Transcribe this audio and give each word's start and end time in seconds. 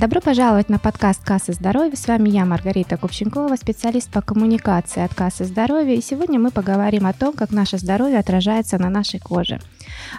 Добро 0.00 0.20
пожаловать 0.20 0.68
на 0.68 0.78
подкаст 0.78 1.24
«Касса 1.24 1.52
здоровья». 1.52 1.94
С 1.94 2.08
вами 2.08 2.30
я, 2.30 2.44
Маргарита 2.44 2.96
Купченкова, 2.96 3.54
специалист 3.56 4.10
по 4.10 4.22
коммуникации 4.22 5.02
от 5.02 5.14
«Кассы 5.14 5.44
здоровья». 5.44 5.94
И 5.94 6.02
сегодня 6.02 6.40
мы 6.40 6.50
поговорим 6.50 7.06
о 7.06 7.12
том, 7.12 7.32
как 7.32 7.52
наше 7.52 7.78
здоровье 7.78 8.18
отражается 8.18 8.76
на 8.78 8.90
нашей 8.90 9.20
коже. 9.20 9.60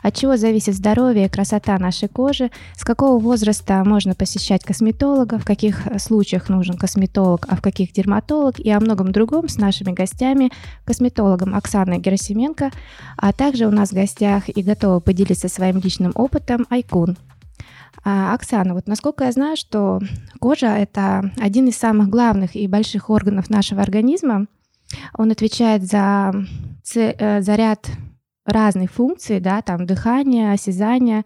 От 0.02 0.16
чего 0.16 0.38
зависит 0.38 0.76
здоровье 0.76 1.26
и 1.26 1.30
красота 1.30 1.78
нашей 1.78 2.10
кожи, 2.10 2.52
с 2.76 2.84
какого 2.84 3.20
возраста 3.20 3.84
можно 3.86 4.16
посещать 4.16 4.64
косметолога, 4.64 5.40
в 5.40 5.46
каких 5.46 5.88
случаях 5.98 6.50
нужен 6.50 6.78
косметолог, 6.78 7.46
а 7.50 7.56
в 7.56 7.62
каких 7.62 7.94
дерматолог 7.94 8.60
и 8.60 8.70
о 8.72 8.80
многом 8.80 9.12
другом 9.12 9.50
с 9.50 9.58
нашими 9.58 9.92
гостями, 9.92 10.52
косметологом 10.86 11.56
Оксаной 11.56 12.00
Герасименко, 12.00 12.72
а 13.18 13.34
также 13.34 13.66
у 13.66 13.72
нас 13.72 13.90
в 13.90 13.94
гостях 13.94 14.50
и 14.50 14.62
готова 14.62 15.00
поделиться 15.00 15.48
своим 15.48 15.80
личным 15.80 16.12
опытом 16.16 16.66
Айкун. 16.70 17.18
А, 18.04 18.36
Оксана, 18.36 18.76
вот 18.76 18.88
насколько 18.88 19.24
я 19.24 19.32
знаю, 19.32 19.58
что 19.58 20.00
кожа— 20.40 20.68
это 20.78 21.32
один 21.38 21.68
из 21.68 21.78
самых 21.78 22.10
главных 22.10 22.56
и 22.56 22.68
больших 22.68 23.10
органов 23.10 23.50
нашего 23.50 23.82
организма. 23.82 24.46
Он 25.18 25.32
отвечает 25.32 25.84
за, 25.84 26.32
э, 26.94 27.42
за 27.42 27.56
ряд 27.56 27.90
разных 28.46 28.92
функций, 28.92 29.40
да, 29.40 29.62
там 29.62 29.86
дыхание, 29.86 30.54
осязание, 30.54 31.26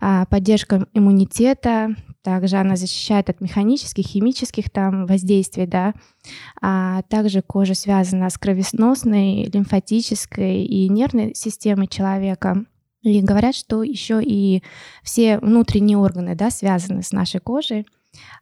а, 0.00 0.26
поддержка 0.26 0.86
иммунитета, 0.92 1.96
также 2.22 2.56
она 2.56 2.76
защищает 2.76 3.30
от 3.30 3.40
механических, 3.40 4.04
химических 4.04 4.70
там 4.70 5.06
воздействий, 5.06 5.66
да. 5.66 5.94
А 6.60 7.02
также 7.02 7.40
кожа 7.42 7.74
связана 7.74 8.28
с 8.28 8.36
кровеносной, 8.36 9.44
лимфатической 9.44 10.64
и 10.64 10.88
нервной 10.88 11.34
системой 11.34 11.86
человека. 11.86 12.64
И 13.02 13.22
говорят, 13.22 13.54
что 13.54 13.82
еще 13.82 14.20
и 14.22 14.62
все 15.02 15.38
внутренние 15.38 15.96
органы 15.96 16.34
да, 16.34 16.50
связаны 16.50 17.02
с 17.02 17.12
нашей 17.12 17.40
кожей, 17.40 17.86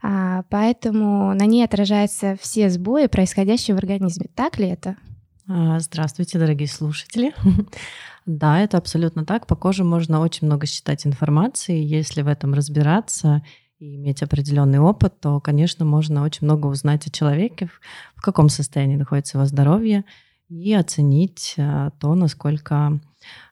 а, 0.02 0.42
поэтому 0.48 1.34
на 1.34 1.44
ней 1.46 1.64
отражаются 1.64 2.36
все 2.40 2.70
сбои, 2.70 3.06
происходящие 3.06 3.74
в 3.74 3.78
организме. 3.78 4.26
Так 4.34 4.58
ли 4.58 4.68
это? 4.68 4.96
А, 5.48 5.78
здравствуйте, 5.78 6.38
дорогие 6.38 6.68
слушатели. 6.68 7.34
Да, 8.28 8.58
это 8.58 8.76
абсолютно 8.76 9.24
так. 9.24 9.46
По 9.46 9.54
коже 9.54 9.84
можно 9.84 10.18
очень 10.18 10.48
много 10.48 10.66
считать 10.66 11.06
информации. 11.06 11.80
Если 11.80 12.22
в 12.22 12.26
этом 12.26 12.54
разбираться 12.54 13.40
и 13.78 13.94
иметь 13.94 14.20
определенный 14.20 14.80
опыт, 14.80 15.20
то, 15.20 15.38
конечно, 15.38 15.84
можно 15.84 16.24
очень 16.24 16.44
много 16.44 16.66
узнать 16.66 17.06
о 17.06 17.10
человеке, 17.10 17.70
в 18.16 18.22
каком 18.22 18.48
состоянии 18.48 18.96
находится 18.96 19.38
его 19.38 19.46
здоровье, 19.46 20.04
и 20.48 20.74
оценить 20.74 21.54
а, 21.56 21.90
то, 22.00 22.16
насколько 22.16 22.98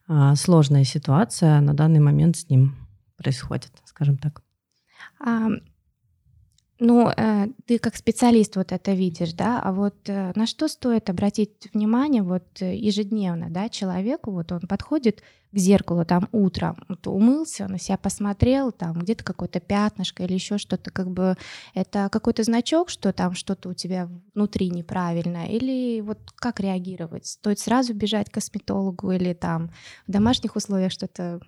а, 0.09 0.35
сложная 0.35 0.83
ситуация 0.83 1.61
на 1.61 1.73
данный 1.73 2.01
момент 2.01 2.37
с 2.37 2.49
ним 2.49 2.75
происходит, 3.17 3.71
скажем 3.85 4.17
так. 4.17 4.43
Ну, 6.81 7.09
э, 7.09 7.47
ты 7.67 7.79
как 7.79 7.95
специалист 7.95 8.57
вот 8.57 8.73
это 8.73 8.93
видишь, 8.95 9.33
да, 9.33 9.61
а 9.63 9.73
вот 9.73 9.95
э, 10.07 10.33
на 10.35 10.45
что 10.47 10.67
стоит 10.67 11.09
обратить 11.09 11.69
внимание 11.73 12.23
вот 12.23 12.43
э, 12.61 12.75
ежедневно, 12.75 13.49
да, 13.49 13.69
человеку, 13.69 14.33
вот 14.33 14.51
он 14.51 14.61
подходит 14.63 15.23
к 15.53 15.57
зеркалу 15.57 16.05
там 16.05 16.29
утром, 16.33 16.77
вот 16.89 17.07
умылся, 17.07 17.69
на 17.69 17.79
себя 17.79 17.97
посмотрел, 17.97 18.73
там 18.73 18.99
где-то 18.99 19.23
какое-то 19.23 19.61
пятнышко 19.61 20.25
или 20.25 20.33
еще 20.33 20.59
что-то, 20.59 20.91
как 20.91 21.09
бы 21.13 21.37
это 21.75 22.09
какой-то 22.11 22.43
значок, 22.43 22.91
что 22.91 23.13
там 23.13 23.35
что-то 23.35 23.69
у 23.69 23.75
тебя 23.75 24.09
внутри 24.35 24.69
неправильно, 24.69 25.47
или 25.47 26.01
вот 26.01 26.19
как 26.35 26.59
реагировать? 26.59 27.27
Стоит 27.27 27.61
сразу 27.61 27.95
бежать 27.95 28.31
к 28.31 28.35
косметологу 28.35 29.13
или 29.13 29.33
там 29.33 29.71
в 30.09 30.11
домашних 30.11 30.57
условиях 30.57 30.91
что-то 30.91 31.41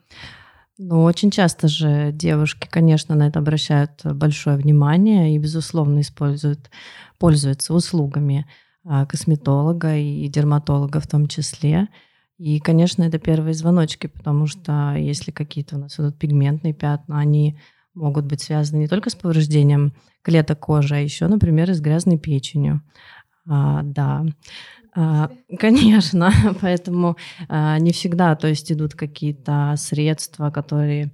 ну, 0.79 1.05
очень 1.05 1.31
часто 1.31 1.69
же 1.69 2.11
девушки, 2.13 2.69
конечно, 2.71 3.15
на 3.15 3.29
это 3.29 3.39
обращают 3.39 4.05
большое 4.05 4.57
внимание 4.57 5.35
и, 5.35 5.39
безусловно, 5.39 6.01
используют, 6.01 6.71
пользуются 7.19 7.73
услугами 7.73 8.47
а, 8.85 9.07
косметолога 9.07 9.97
и 9.97 10.29
дерматолога 10.29 11.01
в 11.01 11.07
том 11.07 11.29
числе. 11.29 11.89
И, 12.39 12.61
конечно, 12.61 13.03
это 13.03 13.19
первые 13.19 13.55
звоночки, 13.55 14.07
потому 14.07 14.47
что 14.47 14.95
если 14.97 15.31
какие-то 15.31 15.77
у 15.77 15.79
нас 15.79 15.99
идут 15.99 16.19
пигментные 16.19 16.75
пятна, 16.75 17.19
они 17.19 17.59
могут 17.95 18.27
быть 18.27 18.43
связаны 18.43 18.81
не 18.81 18.89
только 18.89 19.09
с 19.09 19.15
повреждением 19.15 19.95
клеток 20.23 20.61
кожи, 20.61 20.95
а 20.95 20.99
еще, 20.99 21.27
например, 21.29 21.71
и 21.71 21.75
с 21.75 21.81
грязной 21.81 22.19
печенью. 22.19 22.83
А, 23.49 23.83
да. 23.83 24.27
А, 24.97 25.31
конечно, 25.59 26.33
поэтому 26.61 27.17
а, 27.49 27.79
не 27.79 27.93
всегда, 27.93 28.35
то 28.35 28.49
есть 28.49 28.73
идут 28.73 28.95
какие-то 28.95 29.75
средства, 29.77 30.51
которые 30.51 31.13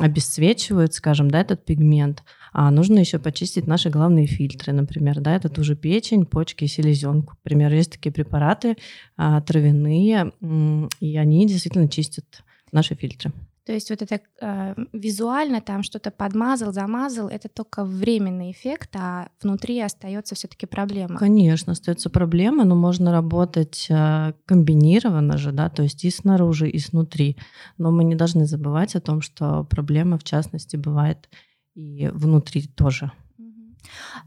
обесцвечивают, 0.00 0.92
скажем, 0.92 1.30
да, 1.30 1.40
этот 1.40 1.64
пигмент, 1.64 2.24
а 2.52 2.68
нужно 2.72 2.98
еще 2.98 3.20
почистить 3.20 3.68
наши 3.68 3.90
главные 3.90 4.26
фильтры, 4.26 4.72
например, 4.72 5.20
да, 5.20 5.36
это 5.36 5.48
тоже 5.48 5.76
печень, 5.76 6.26
почки 6.26 6.64
и 6.64 6.66
селезенку. 6.66 7.36
К 7.36 7.42
примеру, 7.42 7.76
есть 7.76 7.92
такие 7.92 8.10
препараты 8.12 8.76
а, 9.16 9.40
травяные, 9.40 10.32
и 10.98 11.16
они 11.16 11.46
действительно 11.46 11.88
чистят 11.88 12.42
наши 12.72 12.96
фильтры. 12.96 13.30
То 13.64 13.72
есть 13.72 13.90
вот 13.90 14.02
это 14.02 14.20
э, 14.40 14.74
визуально 14.92 15.60
там 15.60 15.84
что-то 15.84 16.10
подмазал, 16.10 16.72
замазал, 16.72 17.28
это 17.28 17.48
только 17.48 17.84
временный 17.84 18.50
эффект, 18.50 18.96
а 18.96 19.28
внутри 19.40 19.80
остается 19.80 20.34
все-таки 20.34 20.66
проблема. 20.66 21.16
Конечно, 21.16 21.72
остается 21.72 22.10
проблема, 22.10 22.64
но 22.64 22.74
можно 22.74 23.12
работать 23.12 23.86
э, 23.88 24.32
комбинированно 24.46 25.38
же, 25.38 25.52
да, 25.52 25.68
то 25.68 25.84
есть 25.84 26.04
и 26.04 26.10
снаружи, 26.10 26.68
и 26.68 26.78
снутри. 26.80 27.36
Но 27.78 27.92
мы 27.92 28.02
не 28.02 28.16
должны 28.16 28.46
забывать 28.46 28.96
о 28.96 29.00
том, 29.00 29.20
что 29.20 29.62
проблема, 29.64 30.18
в 30.18 30.24
частности, 30.24 30.76
бывает 30.76 31.28
и 31.74 32.08
внутри 32.12 32.66
тоже. 32.66 33.12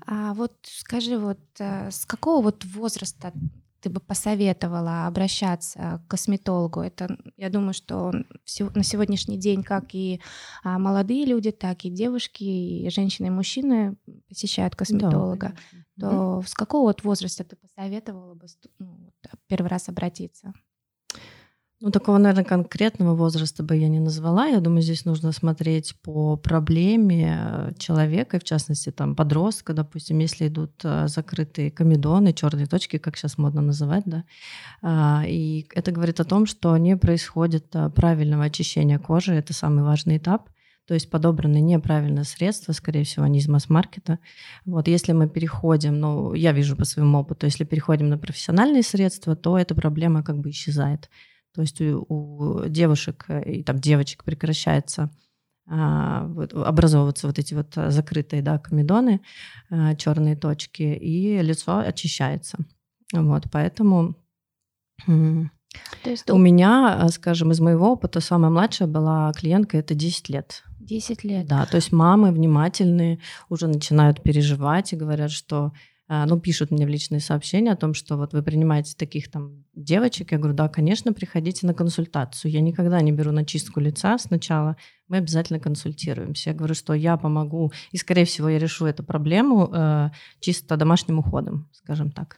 А 0.05 0.33
вот 0.33 0.53
скажи, 0.63 1.17
вот 1.17 1.39
э, 1.59 1.91
с 1.91 2.05
какого 2.05 2.41
вот 2.41 2.63
возраста 2.63 3.33
ты 3.85 3.91
бы 3.91 3.99
посоветовала 3.99 5.05
обращаться 5.05 6.01
к 6.03 6.09
косметологу? 6.09 6.79
Это, 6.79 7.19
я 7.37 7.51
думаю, 7.51 7.75
что 7.75 8.11
на 8.11 8.83
сегодняшний 8.83 9.37
день 9.37 9.61
как 9.61 9.93
и 9.93 10.19
а, 10.63 10.79
молодые 10.79 11.23
люди, 11.23 11.51
так 11.51 11.85
и 11.85 11.91
девушки, 11.91 12.43
и 12.43 12.89
женщины, 12.89 13.27
и 13.27 13.29
мужчины 13.29 13.95
посещают 14.27 14.75
косметолога. 14.75 15.53
Да, 15.97 16.09
то 16.09 16.43
с 16.47 16.55
какого 16.55 16.87
вот 16.87 17.03
возраста 17.03 17.43
ты 17.43 17.55
посоветовала 17.57 18.33
бы 18.33 18.47
ну, 18.79 19.13
первый 19.45 19.67
раз 19.67 19.87
обратиться? 19.87 20.51
Ну, 21.81 21.91
такого, 21.91 22.17
наверное, 22.17 22.45
конкретного 22.45 23.15
возраста 23.15 23.61
бы 23.61 23.75
я 23.75 23.89
не 23.89 23.99
назвала. 23.99 24.47
Я 24.47 24.61
думаю, 24.61 24.81
здесь 24.81 25.03
нужно 25.03 25.33
смотреть 25.33 25.93
по 26.01 26.37
проблеме 26.37 27.37
э, 27.37 27.71
человека, 27.77 28.39
в 28.39 28.45
частности, 28.45 28.91
там, 28.91 29.13
подростка, 29.13 29.73
допустим, 29.73 30.19
если 30.19 30.47
идут 30.47 30.71
э, 30.85 31.07
закрытые 31.09 31.71
комедоны, 31.71 32.31
черные 32.31 32.65
точки, 32.65 32.97
как 32.97 33.17
сейчас 33.17 33.37
модно 33.37 33.61
называть, 33.61 34.03
да. 34.05 34.23
А, 34.81 35.23
и 35.27 35.67
это 35.75 35.91
говорит 35.91 36.21
о 36.21 36.23
том, 36.23 36.45
что 36.45 36.77
не 36.77 36.95
происходит 36.95 37.65
э, 37.75 37.89
правильного 37.89 38.45
очищения 38.45 38.97
кожи. 38.97 39.33
Это 39.33 39.53
самый 39.53 39.83
важный 39.83 40.17
этап. 40.17 40.49
То 40.87 40.93
есть 40.93 41.09
подобраны 41.09 41.59
неправильные 41.59 42.23
средства, 42.23 42.71
скорее 42.71 43.03
всего, 43.03 43.25
они 43.25 43.39
из 43.39 43.49
масс-маркета. 43.49 44.19
Вот, 44.65 44.87
если 44.87 45.11
мы 45.11 45.27
переходим, 45.27 45.99
ну, 45.99 46.33
я 46.33 46.53
вижу 46.53 46.77
по 46.77 46.85
своему 46.85 47.17
опыту, 47.19 47.47
если 47.47 47.65
переходим 47.65 48.07
на 48.07 48.17
профессиональные 48.17 48.83
средства, 48.83 49.35
то 49.35 49.57
эта 49.57 49.75
проблема 49.75 50.23
как 50.23 50.37
бы 50.37 50.51
исчезает. 50.51 51.09
То 51.55 51.61
есть 51.61 51.81
у, 51.81 52.05
у 52.07 52.67
девушек 52.67 53.25
э, 53.29 53.53
и 53.53 53.63
там 53.63 53.79
девочек 53.79 54.23
прекращается 54.23 55.09
а, 55.67 56.27
вот, 56.27 56.53
образовываться 56.53 57.27
вот 57.27 57.39
эти 57.39 57.53
вот 57.55 57.73
закрытые 57.73 58.43
да, 58.43 58.59
комедоны, 58.59 59.21
а, 59.71 59.95
черные 59.95 60.35
точки, 60.35 60.83
и 60.83 61.41
лицо 61.41 61.79
очищается. 61.79 62.59
Вот, 63.13 63.45
поэтому 63.51 64.15
то 66.03 66.09
есть, 66.09 66.29
у 66.29 66.37
меня, 66.37 66.99
а, 67.01 67.09
скажем, 67.09 67.51
из 67.51 67.59
моего 67.59 67.91
опыта 67.93 68.19
самая 68.19 68.51
младшая 68.51 68.87
была 68.87 69.31
клиентка, 69.33 69.77
это 69.77 69.95
10 69.95 70.29
лет. 70.29 70.63
10 70.79 71.23
лет. 71.23 71.47
Да, 71.47 71.65
то 71.65 71.75
есть 71.77 71.91
мамы 71.91 72.31
внимательные 72.31 73.19
уже 73.49 73.67
начинают 73.67 74.21
переживать 74.21 74.93
и 74.93 74.97
говорят, 74.97 75.31
что 75.31 75.73
ну, 76.07 76.39
пишут 76.39 76.71
мне 76.71 76.85
в 76.85 76.89
личные 76.89 77.19
сообщения 77.19 77.71
о 77.71 77.75
том, 77.75 77.93
что 77.93 78.17
вот 78.17 78.33
вы 78.33 78.43
принимаете 78.43 78.95
таких 78.95 79.31
там 79.31 79.65
девочек. 79.73 80.31
Я 80.31 80.37
говорю, 80.37 80.55
да, 80.55 80.69
конечно, 80.69 81.13
приходите 81.13 81.65
на 81.65 81.73
консультацию. 81.73 82.51
Я 82.51 82.61
никогда 82.61 83.01
не 83.01 83.11
беру 83.11 83.31
на 83.31 83.43
чистку 83.43 83.79
лица 83.79 84.17
сначала. 84.17 84.77
Мы 85.07 85.17
обязательно 85.17 85.59
консультируемся. 85.59 86.51
Я 86.51 86.55
говорю, 86.55 86.75
что 86.75 86.93
я 86.93 87.17
помогу, 87.17 87.71
и, 87.91 87.97
скорее 87.97 88.25
всего, 88.25 88.49
я 88.49 88.59
решу 88.59 88.85
эту 88.85 89.03
проблему 89.03 89.69
э, 89.73 90.09
чисто 90.39 90.77
домашним 90.77 91.19
уходом, 91.19 91.69
скажем 91.73 92.11
так. 92.11 92.37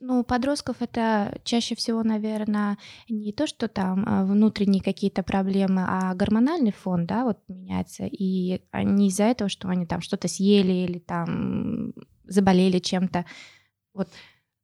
Ну, 0.00 0.24
подростков 0.24 0.76
это 0.80 1.38
чаще 1.44 1.74
всего, 1.74 2.02
наверное, 2.02 2.78
не 3.08 3.32
то, 3.32 3.46
что 3.46 3.68
там 3.68 4.04
а, 4.06 4.24
внутренние 4.24 4.82
какие-то 4.82 5.22
проблемы, 5.22 5.84
а 5.86 6.14
гормональный 6.14 6.72
фон, 6.72 7.06
да, 7.06 7.24
вот 7.24 7.38
меняется. 7.48 8.06
И 8.06 8.62
не 8.72 9.08
из-за 9.08 9.24
этого, 9.24 9.50
что 9.50 9.68
они 9.68 9.86
там 9.86 10.00
что-то 10.00 10.28
съели 10.28 10.72
или 10.72 10.98
там 10.98 11.92
заболели 12.26 12.78
чем-то. 12.78 13.24
Вот 13.94 14.08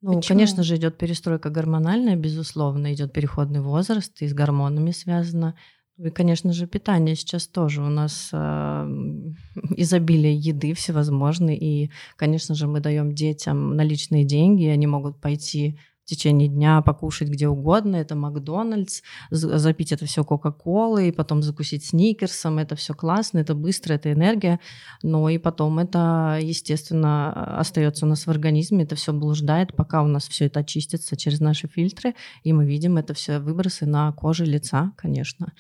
Ну, 0.03 0.15
Почему? 0.15 0.39
конечно 0.39 0.63
же, 0.63 0.77
идет 0.77 0.97
перестройка 0.97 1.51
гормональная, 1.51 2.17
безусловно, 2.17 2.93
идет 2.95 3.13
переходный 3.13 3.61
возраст, 3.61 4.23
и 4.23 4.27
с 4.29 4.33
гормонами 4.35 4.93
связано. 4.93 5.55
Ну 5.99 6.07
и, 6.07 6.11
конечно 6.11 6.53
же, 6.55 6.67
питание 6.67 7.15
сейчас 7.15 7.47
тоже. 7.47 7.83
У 7.83 7.91
нас 7.91 8.31
э, 8.33 8.37
изобилие 9.77 10.35
еды 10.35 10.73
всевозможной. 10.73 11.57
И, 11.57 11.91
конечно 12.17 12.55
же, 12.55 12.67
мы 12.67 12.81
даем 12.81 13.13
детям 13.15 13.77
наличные 13.77 14.25
деньги, 14.25 14.65
и 14.65 14.69
они 14.69 14.87
могут 14.87 15.21
пойти 15.21 15.79
течение 16.11 16.49
дня 16.49 16.83
покушать 16.83 17.29
где 17.29 17.49
угодно. 17.49 17.97
Это 17.97 18.15
Макдональдс, 18.15 19.03
запить 19.31 19.93
это 19.93 20.07
все 20.07 20.25
Кока-Колой, 20.25 21.13
потом 21.13 21.43
закусить 21.43 21.85
сникерсом. 21.85 22.59
Это 22.59 22.77
все 22.77 22.95
классно, 22.95 23.39
это 23.39 23.55
быстро, 23.55 23.95
это 23.95 24.13
энергия. 24.13 24.61
Но 25.03 25.29
и 25.29 25.39
потом 25.39 25.79
это, 25.79 26.39
естественно, 26.43 27.59
остается 27.59 28.07
у 28.07 28.09
нас 28.09 28.27
в 28.27 28.31
организме, 28.31 28.85
это 28.85 28.97
все 28.97 29.13
блуждает, 29.13 29.75
пока 29.75 30.03
у 30.03 30.07
нас 30.07 30.29
все 30.29 30.47
это 30.47 30.61
очистится 30.61 31.17
через 31.17 31.41
наши 31.41 31.69
фильтры, 31.69 32.15
и 32.43 32.53
мы 32.53 32.67
видим 32.67 32.97
это 32.97 33.15
все 33.15 33.39
выбросы 33.39 33.87
на 33.87 34.13
коже 34.13 34.45
лица, 34.45 34.93
конечно. 34.97 35.53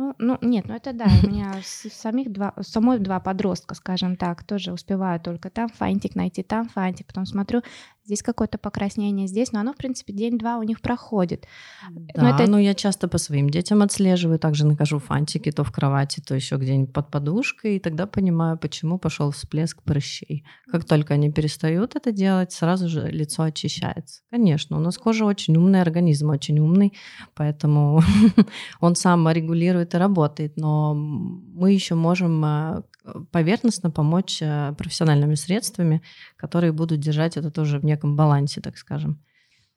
Ну, 0.00 0.14
ну, 0.18 0.38
нет, 0.40 0.64
ну 0.66 0.74
это 0.74 0.94
да, 0.94 1.04
у 1.22 1.26
меня 1.28 1.54
самих 1.62 2.32
два, 2.32 2.54
самой 2.62 2.98
два 2.98 3.20
подростка, 3.20 3.74
скажем 3.74 4.16
так, 4.16 4.44
тоже 4.44 4.72
успеваю 4.72 5.20
только 5.20 5.50
там 5.50 5.68
фантик 5.68 6.14
найти, 6.14 6.42
там 6.42 6.68
фантик, 6.68 7.06
потом 7.06 7.26
смотрю, 7.26 7.62
здесь 8.10 8.22
какое-то 8.24 8.58
покраснение, 8.58 9.28
здесь, 9.28 9.52
но 9.52 9.60
оно, 9.60 9.72
в 9.72 9.76
принципе, 9.76 10.12
день-два 10.12 10.58
у 10.58 10.64
них 10.64 10.80
проходит. 10.80 11.46
Да, 11.90 12.22
но 12.22 12.28
это... 12.30 12.50
ну 12.50 12.58
я 12.58 12.74
часто 12.74 13.06
по 13.06 13.18
своим 13.18 13.48
детям 13.48 13.82
отслеживаю, 13.82 14.40
также 14.40 14.66
накажу 14.66 14.98
фантики 14.98 15.52
то 15.52 15.62
в 15.62 15.70
кровати, 15.70 16.20
то 16.20 16.34
еще 16.34 16.56
где-нибудь 16.56 16.92
под 16.92 17.10
подушкой, 17.12 17.76
и 17.76 17.78
тогда 17.78 18.06
понимаю, 18.06 18.58
почему 18.58 18.98
пошел 18.98 19.30
всплеск 19.30 19.82
прыщей. 19.84 20.44
Как 20.72 20.84
только 20.84 21.14
они 21.14 21.30
перестают 21.30 21.94
это 21.94 22.10
делать, 22.10 22.50
сразу 22.52 22.88
же 22.88 23.08
лицо 23.08 23.44
очищается. 23.44 24.22
Конечно, 24.30 24.76
у 24.76 24.80
нас 24.80 24.98
кожа 24.98 25.24
очень 25.24 25.56
умный, 25.56 25.80
организм 25.80 26.30
очень 26.30 26.58
умный, 26.58 26.92
поэтому 27.34 28.02
он 28.80 28.96
сам 28.96 29.28
регулирует 29.30 29.94
и 29.94 29.98
работает, 29.98 30.56
но 30.56 30.94
мы 30.94 31.72
еще 31.72 31.94
можем 31.94 32.44
э, 32.44 32.82
поверхностно 33.30 33.90
помочь 33.90 34.42
э, 34.42 34.74
профессиональными 34.76 35.34
средствами, 35.34 36.02
которые 36.36 36.72
будут 36.72 37.00
держать 37.00 37.36
это 37.36 37.50
тоже 37.50 37.78
в 37.78 37.84
неком 37.84 38.16
балансе, 38.16 38.60
так 38.60 38.76
скажем. 38.76 39.22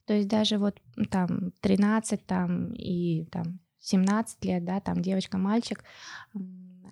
То 0.06 0.14
есть 0.14 0.28
даже 0.28 0.58
вот 0.58 0.82
там 1.10 1.52
13 1.62 2.26
там, 2.26 2.74
и 2.74 3.26
там 3.32 3.60
17 3.80 4.46
лет, 4.46 4.66
да, 4.66 4.80
там 4.80 5.02
девочка, 5.02 5.38
мальчик, 5.38 5.84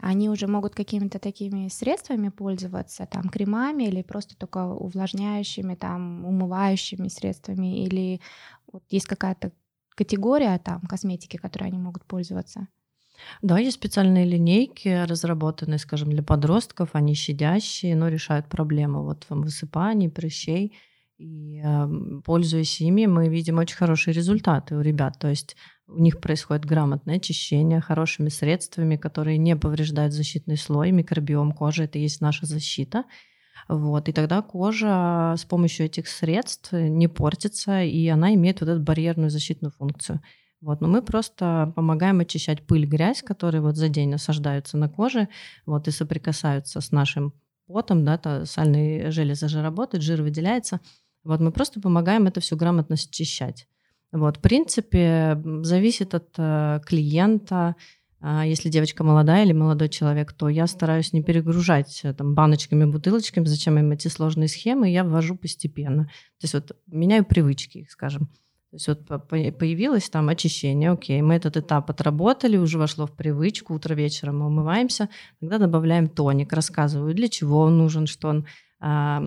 они 0.01 0.29
уже 0.29 0.47
могут 0.47 0.73
какими-то 0.73 1.19
такими 1.19 1.67
средствами 1.67 2.29
пользоваться, 2.29 3.05
там 3.05 3.29
кремами 3.29 3.83
или 3.83 4.01
просто 4.01 4.35
только 4.35 4.65
увлажняющими, 4.65 5.75
там 5.75 6.25
умывающими 6.25 7.07
средствами, 7.07 7.83
или 7.83 8.19
вот 8.71 8.83
есть 8.89 9.05
какая-то 9.05 9.51
категория 9.89 10.57
там 10.57 10.81
косметики, 10.81 11.37
которой 11.37 11.65
они 11.65 11.77
могут 11.77 12.05
пользоваться? 12.05 12.67
Да, 13.41 13.59
есть 13.59 13.77
специальные 13.77 14.25
линейки, 14.25 15.05
разработанные, 15.05 15.79
скажем, 15.79 16.11
для 16.11 16.23
подростков, 16.23 16.89
они 16.93 17.13
щадящие, 17.13 17.95
но 17.95 18.07
решают 18.07 18.47
проблему 18.47 19.03
вот 19.03 19.25
высыпаний, 19.29 20.09
прыщей. 20.09 20.73
И 21.17 21.61
э, 21.63 21.87
пользуясь 22.25 22.81
ими, 22.81 23.05
мы 23.05 23.29
видим 23.29 23.59
очень 23.59 23.77
хорошие 23.77 24.13
результаты 24.13 24.75
у 24.75 24.81
ребят. 24.81 25.19
То 25.19 25.27
есть 25.27 25.55
у 25.87 26.01
них 26.01 26.19
происходит 26.19 26.65
грамотное 26.65 27.17
очищение 27.17 27.79
хорошими 27.81 28.29
средствами, 28.29 28.95
которые 28.95 29.37
не 29.37 29.55
повреждают 29.55 30.13
защитный 30.13 30.57
слой, 30.57 30.91
микробиом 30.91 31.51
кожи. 31.51 31.83
Это 31.83 31.99
есть 31.99 32.21
наша 32.21 32.45
защита. 32.45 33.03
Вот, 33.67 34.09
и 34.09 34.11
тогда 34.11 34.41
кожа 34.41 35.35
с 35.37 35.45
помощью 35.45 35.85
этих 35.85 36.07
средств 36.07 36.71
не 36.71 37.07
портится, 37.07 37.83
и 37.83 38.07
она 38.07 38.33
имеет 38.33 38.61
вот 38.61 38.69
эту 38.69 38.81
барьерную 38.81 39.29
защитную 39.29 39.71
функцию. 39.71 40.21
Вот, 40.61 40.79
но 40.79 40.87
мы 40.87 41.01
просто 41.01 41.73
помогаем 41.75 42.19
очищать 42.19 42.65
пыль, 42.65 42.85
грязь, 42.85 43.23
которые 43.23 43.61
вот 43.61 43.75
за 43.77 43.89
день 43.89 44.09
насаждаются 44.09 44.77
на 44.77 44.87
коже, 44.87 45.27
вот, 45.65 45.87
и 45.87 45.91
соприкасаются 45.91 46.81
с 46.81 46.91
нашим 46.91 47.33
потом, 47.71 48.05
да, 48.05 48.17
то 48.17 48.45
сальные 48.45 49.11
железы 49.11 49.47
же 49.47 49.61
работают, 49.61 50.03
жир 50.03 50.21
выделяется. 50.21 50.79
Вот 51.23 51.39
мы 51.39 51.51
просто 51.51 51.79
помогаем 51.79 52.27
это 52.27 52.39
все 52.39 52.55
грамотно 52.55 52.95
счищать. 52.95 53.67
Вот, 54.11 54.37
в 54.37 54.39
принципе, 54.41 55.41
зависит 55.61 56.13
от 56.13 56.33
э, 56.37 56.81
клиента. 56.85 57.75
Э, 58.21 58.41
если 58.45 58.69
девочка 58.69 59.03
молодая 59.03 59.45
или 59.45 59.53
молодой 59.53 59.87
человек, 59.87 60.33
то 60.33 60.49
я 60.49 60.67
стараюсь 60.67 61.13
не 61.13 61.23
перегружать 61.23 62.01
э, 62.03 62.13
там, 62.13 62.33
баночками, 62.33 62.83
бутылочками, 62.83 63.45
зачем 63.45 63.79
им 63.79 63.91
эти 63.91 64.09
сложные 64.09 64.49
схемы, 64.49 64.89
я 64.89 65.03
ввожу 65.05 65.37
постепенно. 65.37 66.05
То 66.39 66.43
есть 66.43 66.53
вот 66.53 66.75
меняю 66.87 67.23
привычки, 67.23 67.87
скажем. 67.89 68.29
То 68.71 68.75
есть 68.75 68.87
вот 68.87 69.27
появилось 69.27 70.09
там 70.09 70.29
очищение, 70.29 70.91
окей, 70.91 71.21
мы 71.21 71.35
этот 71.35 71.57
этап 71.57 71.89
отработали, 71.89 72.55
уже 72.55 72.77
вошло 72.77 73.05
в 73.05 73.11
привычку, 73.11 73.73
утро 73.75 73.95
вечером 73.95 74.39
мы 74.39 74.47
умываемся, 74.47 75.09
тогда 75.41 75.57
добавляем 75.57 76.07
тоник, 76.07 76.53
рассказываю, 76.53 77.13
для 77.13 77.27
чего 77.27 77.59
он 77.59 77.77
нужен, 77.77 78.07
что 78.07 78.29
он 78.29 78.45
а, 78.79 79.21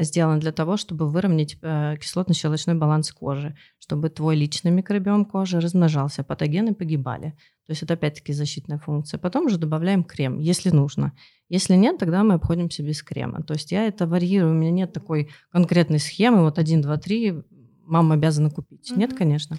сделан 0.00 0.40
для 0.40 0.50
того, 0.50 0.76
чтобы 0.76 1.08
выровнять 1.08 1.56
а, 1.62 1.94
кислотно-щелочной 1.96 2.74
баланс 2.74 3.12
кожи, 3.12 3.56
чтобы 3.78 4.10
твой 4.10 4.34
личный 4.34 4.72
микробиом 4.72 5.24
кожи 5.24 5.60
размножался, 5.60 6.24
патогены 6.24 6.74
погибали. 6.74 7.30
То 7.66 7.70
есть 7.70 7.84
это 7.84 7.94
опять-таки 7.94 8.32
защитная 8.32 8.78
функция. 8.78 9.18
Потом 9.18 9.46
уже 9.46 9.56
добавляем 9.56 10.02
крем, 10.02 10.40
если 10.40 10.70
нужно. 10.70 11.12
Если 11.48 11.76
нет, 11.76 11.98
тогда 11.98 12.24
мы 12.24 12.34
обходимся 12.34 12.82
без 12.82 13.02
крема. 13.02 13.42
То 13.42 13.54
есть 13.54 13.70
я 13.70 13.86
это 13.86 14.06
варьирую, 14.08 14.52
у 14.52 14.56
меня 14.56 14.72
нет 14.72 14.92
такой 14.92 15.30
конкретной 15.50 16.00
схемы, 16.00 16.42
вот 16.42 16.58
1, 16.58 16.82
2, 16.82 16.96
3, 16.98 17.42
мама 17.90 18.14
обязана 18.14 18.50
купить. 18.50 18.90
Mm-hmm. 18.90 18.98
Нет, 18.98 19.14
конечно. 19.16 19.58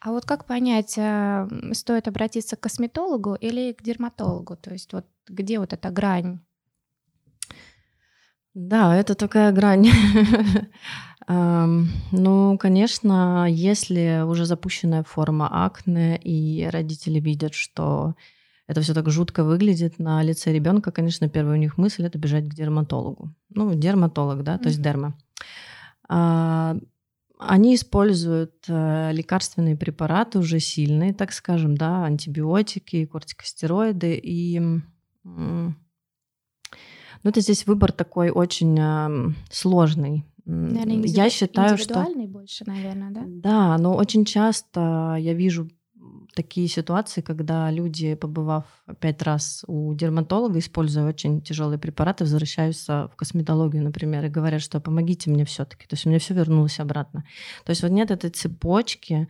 А 0.00 0.10
вот 0.10 0.24
как 0.24 0.44
понять, 0.44 0.94
э, 0.96 1.48
стоит 1.72 2.06
обратиться 2.06 2.56
к 2.56 2.60
косметологу 2.60 3.34
или 3.34 3.72
к 3.72 3.82
дерматологу? 3.82 4.56
То 4.56 4.72
есть 4.72 4.92
вот 4.92 5.06
где 5.26 5.58
вот 5.58 5.72
эта 5.72 5.90
грань? 5.90 6.40
Да, 8.54 8.96
это 8.96 9.14
такая 9.14 9.52
грань. 9.52 9.90
Ну, 11.28 12.56
конечно, 12.58 13.48
если 13.50 14.22
уже 14.24 14.44
запущенная 14.44 15.02
форма 15.02 15.48
акне, 15.64 16.16
и 16.16 16.68
родители 16.70 17.18
видят, 17.18 17.52
что 17.52 18.14
это 18.68 18.80
все 18.80 18.94
так 18.94 19.10
жутко 19.10 19.42
выглядит 19.42 19.98
на 19.98 20.22
лице 20.22 20.52
ребенка, 20.52 20.92
конечно, 20.92 21.28
первая 21.28 21.56
у 21.56 21.60
них 21.60 21.78
мысль 21.78 22.04
это 22.06 22.16
бежать 22.18 22.48
к 22.48 22.54
дерматологу. 22.54 23.34
Ну, 23.50 23.74
дерматолог, 23.74 24.44
да, 24.44 24.56
то 24.58 24.68
есть 24.68 24.80
дерма. 24.80 25.14
Они 27.38 27.74
используют 27.74 28.64
э, 28.68 29.12
лекарственные 29.12 29.76
препараты 29.76 30.38
уже 30.38 30.58
сильные, 30.58 31.12
так 31.12 31.32
скажем, 31.32 31.76
да, 31.76 32.04
антибиотики, 32.04 33.04
кортикостероиды. 33.04 34.18
И 34.22 34.58
ну, 37.26 37.30
это 37.30 37.40
здесь 37.40 37.66
выбор 37.66 37.92
такой 37.92 38.30
очень 38.30 38.78
э, 38.78 39.32
сложный. 39.50 40.24
Наверное, 40.46 41.02
я 41.06 41.28
считаю, 41.28 41.76
что 41.76 42.06
больше, 42.28 42.64
наверное, 42.66 43.10
да? 43.10 43.22
Да, 43.26 43.78
но 43.78 43.96
очень 43.96 44.24
часто 44.24 45.16
я 45.18 45.34
вижу 45.34 45.68
такие 46.36 46.68
ситуации, 46.68 47.22
когда 47.22 47.70
люди, 47.70 48.14
побывав 48.14 48.64
пять 49.00 49.22
раз 49.22 49.64
у 49.66 49.94
дерматолога, 49.94 50.58
используя 50.58 51.08
очень 51.08 51.40
тяжелые 51.40 51.78
препараты, 51.78 52.24
возвращаются 52.24 53.08
в 53.12 53.16
косметологию, 53.16 53.82
например, 53.82 54.24
и 54.26 54.28
говорят, 54.28 54.60
что 54.60 54.78
помогите 54.78 55.30
мне 55.30 55.46
все-таки. 55.46 55.86
То 55.86 55.94
есть 55.94 56.04
у 56.04 56.10
меня 56.10 56.18
все 56.18 56.34
вернулось 56.34 56.78
обратно. 56.78 57.24
То 57.64 57.70
есть 57.70 57.82
вот 57.82 57.90
нет 57.90 58.10
этой 58.10 58.28
цепочки, 58.28 59.28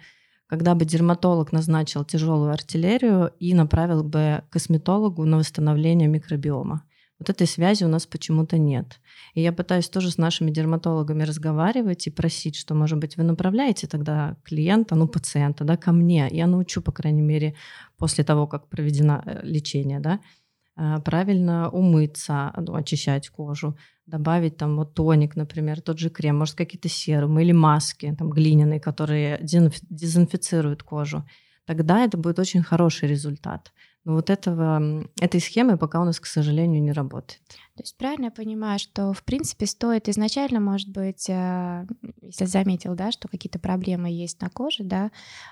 когда 0.48 0.74
бы 0.74 0.84
дерматолог 0.84 1.52
назначил 1.52 2.04
тяжелую 2.04 2.50
артиллерию 2.50 3.32
и 3.38 3.54
направил 3.54 4.02
бы 4.02 4.42
косметологу 4.50 5.24
на 5.24 5.38
восстановление 5.38 6.08
микробиома. 6.08 6.82
Вот 7.18 7.30
этой 7.30 7.46
связи 7.46 7.84
у 7.84 7.88
нас 7.88 8.06
почему-то 8.06 8.58
нет. 8.58 9.00
И 9.34 9.40
я 9.40 9.52
пытаюсь 9.52 9.88
тоже 9.88 10.10
с 10.10 10.18
нашими 10.18 10.50
дерматологами 10.50 11.22
разговаривать 11.22 12.06
и 12.06 12.10
просить, 12.10 12.56
что, 12.56 12.74
может 12.74 12.98
быть, 12.98 13.16
вы 13.16 13.22
направляете 13.22 13.86
тогда 13.86 14.36
клиента, 14.44 14.94
ну, 14.94 15.08
пациента, 15.08 15.64
да, 15.64 15.76
ко 15.76 15.92
мне. 15.92 16.28
Я 16.30 16.46
научу, 16.46 16.82
по 16.82 16.92
крайней 16.92 17.22
мере, 17.22 17.54
после 17.96 18.22
того, 18.22 18.46
как 18.46 18.68
проведено 18.68 19.22
э, 19.24 19.40
лечение, 19.44 20.00
да, 20.00 20.20
э, 20.76 21.00
правильно 21.04 21.70
умыться, 21.70 22.52
ну, 22.56 22.74
очищать 22.74 23.30
кожу, 23.30 23.78
добавить 24.04 24.58
там 24.58 24.76
вот 24.76 24.94
тоник, 24.94 25.36
например, 25.36 25.80
тот 25.80 25.98
же 25.98 26.10
крем, 26.10 26.38
может, 26.38 26.54
какие-то 26.54 26.90
серумы 26.90 27.42
или 27.42 27.52
маски 27.52 28.14
там 28.18 28.30
глиняные, 28.30 28.78
которые 28.78 29.38
дезинфицируют 29.40 30.82
кожу. 30.82 31.24
Тогда 31.64 32.04
это 32.04 32.16
будет 32.16 32.38
очень 32.38 32.62
хороший 32.62 33.08
результат. 33.08 33.72
Но 34.06 34.14
вот 34.14 34.30
этого, 34.30 35.04
этой 35.20 35.40
схемы 35.40 35.76
пока 35.76 36.00
у 36.00 36.04
нас, 36.04 36.20
к 36.20 36.26
сожалению, 36.26 36.80
не 36.80 36.92
работает. 36.92 37.40
То 37.74 37.82
есть 37.82 37.98
правильно 37.98 38.26
я 38.26 38.30
понимаю, 38.30 38.78
что 38.78 39.12
в 39.12 39.24
принципе 39.24 39.66
стоит 39.66 40.08
изначально, 40.08 40.60
может 40.60 40.88
быть, 40.90 41.28
э, 41.28 41.88
если 42.22 42.44
заметил, 42.44 42.94
да, 42.94 43.10
что 43.10 43.26
какие-то 43.26 43.58
проблемы 43.58 44.08
есть 44.08 44.40
на 44.40 44.48
коже, 44.48 44.84
да, 44.84 45.10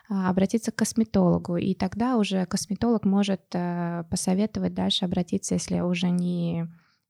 а, 0.08 0.30
обратиться 0.30 0.70
к 0.70 0.76
косметологу, 0.76 1.56
и 1.56 1.74
тогда 1.74 2.16
уже 2.16 2.46
косметолог 2.46 3.04
может 3.04 3.42
э, 3.54 4.04
посоветовать 4.08 4.72
дальше 4.72 5.04
обратиться, 5.04 5.54
если 5.54 5.80
уже 5.80 6.10
не 6.10 6.68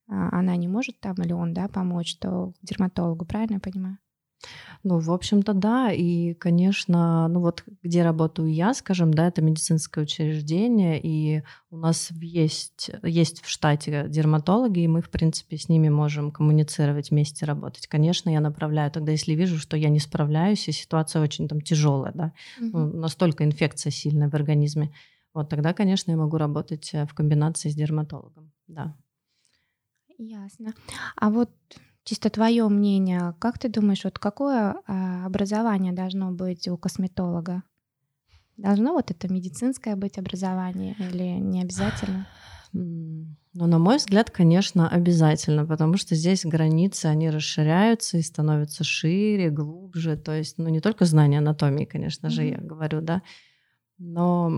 а, 0.08 0.38
она 0.38 0.56
не 0.56 0.66
может 0.66 0.98
там 0.98 1.16
или 1.16 1.34
он, 1.34 1.52
да, 1.52 1.68
помочь, 1.68 2.16
то 2.16 2.54
к 2.58 2.66
дерматологу, 2.66 3.26
правильно 3.26 3.54
я 3.54 3.60
понимаю? 3.60 3.98
Ну, 4.82 4.98
в 4.98 5.10
общем-то, 5.10 5.54
да. 5.54 5.90
И, 5.92 6.34
конечно, 6.34 7.26
ну 7.28 7.40
вот 7.40 7.64
где 7.82 8.02
работаю 8.02 8.52
я, 8.52 8.74
скажем, 8.74 9.14
да, 9.14 9.28
это 9.28 9.40
медицинское 9.40 10.02
учреждение, 10.02 11.00
и 11.02 11.42
у 11.70 11.78
нас 11.78 12.10
есть, 12.20 12.90
есть 13.02 13.42
в 13.42 13.48
штате 13.48 14.04
дерматологи, 14.08 14.80
и 14.80 14.88
мы, 14.88 15.00
в 15.00 15.08
принципе, 15.08 15.56
с 15.56 15.70
ними 15.70 15.88
можем 15.88 16.30
коммуницировать, 16.30 17.10
вместе 17.10 17.46
работать. 17.46 17.86
Конечно, 17.86 18.28
я 18.28 18.40
направляю 18.40 18.90
тогда, 18.90 19.12
если 19.12 19.32
вижу, 19.32 19.58
что 19.58 19.76
я 19.76 19.88
не 19.88 20.00
справляюсь, 20.00 20.68
и 20.68 20.72
ситуация 20.72 21.22
очень 21.22 21.48
там 21.48 21.62
тяжелая, 21.62 22.12
да, 22.12 22.32
угу. 22.60 22.78
ну, 22.78 22.86
настолько 22.98 23.44
инфекция 23.44 23.90
сильная 23.90 24.28
в 24.28 24.34
организме, 24.34 24.92
вот 25.32 25.48
тогда, 25.48 25.72
конечно, 25.72 26.12
я 26.12 26.16
могу 26.16 26.36
работать 26.36 26.90
э, 26.92 27.06
в 27.06 27.14
комбинации 27.14 27.68
с 27.68 27.74
дерматологом, 27.74 28.52
да. 28.68 28.94
Ясно. 30.16 30.74
А 31.16 31.30
вот 31.30 31.50
Чисто 32.04 32.28
твое 32.28 32.68
мнение, 32.68 33.34
как 33.38 33.58
ты 33.58 33.70
думаешь, 33.70 34.04
вот 34.04 34.18
какое 34.18 34.76
а, 34.87 35.25
образование 35.25 35.92
должно 35.92 36.32
быть 36.32 36.68
у 36.68 36.76
косметолога? 36.76 37.62
Должно 38.58 38.92
вот 38.92 39.11
это 39.11 39.32
медицинское 39.32 39.96
быть 39.96 40.18
образование 40.18 40.94
или 40.99 41.40
не 41.40 41.62
обязательно? 41.62 42.26
Ну, 42.73 43.66
на 43.66 43.78
мой 43.78 43.96
взгляд, 43.96 44.30
конечно, 44.30 44.88
обязательно, 44.88 45.64
потому 45.64 45.96
что 45.96 46.14
здесь 46.14 46.44
границы, 46.44 47.06
они 47.06 47.30
расширяются 47.30 48.18
и 48.18 48.23
становятся 48.23 48.84
шире, 48.84 49.49
глубже. 49.49 50.16
То 50.16 50.32
есть, 50.32 50.58
ну, 50.58 50.68
не 50.68 50.80
только 50.80 51.04
знание 51.04 51.38
анатомии, 51.38 51.84
конечно 51.84 52.30
же, 52.30 52.42
mm-hmm. 52.42 52.50
я 52.50 52.58
говорю, 52.58 53.00
да, 53.00 53.23
но 53.96 54.50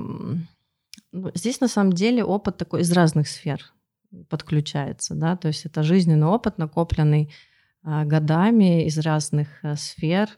ну, 1.13 1.31
здесь 1.35 1.61
на 1.61 1.69
самом 1.69 1.93
деле 1.93 2.25
опыт 2.25 2.57
такой 2.57 2.81
из 2.81 2.91
разных 2.91 3.29
сфер 3.29 3.73
подключается, 4.29 5.15
да, 5.15 5.37
то 5.37 5.49
есть 5.49 5.67
это 5.67 5.83
жизненный 5.83 6.27
опыт, 6.27 6.59
накопленный 6.59 7.33
а, 7.83 8.05
годами 8.05 8.87
из 8.87 8.99
разных 8.99 9.49
а, 9.63 9.77
сфер, 9.77 10.29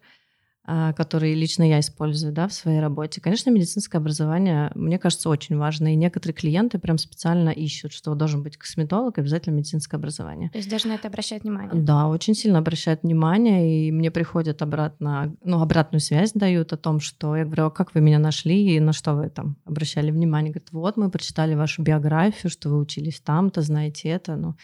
которые 0.97 1.35
лично 1.35 1.63
я 1.63 1.81
использую 1.81 2.33
да, 2.33 2.47
в 2.47 2.53
своей 2.53 2.81
работе. 2.81 3.21
Конечно, 3.21 3.51
медицинское 3.51 3.99
образование, 3.99 4.71
мне 4.75 4.99
кажется, 4.99 5.31
очень 5.31 5.57
важно. 5.57 5.93
И 5.93 5.97
некоторые 5.97 6.35
клиенты 6.35 6.79
прям 6.79 6.99
специально 6.99 7.51
ищут, 7.51 7.93
что 7.93 8.15
должен 8.15 8.43
быть 8.43 8.57
косметолог, 8.57 9.19
обязательно 9.19 9.55
медицинское 9.55 9.97
образование. 9.97 10.51
То 10.51 10.59
есть 10.59 10.69
даже 10.69 10.89
на 10.89 10.95
это 10.95 11.09
обращают 11.09 11.45
внимание? 11.45 11.71
Да, 11.73 12.09
очень 12.09 12.35
сильно 12.35 12.59
обращают 12.59 13.03
внимание. 13.03 13.89
И 13.89 13.93
мне 13.93 14.11
приходят 14.11 14.61
обратно, 14.61 15.35
ну, 15.43 15.63
обратную 15.63 16.01
связь 16.01 16.33
дают 16.33 16.73
о 16.73 16.77
том, 16.77 17.01
что 17.01 17.35
я 17.35 17.45
говорю, 17.45 17.67
а 17.67 17.71
как 17.71 17.95
вы 17.95 18.01
меня 18.03 18.19
нашли 18.19 18.77
и 18.77 18.81
на 18.81 18.93
что 18.93 19.15
вы 19.15 19.31
там 19.31 19.57
обращали 19.65 20.11
внимание? 20.11 20.53
Говорят, 20.53 20.73
вот 20.73 20.97
мы 20.97 21.11
прочитали 21.11 21.55
вашу 21.55 21.83
биографию, 21.83 22.51
что 22.51 22.69
вы 22.69 22.79
учились 22.79 23.21
там-то, 23.21 23.63
знаете 23.63 24.11
это. 24.11 24.37
Ну, 24.37 24.55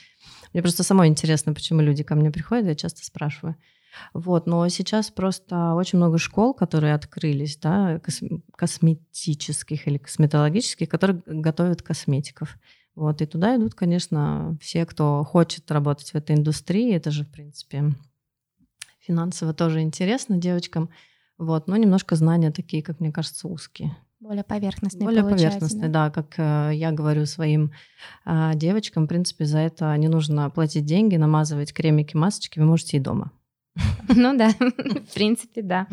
мне 0.52 0.62
просто 0.62 0.82
самое 0.82 1.10
интересно, 1.10 1.54
почему 1.54 1.80
люди 1.80 2.02
ко 2.02 2.14
мне 2.14 2.30
приходят, 2.30 2.66
я 2.66 2.74
часто 2.74 3.04
спрашиваю. 3.04 3.56
Вот, 4.12 4.46
но 4.46 4.68
сейчас 4.68 5.10
просто 5.10 5.74
очень 5.74 5.98
много 5.98 6.18
школ, 6.18 6.54
которые 6.54 6.94
открылись, 6.94 7.56
да, 7.56 8.00
косметических 8.56 9.86
или 9.86 9.98
косметологических, 9.98 10.88
которые 10.88 11.22
готовят 11.26 11.82
косметиков. 11.82 12.56
Вот, 12.94 13.20
и 13.22 13.26
туда 13.26 13.56
идут, 13.56 13.74
конечно, 13.74 14.56
все, 14.60 14.86
кто 14.86 15.24
хочет 15.24 15.70
работать 15.70 16.10
в 16.10 16.14
этой 16.14 16.36
индустрии. 16.36 16.94
Это 16.94 17.10
же, 17.10 17.24
в 17.24 17.30
принципе, 17.30 17.92
финансово 19.00 19.52
тоже 19.52 19.80
интересно 19.80 20.36
девочкам. 20.36 20.90
Вот, 21.36 21.66
но 21.66 21.76
немножко 21.76 22.14
знания 22.14 22.52
такие, 22.52 22.82
как 22.82 23.00
мне 23.00 23.10
кажется, 23.10 23.48
узкие. 23.48 23.96
Более 24.20 24.44
поверхностные. 24.44 25.04
Более 25.04 25.22
поверхностные, 25.22 25.90
да? 25.90 26.10
как 26.10 26.38
э, 26.38 26.70
я 26.72 26.92
говорю 26.92 27.26
своим 27.26 27.72
э, 28.24 28.52
девочкам, 28.54 29.04
в 29.04 29.08
принципе, 29.08 29.44
за 29.44 29.58
это 29.58 29.94
не 29.98 30.08
нужно 30.08 30.48
платить 30.48 30.86
деньги, 30.86 31.16
намазывать 31.16 31.74
кремики, 31.74 32.16
масочки, 32.16 32.58
вы 32.58 32.64
можете 32.64 32.96
и 32.96 33.00
дома. 33.00 33.32
Ну 34.08 34.36
да, 34.36 34.48
в 34.58 35.14
принципе, 35.14 35.62
да. 35.62 35.86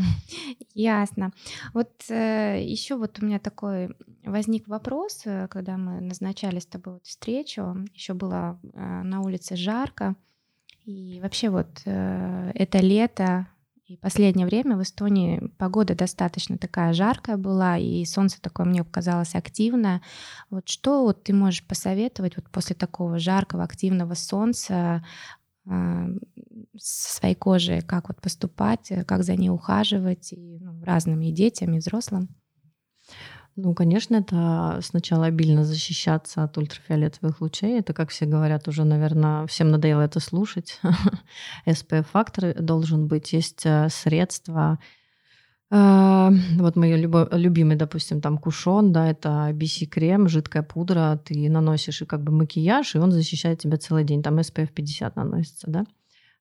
Ясно. 0.74 1.32
Вот 1.74 1.90
э, 2.10 2.62
еще 2.64 2.96
вот 2.96 3.20
у 3.22 3.26
меня 3.26 3.40
такой 3.40 3.96
возник 4.24 4.68
вопрос, 4.68 5.22
э, 5.26 5.48
когда 5.50 5.78
мы 5.78 6.02
назначали 6.02 6.60
с 6.60 6.66
тобой 6.66 6.94
вот 6.94 7.06
встречу, 7.06 7.78
еще 7.94 8.14
было 8.14 8.60
э, 8.74 9.02
на 9.04 9.22
улице 9.22 9.56
жарко, 9.56 10.16
и 10.86 11.20
вообще 11.22 11.50
вот 11.50 11.82
э, 11.86 12.52
это 12.54 12.80
лето, 12.80 13.48
и 13.92 13.98
последнее 13.98 14.48
время 14.48 14.78
в 14.78 14.84
Эстонии 14.84 15.52
погода 15.58 15.96
достаточно 15.96 16.58
такая 16.58 16.94
жаркая 16.94 17.36
была, 17.36 17.78
и 17.78 18.06
солнце 18.06 18.42
такое 18.42 18.66
мне 18.66 18.86
показалось 18.86 19.36
активное. 19.36 20.02
Вот 20.50 20.70
что 20.70 21.04
вот 21.04 21.24
ты 21.24 21.34
можешь 21.34 21.64
посоветовать 21.66 22.38
вот 22.38 22.50
после 22.50 22.74
такого 22.74 23.20
жаркого, 23.20 23.64
активного 23.64 24.14
солнца 24.14 25.04
со 25.66 27.14
своей 27.14 27.36
кожей, 27.36 27.82
как 27.82 28.08
вот 28.08 28.22
поступать, 28.22 28.92
э, 28.92 29.04
как 29.04 29.24
за 29.24 29.36
ней 29.36 29.50
ухаживать 29.50 30.34
и 30.34 30.60
ну, 30.60 30.84
разным 30.84 31.22
и 31.22 31.32
детям, 31.32 31.74
и 31.74 31.80
взрослым? 31.80 32.30
Ну, 33.58 33.76
конечно, 33.76 34.16
это 34.16 34.80
сначала 34.82 35.26
обильно 35.26 35.66
защищаться 35.66 36.44
от 36.44 36.58
ультрафиолетовых 36.58 37.42
лучей. 37.42 37.80
Это, 37.80 37.94
как 37.94 38.10
все 38.10 38.26
говорят, 38.26 38.68
уже, 38.70 38.86
наверное, 38.86 39.46
всем 39.46 39.70
надоело 39.70 40.02
это 40.02 40.22
слушать. 40.22 40.80
SPF-фактор 41.66 42.62
должен 42.62 43.08
быть. 43.08 43.34
Есть 43.34 43.66
э, 43.66 43.90
средства, 43.90 44.62
а, 44.62 44.80
вот 45.72 46.76
мой 46.76 46.98
любимый, 46.98 47.78
допустим, 47.78 48.20
там 48.20 48.38
кушон, 48.38 48.92
да, 48.92 49.10
это 49.10 49.52
BC-крем, 49.54 50.28
жидкая 50.28 50.64
пудра, 50.64 51.18
ты 51.24 51.50
наносишь 51.50 52.02
и 52.02 52.06
как 52.06 52.24
бы 52.24 52.34
макияж, 52.34 52.96
и 52.96 52.98
он 53.00 53.12
защищает 53.12 53.60
тебя 53.60 53.78
целый 53.78 54.04
день. 54.04 54.22
Там 54.22 54.38
SPF 54.40 54.74
50 54.74 55.16
наносится, 55.16 55.70
да, 55.70 55.86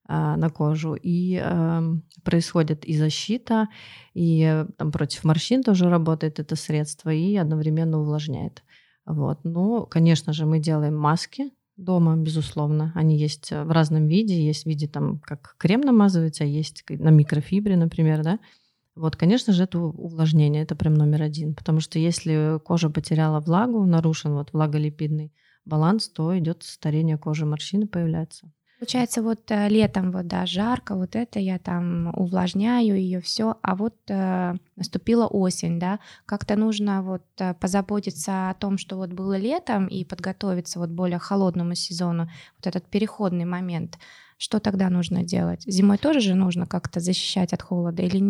а, 0.04 0.36
на 0.36 0.50
кожу. 0.50 0.94
И 0.94 1.40
э, 1.40 1.82
происходит 2.24 2.84
и 2.84 2.96
защита, 2.96 3.68
и 4.14 4.64
там 4.76 4.90
против 4.90 5.22
морщин 5.22 5.62
тоже 5.62 5.88
работает 5.88 6.40
это 6.40 6.56
средство, 6.56 7.10
и 7.10 7.36
одновременно 7.36 8.00
увлажняет. 8.00 8.64
Вот. 9.06 9.44
Ну, 9.44 9.86
конечно 9.86 10.32
же, 10.32 10.44
мы 10.44 10.58
делаем 10.58 10.96
маски, 10.96 11.52
дома, 11.76 12.16
безусловно. 12.16 12.92
Они 12.96 13.16
есть 13.16 13.52
в 13.52 13.70
разном 13.70 14.08
виде. 14.08 14.44
Есть 14.44 14.64
в 14.64 14.66
виде 14.66 14.88
там, 14.88 15.20
как 15.20 15.54
крем 15.58 15.82
намазывается, 15.82 16.44
а 16.44 16.46
есть 16.46 16.84
на 16.88 17.10
микрофибре, 17.10 17.76
например, 17.76 18.22
да. 18.22 18.38
Вот, 18.94 19.16
конечно 19.16 19.52
же, 19.52 19.64
это 19.64 19.78
увлажнение, 19.78 20.62
это 20.62 20.74
прям 20.74 20.94
номер 20.94 21.22
один. 21.22 21.54
Потому 21.54 21.80
что 21.80 21.98
если 21.98 22.58
кожа 22.64 22.90
потеряла 22.90 23.40
влагу, 23.40 23.84
нарушен 23.84 24.34
вот 24.34 24.52
влаголипидный 24.52 25.32
баланс, 25.64 26.08
то 26.08 26.36
идет 26.38 26.62
старение 26.62 27.16
кожи, 27.16 27.46
морщины 27.46 27.86
появляются. 27.86 28.50
Получается, 28.80 29.22
вот 29.22 29.50
э, 29.50 29.68
летом 29.68 30.10
вот 30.10 30.26
да, 30.26 30.46
жарко, 30.46 30.94
вот 30.94 31.14
это 31.14 31.38
я 31.38 31.58
там 31.58 32.18
увлажняю 32.18 32.96
ее 32.96 33.20
все, 33.20 33.58
а 33.60 33.76
вот 33.76 33.94
э, 34.08 34.54
наступила 34.74 35.26
осень, 35.26 35.78
да, 35.78 35.98
как-то 36.24 36.56
нужно 36.56 37.02
вот 37.02 37.22
э, 37.40 37.52
позаботиться 37.52 38.48
о 38.48 38.54
том, 38.54 38.78
что 38.78 38.96
вот 38.96 39.10
было 39.10 39.36
летом 39.36 39.86
и 39.86 40.02
подготовиться 40.06 40.78
вот 40.78 40.88
более 40.88 41.18
холодному 41.18 41.74
сезону, 41.74 42.30
вот 42.56 42.66
этот 42.66 42.86
переходный 42.86 43.44
момент. 43.44 43.98
Что 44.42 44.58
тогда 44.58 44.88
нужно 44.88 45.22
делать? 45.22 45.64
Зимой 45.66 45.98
тоже 45.98 46.20
же 46.20 46.34
нужно 46.34 46.66
как-то 46.66 46.98
защищать 46.98 47.52
от 47.52 47.60
холода 47.60 48.02
или 48.02 48.20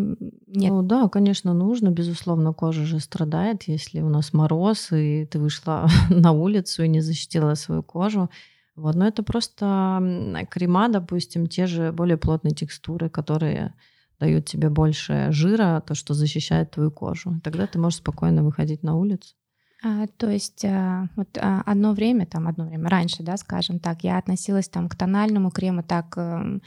нет? 0.49 0.73
Ну 0.73 0.83
да, 0.83 1.09
конечно, 1.09 1.55
нужно. 1.55 1.91
Безусловно, 1.91 2.53
кожа 2.53 2.85
же 2.85 2.99
страдает, 2.99 3.63
если 3.69 4.01
у 4.01 4.09
нас 4.09 4.33
мороз, 4.33 4.91
и 4.91 5.25
ты 5.27 5.39
вышла 5.39 5.89
на 6.11 6.33
улицу 6.33 6.83
и 6.83 6.89
не 6.89 7.01
защитила 7.01 7.55
свою 7.55 7.85
кожу. 7.85 8.29
Вот. 8.75 8.97
Но 8.97 9.07
это 9.07 9.23
просто 9.23 10.47
крема, 10.51 10.89
допустим, 10.89 11.47
те 11.47 11.67
же 11.67 11.93
более 11.93 12.17
плотные 12.17 12.57
текстуры, 12.57 13.09
которые 13.09 13.75
дают 14.19 14.47
тебе 14.47 14.69
больше 14.69 15.29
жира, 15.31 15.81
то, 15.87 15.95
что 15.95 16.15
защищает 16.15 16.73
твою 16.73 16.91
кожу. 16.91 17.41
Тогда 17.45 17.69
ты 17.69 17.79
можешь 17.79 17.99
спокойно 18.01 18.43
выходить 18.43 18.83
на 18.83 18.97
улицу. 18.97 19.37
А, 19.83 20.07
то 20.19 20.31
есть 20.31 20.65
а, 20.65 21.09
вот 21.17 21.29
а, 21.39 21.63
одно 21.65 21.93
время, 21.93 22.27
там 22.27 22.49
одно 22.49 22.67
время 22.67 22.89
раньше, 22.89 23.23
да, 23.23 23.37
скажем 23.37 23.79
так, 23.79 24.05
я 24.05 24.19
относилась 24.19 24.69
там 24.69 24.89
к 24.89 24.95
тональному 24.95 25.51
крему 25.51 25.83
так, 25.83 26.17
эм, 26.19 26.63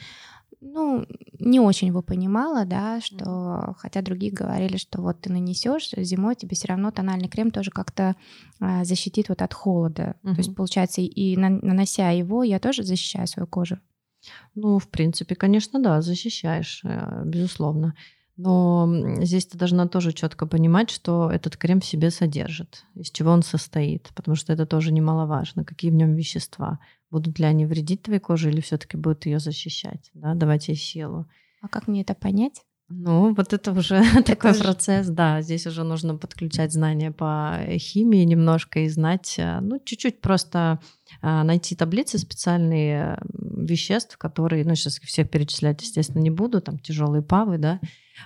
ну, 0.61 1.05
не 1.39 1.59
очень 1.59 1.89
его 1.89 2.01
понимала, 2.01 2.65
да, 2.65 3.01
что, 3.01 3.75
хотя 3.77 4.01
другие 4.01 4.31
говорили, 4.31 4.77
что 4.77 5.01
вот 5.01 5.21
ты 5.21 5.31
нанесешь 5.31 5.91
зимой, 5.95 6.35
тебе 6.35 6.55
все 6.55 6.69
равно 6.69 6.89
тональный 6.89 7.27
крем 7.27 7.51
тоже 7.51 7.69
как-то 7.69 8.15
защитит 8.83 9.27
вот 9.27 9.41
от 9.41 9.53
холода. 9.53 10.15
Mm-hmm. 10.23 10.33
То 10.35 10.37
есть, 10.37 10.55
получается, 10.55 11.01
и, 11.01 11.05
и 11.05 11.35
нанося 11.35 12.11
его, 12.11 12.43
я 12.43 12.59
тоже 12.59 12.83
защищаю 12.83 13.27
свою 13.27 13.45
кожу. 13.45 13.77
Ну, 14.55 14.79
в 14.79 14.87
принципе, 14.87 15.35
конечно, 15.35 15.81
да, 15.81 16.01
защищаешь, 16.01 16.81
э, 16.85 17.23
безусловно. 17.25 17.93
Но 18.35 18.89
здесь 19.21 19.45
ты 19.45 19.57
должна 19.57 19.87
тоже 19.87 20.11
четко 20.11 20.47
понимать, 20.47 20.89
что 20.89 21.29
этот 21.29 21.55
крем 21.55 21.81
в 21.81 21.85
себе 21.85 22.09
содержит, 22.09 22.83
из 22.95 23.11
чего 23.11 23.31
он 23.31 23.43
состоит, 23.43 24.09
потому 24.15 24.35
что 24.35 24.51
это 24.51 24.65
тоже 24.65 24.91
немаловажно, 24.91 25.63
какие 25.63 25.91
в 25.91 25.95
нем 25.95 26.15
вещества. 26.15 26.79
Будут 27.11 27.37
ли 27.37 27.45
они 27.45 27.67
вредить 27.67 28.01
твоей 28.01 28.19
коже 28.19 28.49
или 28.49 28.59
все-таки 28.59 28.97
будут 28.97 29.27
ее 29.27 29.39
защищать, 29.39 30.09
да, 30.15 30.33
давать 30.33 30.67
ей 30.67 30.75
силу. 30.75 31.27
А 31.61 31.67
как 31.67 31.87
мне 31.87 32.01
это 32.01 32.15
понять? 32.15 32.63
Ну, 32.89 33.33
вот 33.33 33.53
это 33.53 33.71
уже 33.71 33.95
это 34.15 34.23
такой 34.23 34.51
уже... 34.51 34.63
процесс, 34.63 35.07
да. 35.07 35.41
Здесь 35.41 35.65
уже 35.67 35.83
нужно 35.83 36.15
подключать 36.15 36.73
знания 36.73 37.11
по 37.11 37.59
химии 37.77 38.23
немножко 38.23 38.81
и 38.81 38.89
знать, 38.89 39.35
э, 39.37 39.59
ну, 39.61 39.79
чуть-чуть 39.83 40.21
просто 40.21 40.79
э, 41.21 41.43
найти 41.43 41.75
таблицы 41.75 42.17
специальные 42.17 43.19
веществ, 43.31 44.17
которые, 44.17 44.65
ну, 44.65 44.75
сейчас 44.75 44.99
всех 44.99 45.29
перечислять, 45.29 45.81
естественно, 45.81 46.21
не 46.21 46.29
буду, 46.29 46.61
там 46.61 46.79
тяжелые 46.79 47.21
павы, 47.21 47.57
да, 47.57 47.79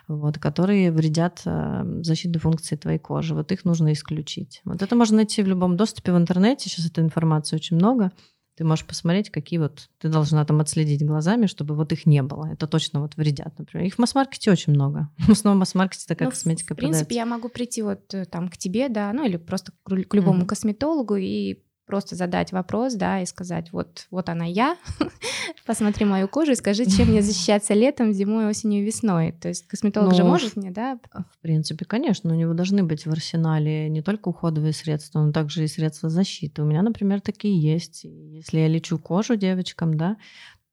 вот, 0.08 0.38
которые 0.39 0.91
вредят 0.91 1.41
э, 1.46 1.84
защитной 2.01 2.39
функции 2.39 2.75
твоей 2.75 3.00
кожи. 3.00 3.34
Вот 3.34 3.51
их 3.51 3.65
нужно 3.65 3.94
исключить. 3.94 4.62
Вот 4.65 4.82
это 4.82 4.96
можно 4.96 5.17
найти 5.17 5.44
в 5.44 5.48
любом 5.48 5.77
доступе 5.77 6.13
в 6.13 6.17
интернете. 6.17 6.70
Сейчас 6.70 6.86
этой 6.86 7.03
информации 7.03 7.56
очень 7.56 7.77
много. 7.77 8.12
Ты 8.58 8.63
можешь 8.63 8.86
посмотреть, 8.86 9.29
какие 9.29 9.60
вот 9.60 9.88
ты 10.00 10.10
должна 10.10 10.44
там 10.44 10.60
отследить 10.62 11.06
глазами, 11.06 11.46
чтобы 11.46 11.75
вот 11.75 11.91
их 11.94 12.08
не 12.08 12.24
было. 12.24 12.48
Это 12.48 12.65
точно 12.65 13.01
вот 13.01 13.15
вредят, 13.15 13.58
например. 13.60 13.86
Их 13.86 13.96
в 13.96 14.00
масс-маркете 14.00 14.51
очень 14.51 14.74
много. 14.74 15.10
В 15.17 15.29
основном 15.29 15.58
в 15.58 15.60
масс-маркете 15.60 16.06
такая 16.08 16.27
ну, 16.27 16.32
косметика 16.32 16.74
В 16.74 16.77
принципе, 16.77 17.06
продается. 17.06 17.20
я 17.20 17.25
могу 17.27 17.50
прийти 17.50 17.84
вот 17.84 18.13
э, 18.15 18.25
там 18.25 18.50
к 18.50 18.58
тебе, 18.58 18.89
да, 18.89 19.13
ну 19.13 19.25
или 19.25 19.38
просто 19.38 19.74
к 19.84 19.91
любому 19.91 20.41
mm-hmm. 20.41 20.48
косметологу 20.48 21.15
и 21.17 21.60
просто 21.88 22.15
задать 22.15 22.51
вопрос, 22.51 22.94
да, 22.94 23.22
и 23.22 23.25
сказать, 23.25 23.72
вот, 23.72 24.06
вот 24.12 24.29
она 24.29 24.46
я, 24.46 24.77
посмотри 25.65 26.06
мою 26.06 26.27
кожу 26.27 26.51
и 26.51 26.56
скажи, 26.56 26.86
чем 26.86 27.08
мне 27.08 27.22
защищаться 27.24 27.74
летом, 27.74 28.13
зимой, 28.13 28.48
осенью, 28.48 28.86
весной. 28.86 29.32
То 29.32 29.48
есть 29.48 29.65
косметолог 29.67 30.12
ну, 30.12 30.15
же 30.15 30.24
может 30.24 30.56
мне, 30.58 30.70
да? 30.70 31.00
В 31.13 31.41
принципе, 31.41 31.86
конечно, 31.86 32.32
у 32.32 32.36
него 32.36 32.53
должны 32.53 32.84
быть 32.84 33.06
в 33.06 33.12
арсенале 33.12 33.89
не 33.89 34.01
только 34.01 34.27
уходовые 34.27 34.74
средства, 34.74 35.22
но 35.22 35.32
также 35.32 35.63
и 35.63 35.67
средства 35.67 36.10
защиты. 36.10 36.62
У 36.62 36.65
меня, 36.65 36.82
например, 36.84 37.22
такие 37.22 37.60
есть. 37.60 38.03
Если 38.03 38.60
я 38.60 38.67
лечу 38.67 39.00
кожу 39.00 39.36
девочкам, 39.36 39.96
да, 39.96 40.17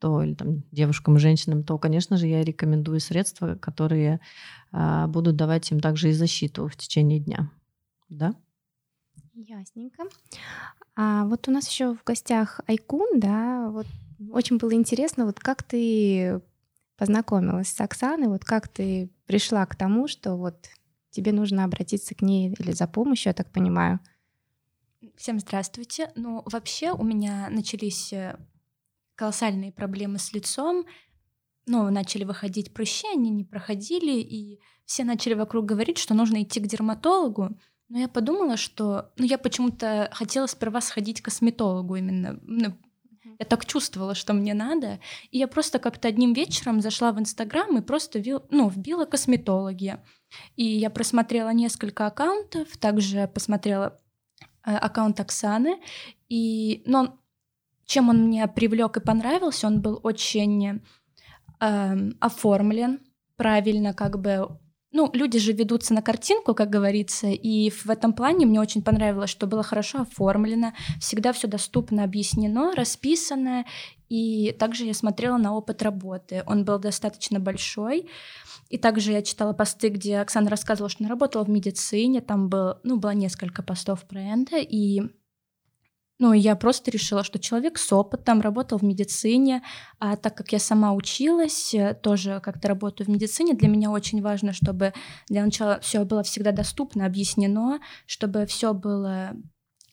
то 0.01 0.23
или 0.23 0.35
там 0.35 0.65
девушкам 0.73 1.19
женщинам, 1.19 1.63
то, 1.63 1.79
конечно 1.79 2.17
же, 2.17 2.27
я 2.27 2.43
рекомендую 2.43 3.01
средства, 3.01 3.55
которые 3.55 4.21
а, 4.73 5.07
будут 5.07 5.37
давать 5.37 5.71
им 5.71 5.81
также 5.81 6.11
и 6.11 6.13
защиту 6.13 6.69
в 6.69 6.77
течение 6.77 7.21
дня. 7.21 7.51
Да? 8.09 8.35
Ясненько. 9.33 10.05
А 10.97 11.25
вот 11.25 11.49
у 11.49 11.51
нас 11.51 11.69
еще 11.69 11.95
в 11.95 12.05
гостях 12.05 12.61
Айкун, 12.67 13.19
да, 13.19 13.69
вот 13.71 13.87
очень 14.31 14.59
было 14.59 14.73
интересно, 14.75 15.27
вот 15.27 15.41
как 15.41 15.63
ты 15.63 16.41
познакомилась 16.97 17.69
с 17.69 17.81
Оксаной, 17.81 18.29
вот 18.29 18.45
как 18.45 18.69
ты 18.69 19.11
пришла 19.27 19.67
к 19.67 19.75
тому, 19.75 20.07
что 20.07 20.37
вот 20.37 20.69
тебе 21.11 21.33
нужно 21.33 21.65
обратиться 21.65 22.15
к 22.15 22.23
ней 22.23 22.55
или 22.59 22.73
за 22.73 22.87
помощью, 22.87 23.31
я 23.31 23.35
так 23.35 23.51
понимаю. 23.51 24.01
Всем 25.17 25.39
здравствуйте. 25.39 26.11
Ну, 26.17 26.43
вообще 26.47 26.93
у 26.93 27.03
меня 27.03 27.49
начались 27.51 28.13
э, 28.13 28.39
колоссальные 29.15 29.73
проблемы 29.73 30.19
с 30.19 30.33
лицом. 30.33 30.87
Ну, 31.67 31.91
начали 31.91 32.25
выходить 32.25 32.73
прыщи, 32.73 33.07
они 33.13 33.31
не 33.31 33.45
проходили, 33.45 34.19
и 34.21 34.61
все 34.85 35.05
начали 35.05 35.35
вокруг 35.35 35.67
говорить, 35.67 35.99
что 35.99 36.15
нужно 36.15 36.43
идти 36.43 36.61
к 36.61 36.67
дерматологу. 36.67 37.59
Но 37.95 38.01
я 38.01 38.09
подумала, 38.09 38.57
что... 38.57 39.13
Ну, 39.19 39.25
я 39.25 39.39
почему-то 39.39 40.11
хотела 40.13 40.49
сперва 40.49 40.81
сходить 40.81 41.21
к 41.21 41.27
косметологу 41.27 41.95
именно. 41.95 42.41
Ну, 42.43 42.75
я 43.39 43.47
так 43.47 43.65
чувствовала, 43.67 44.17
что 44.17 44.33
мне 44.33 44.53
надо. 44.53 44.99
И 45.31 45.39
я 45.39 45.47
просто 45.47 45.79
как-то 45.79 46.09
одним 46.09 46.33
вечером 46.33 46.81
зашла 46.81 47.13
в 47.13 47.21
Инстаграм 47.21 47.79
и 47.79 47.83
просто 47.83 48.19
вил, 48.19 48.43
ну, 48.51 48.69
вбила 48.69 49.05
косметологи. 49.05 50.01
И 50.57 50.65
я 50.65 50.91
просмотрела 50.91 51.51
несколько 51.51 52.09
аккаунтов, 52.09 52.77
также 52.79 53.29
посмотрела 53.29 53.97
э, 54.67 54.75
аккаунт 54.75 55.21
Оксаны. 55.21 55.81
И, 56.29 56.83
но 56.87 57.21
чем 57.85 58.09
он 58.09 58.25
мне 58.27 58.49
привлек 58.49 58.97
и 58.97 59.01
понравился, 59.01 59.69
он 59.69 59.81
был 59.81 60.01
очень 60.03 60.83
э, 61.61 62.11
оформлен 62.19 62.99
правильно, 63.37 63.95
как 63.95 64.21
бы 64.21 64.59
ну, 64.95 65.11
люди 65.13 65.41
же 65.41 65.53
ведутся 65.53 65.93
на 65.93 66.03
картинку, 66.03 66.55
как 66.55 66.71
говорится, 66.71 67.27
и 67.27 67.69
в 67.69 67.91
этом 67.91 68.13
плане 68.13 68.47
мне 68.47 68.61
очень 68.61 68.81
понравилось, 68.81 69.29
что 69.29 69.49
было 69.49 69.65
хорошо 69.65 70.03
оформлено, 70.03 70.73
всегда 71.01 71.33
все 71.33 71.49
доступно 71.49 72.05
объяснено, 72.05 72.73
расписано, 72.77 73.65
и 74.09 74.53
также 74.53 74.85
я 74.85 74.95
смотрела 74.95 75.37
на 75.37 75.53
опыт 75.57 75.83
работы. 75.83 76.45
Он 76.47 76.65
был 76.65 76.79
достаточно 76.79 77.41
большой. 77.41 78.09
И 78.71 78.79
также 78.79 79.11
я 79.11 79.23
читала 79.23 79.53
посты, 79.53 79.89
где 79.89 80.19
Оксана 80.19 80.49
рассказывала, 80.49 80.89
что 80.89 81.03
она 81.03 81.11
работала 81.11 81.45
в 81.45 81.51
медицине, 81.51 82.21
там 82.21 82.49
был, 82.49 82.77
ну, 82.85 82.97
было 82.97 83.11
несколько 83.11 83.65
постов 83.65 84.05
про 84.05 84.21
это, 84.21 84.59
и 84.59 85.03
ну, 86.19 86.33
я 86.33 86.55
просто 86.55 86.91
решила, 86.91 87.25
что 87.25 87.39
человек 87.39 87.79
с 87.79 87.93
опытом, 87.93 88.41
работал 88.41 88.79
в 88.79 88.83
медицине, 88.83 89.63
а 89.99 90.17
так 90.17 90.37
как 90.37 90.53
я 90.53 90.59
сама 90.59 90.93
училась, 90.93 91.75
э, 91.75 91.95
тоже 91.95 92.41
как-то 92.43 92.69
работаю 92.69 93.07
в 93.07 93.11
медицине, 93.11 93.55
для 93.55 93.69
меня 93.69 93.91
очень 93.91 94.23
важно, 94.23 94.53
чтобы 94.53 94.93
для 95.29 95.45
начала 95.45 95.81
все 95.81 96.05
было 96.05 96.23
всегда 96.23 96.53
доступно, 96.53 97.07
объяснено, 97.07 97.81
чтобы 98.07 98.47
все 98.47 98.75
было 98.75 99.37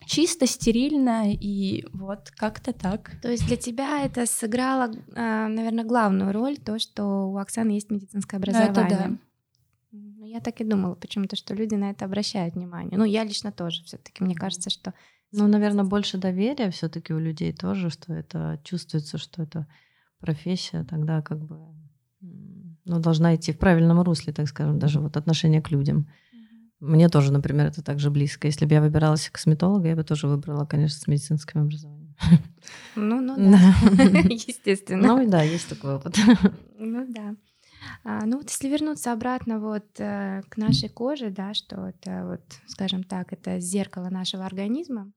чисто, 0.06 0.46
стерильно 0.46 1.32
и 1.32 1.86
вот 1.94 2.30
как-то 2.32 2.74
так. 2.74 3.20
То 3.22 3.32
есть 3.32 3.48
для 3.48 3.58
тебя 3.58 4.04
это 4.04 4.26
сыграло, 4.26 4.94
а, 5.16 5.48
наверное, 5.48 5.86
главную 5.86 6.34
роль, 6.34 6.58
то, 6.58 6.80
что 6.80 7.32
у 7.32 7.38
Оксаны 7.38 7.72
есть 7.72 7.90
медицинское 7.90 8.38
образование. 8.38 8.72
Это 8.72 8.90
да. 8.90 9.12
Ну, 9.92 10.26
я 10.26 10.40
так 10.40 10.62
и 10.62 10.64
думала 10.64 10.96
почему-то, 10.96 11.36
что 11.36 11.54
люди 11.54 11.76
на 11.76 11.92
это 11.92 12.06
обращают 12.06 12.56
внимание. 12.56 12.98
Ну, 12.98 13.06
я 13.06 13.24
лично 13.24 13.52
тоже 13.52 13.84
все-таки. 13.84 14.24
Мне 14.24 14.36
кажется, 14.36 14.70
что 14.70 14.94
ну, 15.32 15.48
наверное, 15.48 15.86
больше 15.86 16.18
доверия 16.18 16.72
все-таки 16.72 17.14
у 17.14 17.20
людей 17.20 17.54
тоже, 17.54 17.90
что 17.90 18.14
это 18.14 18.60
чувствуется, 18.64 19.18
что 19.18 19.44
это 19.44 19.68
профессия, 20.20 20.84
тогда 20.84 21.22
как 21.22 21.40
бы 21.40 21.58
ну, 22.86 23.00
должна 23.00 23.36
идти 23.36 23.52
в 23.52 23.58
правильном 23.58 24.02
русле, 24.02 24.34
так 24.34 24.48
скажем, 24.48 24.80
даже 24.80 25.00
вот 25.00 25.18
отношение 25.18 25.62
к 25.62 25.72
людям. 25.72 26.08
Мне 26.80 27.10
тоже, 27.10 27.32
например, 27.32 27.68
это 27.68 27.84
также 27.84 28.10
близко. 28.10 28.48
Если 28.48 28.66
бы 28.66 28.74
я 28.74 28.82
выбиралась 28.82 29.30
косметолога, 29.30 29.88
я 29.88 29.96
бы 29.96 30.04
тоже 30.04 30.28
выбрала, 30.28 30.66
конечно, 30.66 31.00
с 31.00 31.08
медицинским 31.08 31.62
образованием. 31.62 32.16
Ну, 32.96 33.22
ну 33.22 33.36
да, 33.38 33.58
естественно. 34.30 35.08
Ну 35.08 35.30
да, 35.30 35.42
есть 35.42 35.68
такой 35.68 35.96
опыт. 35.96 36.16
Ну 36.78 37.06
да. 37.10 37.36
А, 38.04 38.26
ну 38.26 38.38
вот 38.38 38.50
если 38.50 38.68
вернуться 38.68 39.12
обратно 39.12 39.60
вот 39.60 39.86
э, 39.98 40.44
к 40.48 40.58
нашей 40.58 40.90
коже, 40.90 41.32
да, 41.32 41.56
что 41.56 41.88
это 41.88 42.26
вот, 42.28 42.42
скажем 42.68 43.04
так, 43.04 43.34
это 43.34 43.60
зеркало 43.60 44.10
нашего 44.10 44.46
организма, 44.46 45.12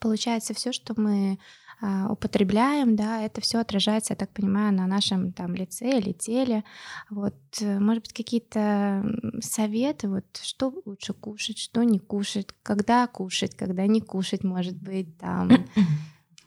Получается, 0.00 0.54
все, 0.54 0.72
что 0.72 0.94
мы 1.00 1.38
а, 1.80 2.10
употребляем, 2.10 2.96
да, 2.96 3.22
это 3.22 3.40
все 3.40 3.58
отражается, 3.60 4.12
я 4.12 4.16
так 4.16 4.30
понимаю, 4.30 4.74
на 4.74 4.86
нашем 4.86 5.32
там 5.32 5.54
лице 5.54 5.98
или 5.98 6.12
теле. 6.12 6.64
Вот, 7.08 7.36
э, 7.60 7.78
может 7.78 8.02
быть, 8.02 8.12
какие-то 8.12 9.04
советы, 9.40 10.08
вот, 10.08 10.24
что 10.42 10.72
лучше 10.84 11.14
кушать, 11.14 11.58
что 11.58 11.84
не 11.84 12.00
кушать, 12.00 12.48
когда 12.64 13.06
кушать, 13.06 13.54
когда 13.54 13.86
не 13.86 14.00
кушать, 14.00 14.42
может 14.44 14.76
быть, 14.76 15.16
там. 15.18 15.50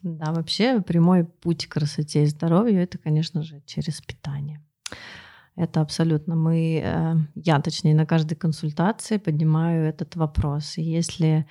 Да, 0.04 0.34
вообще 0.34 0.82
прямой 0.82 1.26
путь 1.26 1.68
к 1.68 1.74
красоте 1.74 2.24
и 2.24 2.26
здоровью 2.26 2.82
это, 2.82 2.98
конечно 2.98 3.44
же, 3.44 3.62
через 3.68 4.02
питание. 4.02 4.60
Это 5.56 5.82
абсолютно 5.82 6.36
мы, 6.36 6.82
э, 6.84 7.16
я 7.36 7.62
точнее 7.62 7.94
на 7.94 8.08
каждой 8.08 8.34
консультации 8.34 9.18
поднимаю 9.18 9.86
этот 9.86 10.16
вопрос. 10.16 10.80
И 10.80 10.82
если 10.82 11.46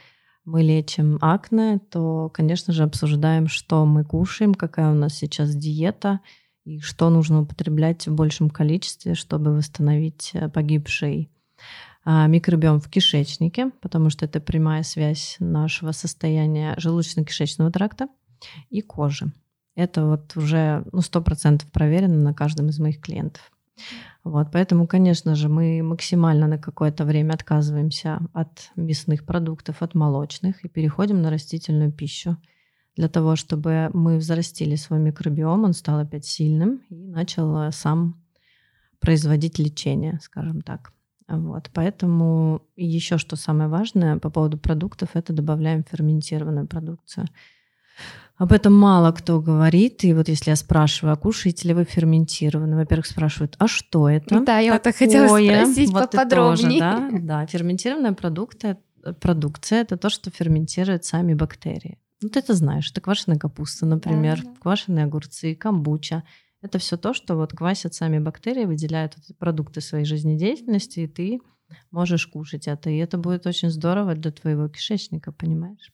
мы 0.50 0.62
лечим 0.62 1.18
акне, 1.20 1.80
то, 1.90 2.28
конечно 2.28 2.72
же, 2.72 2.82
обсуждаем, 2.82 3.46
что 3.46 3.86
мы 3.86 4.04
кушаем, 4.04 4.54
какая 4.54 4.90
у 4.90 4.94
нас 4.94 5.14
сейчас 5.14 5.54
диета 5.54 6.20
и 6.64 6.80
что 6.80 7.08
нужно 7.08 7.42
употреблять 7.42 8.06
в 8.08 8.14
большем 8.14 8.50
количестве, 8.50 9.14
чтобы 9.14 9.54
восстановить 9.54 10.30
э, 10.34 10.48
погибший 10.48 11.30
а, 12.04 12.26
микробиом 12.26 12.80
в 12.80 12.88
кишечнике, 12.88 13.70
потому 13.80 14.10
что 14.10 14.24
это 14.24 14.40
прямая 14.40 14.82
связь 14.82 15.36
нашего 15.38 15.92
состояния 15.92 16.74
желудочно-кишечного 16.76 17.70
тракта 17.70 18.08
и 18.70 18.80
кожи. 18.80 19.32
Это 19.76 20.04
вот 20.04 20.36
уже 20.36 20.84
ну, 20.92 21.00
100% 21.00 21.70
проверено 21.70 22.16
на 22.16 22.34
каждом 22.34 22.68
из 22.68 22.78
моих 22.78 23.00
клиентов. 23.00 23.50
Вот, 24.22 24.48
поэтому, 24.52 24.86
конечно 24.86 25.34
же, 25.34 25.48
мы 25.48 25.82
максимально 25.82 26.46
на 26.46 26.58
какое-то 26.58 27.04
время 27.04 27.32
отказываемся 27.32 28.20
от 28.34 28.70
мясных 28.76 29.24
продуктов, 29.24 29.82
от 29.82 29.94
молочных 29.94 30.62
и 30.64 30.68
переходим 30.68 31.22
на 31.22 31.30
растительную 31.30 31.90
пищу 31.90 32.36
для 32.96 33.08
того, 33.08 33.36
чтобы 33.36 33.90
мы 33.94 34.18
взрастили 34.18 34.74
свой 34.74 34.98
микробиом, 34.98 35.64
он 35.64 35.72
стал 35.72 36.00
опять 36.00 36.26
сильным 36.26 36.82
и 36.90 37.06
начал 37.06 37.62
э, 37.62 37.72
сам 37.72 38.22
производить 38.98 39.58
лечение, 39.58 40.18
скажем 40.20 40.60
так. 40.60 40.92
Вот, 41.26 41.70
поэтому 41.72 42.62
еще 42.76 43.16
что 43.16 43.36
самое 43.36 43.70
важное 43.70 44.18
по 44.18 44.30
поводу 44.30 44.58
продуктов, 44.58 45.10
это 45.14 45.32
добавляем 45.32 45.84
ферментированную 45.84 46.66
продукцию. 46.66 47.26
Об 48.40 48.52
этом 48.52 48.72
мало 48.72 49.12
кто 49.12 49.38
говорит. 49.38 50.02
И 50.02 50.14
вот 50.14 50.28
если 50.28 50.48
я 50.48 50.56
спрашиваю, 50.56 51.12
а 51.12 51.16
кушаете 51.16 51.68
ли 51.68 51.74
вы 51.74 51.84
ферментированное? 51.84 52.78
Во-первых, 52.78 53.04
спрашивают, 53.04 53.54
а 53.58 53.68
что 53.68 54.08
это? 54.08 54.40
Да, 54.40 54.58
я 54.60 54.72
вот 54.72 54.94
хотела 54.94 55.26
спросить 55.26 55.90
вот 55.90 56.10
поподробнее. 56.10 56.80
Тоже, 56.80 57.10
да? 57.10 57.18
да, 57.42 57.46
ферментированная 57.46 58.14
продукция, 58.14 58.78
продукция– 59.20 59.82
это 59.82 59.98
то, 59.98 60.08
что 60.08 60.30
ферментируют 60.30 61.04
сами 61.04 61.34
бактерии. 61.34 61.98
Ну, 62.22 62.30
ты 62.30 62.38
это 62.38 62.54
знаешь. 62.54 62.90
Это 62.90 63.02
квашеная 63.02 63.38
капуста, 63.38 63.84
например, 63.84 64.38
да, 64.42 64.48
да. 64.48 64.56
квашеные 64.58 65.04
огурцы, 65.04 65.54
камбуча. 65.54 66.22
Это 66.62 66.78
все 66.78 66.96
то, 66.96 67.12
что 67.12 67.36
вот 67.36 67.52
квасят 67.52 67.92
сами 67.92 68.20
бактерии, 68.20 68.64
выделяют 68.64 69.16
продукты 69.38 69.82
своей 69.82 70.06
жизнедеятельности, 70.06 71.00
и 71.00 71.06
ты 71.08 71.40
можешь 71.90 72.26
кушать 72.26 72.68
это. 72.68 72.88
И 72.88 72.96
это 72.96 73.18
будет 73.18 73.46
очень 73.46 73.68
здорово 73.68 74.14
для 74.14 74.30
твоего 74.30 74.66
кишечника, 74.68 75.30
понимаешь? 75.30 75.92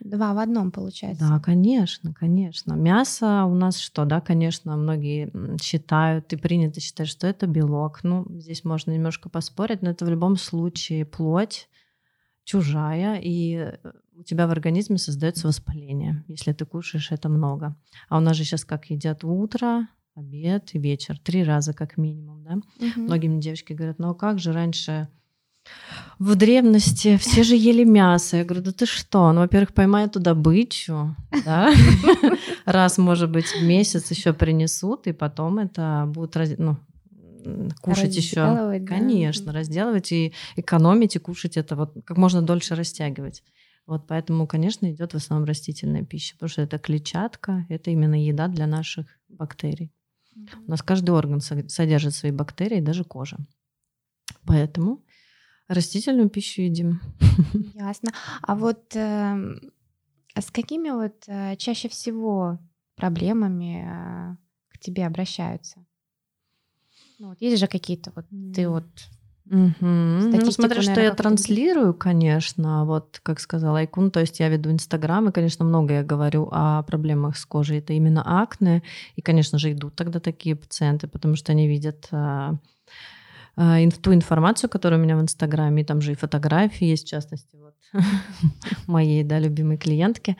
Два 0.00 0.34
в 0.34 0.38
одном 0.38 0.70
получается. 0.70 1.28
Да, 1.28 1.38
конечно, 1.40 2.14
конечно. 2.14 2.74
Мясо 2.74 3.44
у 3.44 3.54
нас 3.54 3.78
что, 3.78 4.04
да, 4.04 4.20
конечно, 4.20 4.76
многие 4.76 5.30
считают 5.60 6.32
и 6.32 6.36
принято 6.36 6.80
считать, 6.80 7.08
что 7.08 7.26
это 7.26 7.46
белок. 7.46 8.02
Ну, 8.02 8.26
здесь 8.30 8.64
можно 8.64 8.92
немножко 8.92 9.28
поспорить, 9.28 9.82
но 9.82 9.90
это 9.90 10.04
в 10.04 10.10
любом 10.10 10.36
случае 10.36 11.04
плоть 11.04 11.68
чужая, 12.44 13.20
и 13.22 13.56
э, 13.56 13.76
у 14.16 14.22
тебя 14.22 14.46
в 14.46 14.50
организме 14.50 14.98
создается 14.98 15.46
воспаление, 15.46 16.24
если 16.26 16.52
ты 16.52 16.64
кушаешь 16.64 17.12
это 17.12 17.28
много. 17.28 17.76
А 18.08 18.18
у 18.18 18.20
нас 18.20 18.36
же 18.36 18.44
сейчас 18.44 18.64
как 18.64 18.86
едят 18.90 19.22
утро, 19.24 19.86
обед 20.14 20.74
и 20.74 20.78
вечер, 20.78 21.18
три 21.18 21.44
раза 21.44 21.72
как 21.72 21.96
минимум, 21.96 22.42
да. 22.42 22.54
Угу. 22.54 23.00
Многие 23.02 23.28
мне 23.28 23.40
девочки 23.40 23.72
говорят, 23.72 23.98
ну 23.98 24.10
а 24.10 24.14
как 24.14 24.38
же 24.38 24.52
раньше 24.52 25.08
в 26.18 26.34
древности 26.36 27.16
все 27.16 27.42
же 27.42 27.56
ели 27.56 27.82
мясо. 27.82 28.36
Я 28.36 28.44
говорю, 28.44 28.62
да 28.62 28.72
ты 28.72 28.84
что? 28.84 29.32
Ну, 29.32 29.40
во-первых, 29.40 29.72
поймай 29.72 30.04
эту 30.04 30.20
добычу, 30.20 31.16
да, 31.44 31.72
раз, 32.66 32.98
может 32.98 33.30
быть, 33.30 33.46
в 33.46 33.62
месяц 33.62 34.10
еще 34.10 34.34
принесут, 34.34 35.06
и 35.06 35.12
потом 35.12 35.58
это 35.58 36.04
будут 36.06 36.36
ну, 36.58 36.76
кушать 37.80 38.14
еще. 38.14 38.42
Конечно, 38.86 39.52
разделывать 39.52 40.12
и 40.12 40.34
экономить, 40.56 41.16
и 41.16 41.18
кушать 41.18 41.56
это 41.56 41.74
вот 41.74 41.94
как 42.04 42.18
можно 42.18 42.42
дольше 42.42 42.74
растягивать. 42.74 43.42
Вот 43.86 44.06
поэтому, 44.06 44.46
конечно, 44.46 44.92
идет 44.92 45.14
в 45.14 45.16
основном 45.16 45.48
растительная 45.48 46.04
пища, 46.04 46.34
потому 46.34 46.50
что 46.50 46.62
это 46.62 46.78
клетчатка, 46.78 47.66
это 47.70 47.90
именно 47.90 48.22
еда 48.22 48.46
для 48.48 48.66
наших 48.66 49.06
бактерий. 49.28 49.90
У 50.66 50.70
нас 50.70 50.82
каждый 50.82 51.10
орган 51.10 51.40
содержит 51.40 52.14
свои 52.14 52.30
бактерии, 52.30 52.80
даже 52.80 53.04
кожа. 53.04 53.38
Поэтому 54.46 55.02
растительную 55.70 56.28
пищу 56.28 56.62
едим. 56.62 57.00
Ясно. 57.74 58.10
А 58.42 58.54
вот 58.54 58.94
э, 58.96 59.58
с 60.34 60.50
какими 60.50 60.90
вот 60.90 61.24
э, 61.26 61.56
чаще 61.56 61.88
всего 61.88 62.58
проблемами 62.96 63.84
э, 63.86 64.36
к 64.68 64.78
тебе 64.78 65.06
обращаются? 65.06 65.84
Ну, 67.18 67.28
вот 67.28 67.40
есть 67.40 67.58
же 67.58 67.66
какие-то 67.66 68.12
вот 68.14 68.26
ты 68.54 68.68
вот 68.68 68.86
Угу. 69.50 69.74
Ну, 69.80 70.50
смотря, 70.52 70.80
что 70.80 71.00
я 71.00 71.12
транслирую, 71.12 71.92
конечно, 71.92 72.84
вот 72.84 73.18
как 73.24 73.40
сказала 73.40 73.80
Айкун, 73.80 74.12
то 74.12 74.20
есть 74.20 74.38
я 74.38 74.48
веду 74.48 74.70
Инстаграм, 74.70 75.28
и, 75.28 75.32
конечно, 75.32 75.64
много 75.64 75.94
я 75.94 76.02
говорю 76.04 76.48
о 76.52 76.84
проблемах 76.84 77.36
с 77.36 77.44
кожей. 77.46 77.78
Это 77.78 77.92
именно 77.92 78.22
акне, 78.24 78.84
и, 79.16 79.22
конечно 79.22 79.58
же, 79.58 79.72
идут 79.72 79.96
тогда 79.96 80.20
такие 80.20 80.54
пациенты, 80.54 81.08
потому 81.08 81.34
что 81.34 81.50
они 81.50 81.66
видят 81.66 82.06
а, 82.12 82.50
а, 82.50 82.58
ту 83.56 84.14
информацию, 84.14 84.70
которая 84.70 85.00
у 85.00 85.02
меня 85.02 85.16
в 85.16 85.20
Инстаграме, 85.22 85.84
там 85.84 86.00
же 86.00 86.12
и 86.12 86.16
фотографии 86.16 86.86
есть, 86.86 87.06
в 87.06 87.10
частности, 87.10 87.56
вот 87.56 87.74
моей, 88.86 89.24
да, 89.24 89.38
любимой 89.38 89.76
клиентки. 89.76 90.36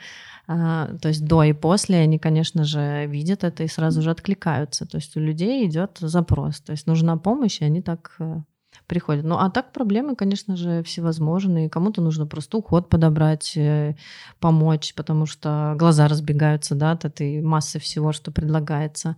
А, 0.47 0.89
то 1.01 1.07
есть 1.09 1.25
до 1.25 1.43
и 1.43 1.53
после 1.53 1.99
они, 1.99 2.19
конечно 2.19 2.63
же, 2.63 3.05
видят 3.07 3.43
это 3.43 3.63
и 3.63 3.67
сразу 3.67 4.01
же 4.01 4.11
откликаются. 4.11 4.85
То 4.85 4.97
есть 4.97 5.15
у 5.17 5.19
людей 5.19 5.65
идет 5.67 5.97
запрос, 5.99 6.61
то 6.61 6.71
есть 6.71 6.87
нужна 6.87 7.17
помощь, 7.17 7.61
и 7.61 7.65
они 7.65 7.81
так 7.81 8.15
э, 8.19 8.41
приходят. 8.87 9.23
Ну, 9.23 9.37
а 9.37 9.49
так 9.49 9.71
проблемы, 9.71 10.15
конечно 10.15 10.55
же, 10.55 10.83
всевозможные. 10.83 11.69
Кому-то 11.69 12.01
нужно 12.01 12.25
просто 12.25 12.57
уход 12.57 12.89
подобрать, 12.89 13.53
э, 13.55 13.95
помочь, 14.39 14.93
потому 14.95 15.25
что 15.25 15.75
глаза 15.77 16.07
разбегаются, 16.07 16.75
да, 16.75 16.91
от 16.91 17.05
этой 17.05 17.41
массы 17.41 17.79
всего, 17.79 18.11
что 18.11 18.31
предлагается. 18.31 19.15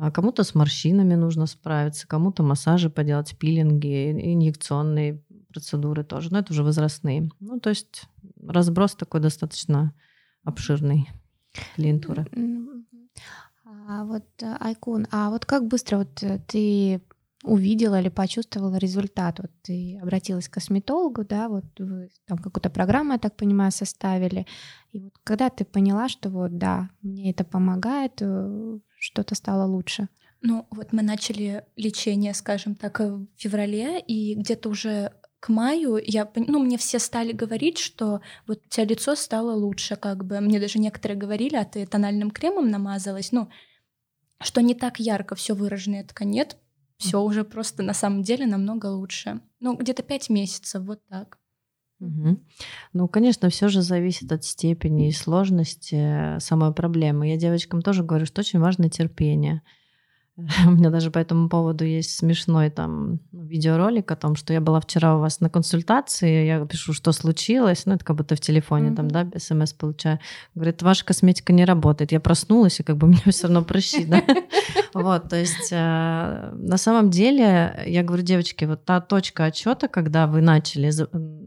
А 0.00 0.10
кому-то 0.10 0.44
с 0.44 0.54
морщинами 0.54 1.14
нужно 1.14 1.46
справиться, 1.46 2.06
кому-то 2.06 2.42
массажи 2.42 2.90
поделать, 2.90 3.36
пилинги, 3.38 4.10
инъекционные 4.10 5.22
процедуры 5.52 6.04
тоже. 6.04 6.32
Но 6.32 6.38
это 6.38 6.52
уже 6.52 6.62
возрастные. 6.62 7.30
Ну, 7.40 7.60
то 7.60 7.70
есть 7.70 8.04
разброс 8.42 8.94
такой 8.94 9.20
достаточно 9.20 9.94
обширный 10.42 11.08
клиентуры. 11.76 12.26
А 13.86 14.04
вот, 14.04 14.24
э, 14.40 14.56
Айкун, 14.60 15.06
а 15.10 15.30
вот 15.30 15.44
как 15.44 15.66
быстро 15.66 15.98
вот 15.98 16.22
э, 16.22 16.40
ты 16.46 17.02
увидела 17.42 18.00
или 18.00 18.08
почувствовала 18.08 18.76
результат? 18.76 19.38
Вот 19.40 19.50
ты 19.62 19.98
обратилась 20.02 20.48
к 20.48 20.54
косметологу, 20.54 21.24
да, 21.24 21.48
вот 21.48 21.64
вы 21.78 22.08
там 22.26 22.38
какую-то 22.38 22.70
программу, 22.70 23.12
я 23.12 23.18
так 23.18 23.36
понимаю, 23.36 23.72
составили. 23.72 24.46
И 24.92 25.00
вот 25.00 25.12
когда 25.22 25.50
ты 25.50 25.64
поняла, 25.64 26.08
что 26.08 26.30
вот 26.30 26.56
да, 26.56 26.88
мне 27.02 27.30
это 27.30 27.44
помогает, 27.44 28.14
э, 28.20 28.78
что-то 29.04 29.34
стало 29.34 29.66
лучше? 29.66 30.08
Ну, 30.40 30.66
вот 30.70 30.92
мы 30.92 31.02
начали 31.02 31.64
лечение, 31.76 32.34
скажем 32.34 32.74
так, 32.74 33.00
в 33.00 33.26
феврале, 33.36 34.00
и 34.00 34.34
где-то 34.34 34.68
уже 34.70 35.12
к 35.40 35.50
маю 35.50 36.00
я, 36.02 36.30
ну, 36.34 36.58
мне 36.58 36.78
все 36.78 36.98
стали 36.98 37.32
говорить, 37.32 37.78
что 37.78 38.22
вот 38.46 38.62
у 38.64 38.68
тебя 38.68 38.86
лицо 38.86 39.14
стало 39.14 39.52
лучше, 39.52 39.96
как 39.96 40.24
бы. 40.24 40.40
Мне 40.40 40.58
даже 40.58 40.78
некоторые 40.78 41.18
говорили, 41.18 41.56
а 41.56 41.66
ты 41.66 41.86
тональным 41.86 42.30
кремом 42.30 42.70
намазалась, 42.70 43.30
ну, 43.30 43.50
что 44.40 44.62
не 44.62 44.74
так 44.74 45.00
ярко 45.00 45.34
все 45.34 45.54
выражено. 45.54 46.02
Такая, 46.02 46.26
нет, 46.26 46.56
все 46.96 47.20
уже 47.20 47.44
просто 47.44 47.82
на 47.82 47.92
самом 47.92 48.22
деле 48.22 48.46
намного 48.46 48.86
лучше. 48.86 49.40
Ну, 49.60 49.76
где-то 49.76 50.02
пять 50.02 50.30
месяцев, 50.30 50.82
вот 50.84 51.06
так. 51.08 51.38
Угу. 52.04 52.38
Ну, 52.92 53.08
конечно, 53.08 53.48
все 53.48 53.68
же 53.68 53.80
зависит 53.80 54.30
от 54.30 54.44
степени 54.44 55.08
и 55.08 55.12
сложности 55.12 56.38
самой 56.38 56.72
проблемы. 56.72 57.28
Я 57.28 57.36
девочкам 57.36 57.80
тоже 57.80 58.02
говорю, 58.02 58.26
что 58.26 58.40
очень 58.40 58.60
важно 58.60 58.90
терпение. 58.90 59.62
У 60.66 60.70
меня 60.70 60.90
даже 60.90 61.10
по 61.10 61.18
этому 61.18 61.48
поводу 61.48 61.84
есть 61.84 62.16
смешной 62.16 62.68
там 62.70 63.20
видеоролик 63.32 64.10
о 64.10 64.16
том, 64.16 64.34
что 64.34 64.52
я 64.52 64.60
была 64.60 64.80
вчера 64.80 65.16
у 65.16 65.20
вас 65.20 65.40
на 65.40 65.48
консультации, 65.48 66.46
я 66.46 66.64
пишу, 66.66 66.92
что 66.92 67.12
случилось, 67.12 67.86
ну 67.86 67.94
это 67.94 68.04
как 68.04 68.16
будто 68.16 68.34
в 68.34 68.40
телефоне 68.40 68.90
mm-hmm. 68.90 68.96
там, 68.96 69.10
да, 69.10 69.38
смс 69.38 69.72
получаю. 69.72 70.18
Говорит, 70.54 70.82
ваша 70.82 71.04
косметика 71.04 71.52
не 71.52 71.64
работает. 71.64 72.10
Я 72.10 72.18
проснулась, 72.18 72.80
и 72.80 72.82
как 72.82 72.96
бы 72.96 73.06
меня 73.08 73.22
все 73.30 73.44
равно 73.44 73.62
прыщи, 73.62 74.04
да. 74.04 74.22
Вот, 74.94 75.28
то 75.28 75.36
есть 75.36 75.72
э, 75.72 76.50
на 76.52 76.76
самом 76.76 77.10
деле, 77.10 77.82
я 77.84 78.04
говорю, 78.04 78.22
девочки, 78.22 78.64
вот 78.64 78.84
та 78.84 79.00
точка 79.00 79.46
отчета, 79.46 79.88
когда 79.88 80.28
вы 80.28 80.40
начали 80.40 80.92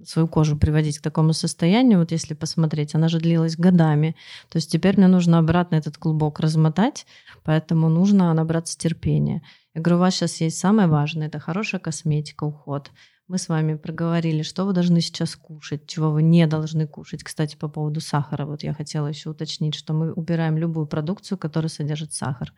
свою 0.05 0.27
кожу 0.27 0.57
приводить 0.57 0.99
к 0.99 1.01
такому 1.01 1.31
состоянию, 1.31 1.99
вот 1.99 2.11
если 2.11 2.33
посмотреть, 2.33 2.93
она 2.93 3.07
же 3.07 3.19
длилась 3.19 3.55
годами. 3.55 4.17
То 4.49 4.57
есть 4.57 4.69
теперь 4.69 4.97
мне 4.97 5.07
нужно 5.07 5.37
обратно 5.37 5.75
этот 5.75 5.97
клубок 5.97 6.41
размотать, 6.41 7.05
поэтому 7.45 7.87
нужно 7.87 8.33
набраться 8.33 8.76
терпения. 8.77 9.41
Я 9.73 9.81
говорю, 9.81 9.97
у 9.97 9.99
вас 10.01 10.15
сейчас 10.15 10.41
есть 10.41 10.57
самое 10.57 10.87
важное, 10.87 11.27
это 11.27 11.39
хорошая 11.39 11.79
косметика, 11.79 12.43
уход. 12.43 12.91
Мы 13.27 13.37
с 13.37 13.49
вами 13.49 13.75
проговорили, 13.75 14.41
что 14.41 14.65
вы 14.65 14.71
должны 14.71 15.01
сейчас 15.01 15.35
кушать, 15.35 15.85
чего 15.85 16.11
вы 16.11 16.23
не 16.23 16.47
должны 16.47 16.87
кушать. 16.87 17.23
Кстати, 17.23 17.57
по 17.57 17.67
поводу 17.67 17.99
сахара, 17.99 18.45
вот 18.45 18.63
я 18.63 18.73
хотела 18.73 19.07
еще 19.07 19.29
уточнить, 19.29 19.75
что 19.75 19.93
мы 19.93 20.13
убираем 20.13 20.57
любую 20.57 20.87
продукцию, 20.87 21.37
которая 21.37 21.69
содержит 21.69 22.13
сахар. 22.13 22.53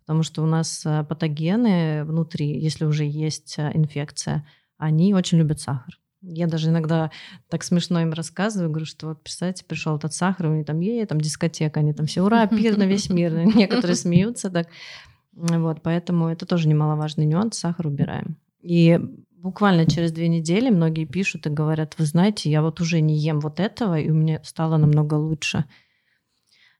Потому 0.00 0.24
что 0.24 0.42
у 0.42 0.46
нас 0.46 0.84
э, 0.84 1.04
патогены 1.04 2.02
внутри, 2.04 2.58
если 2.58 2.84
уже 2.84 3.04
есть 3.04 3.58
э, 3.58 3.70
инфекция, 3.74 4.44
они 4.76 5.14
очень 5.14 5.38
любят 5.38 5.60
сахар. 5.60 5.98
Я 6.20 6.48
даже 6.48 6.70
иногда 6.70 7.12
так 7.48 7.62
смешно 7.62 8.00
им 8.00 8.12
рассказываю, 8.12 8.70
говорю, 8.70 8.86
что 8.86 9.08
вот, 9.08 9.22
представьте, 9.22 9.64
пришел 9.64 9.96
этот 9.96 10.12
сахар, 10.12 10.46
у 10.46 10.54
них 10.56 10.66
там 10.66 10.80
ей, 10.80 11.04
там 11.06 11.20
дискотека, 11.20 11.78
они 11.78 11.92
там 11.92 12.06
все, 12.06 12.22
ура, 12.22 12.46
пир 12.46 12.76
на 12.76 12.84
весь 12.84 13.08
мир. 13.08 13.34
Некоторые 13.54 13.94
смеются 13.94 14.50
так. 14.50 14.68
Вот, 15.38 15.82
поэтому 15.82 16.28
это 16.28 16.46
тоже 16.46 16.68
немаловажный 16.68 17.24
нюанс, 17.24 17.58
сахар 17.58 17.86
убираем. 17.86 18.36
И 18.60 18.98
буквально 19.30 19.86
через 19.86 20.10
две 20.10 20.28
недели 20.28 20.68
многие 20.68 21.04
пишут 21.04 21.46
и 21.46 21.50
говорят, 21.50 21.94
вы 21.98 22.06
знаете, 22.06 22.50
я 22.50 22.60
вот 22.60 22.80
уже 22.80 23.00
не 23.00 23.16
ем 23.16 23.38
вот 23.38 23.60
этого, 23.60 23.98
и 23.98 24.08
меня 24.08 24.40
стало 24.42 24.78
намного 24.78 25.14
лучше. 25.14 25.64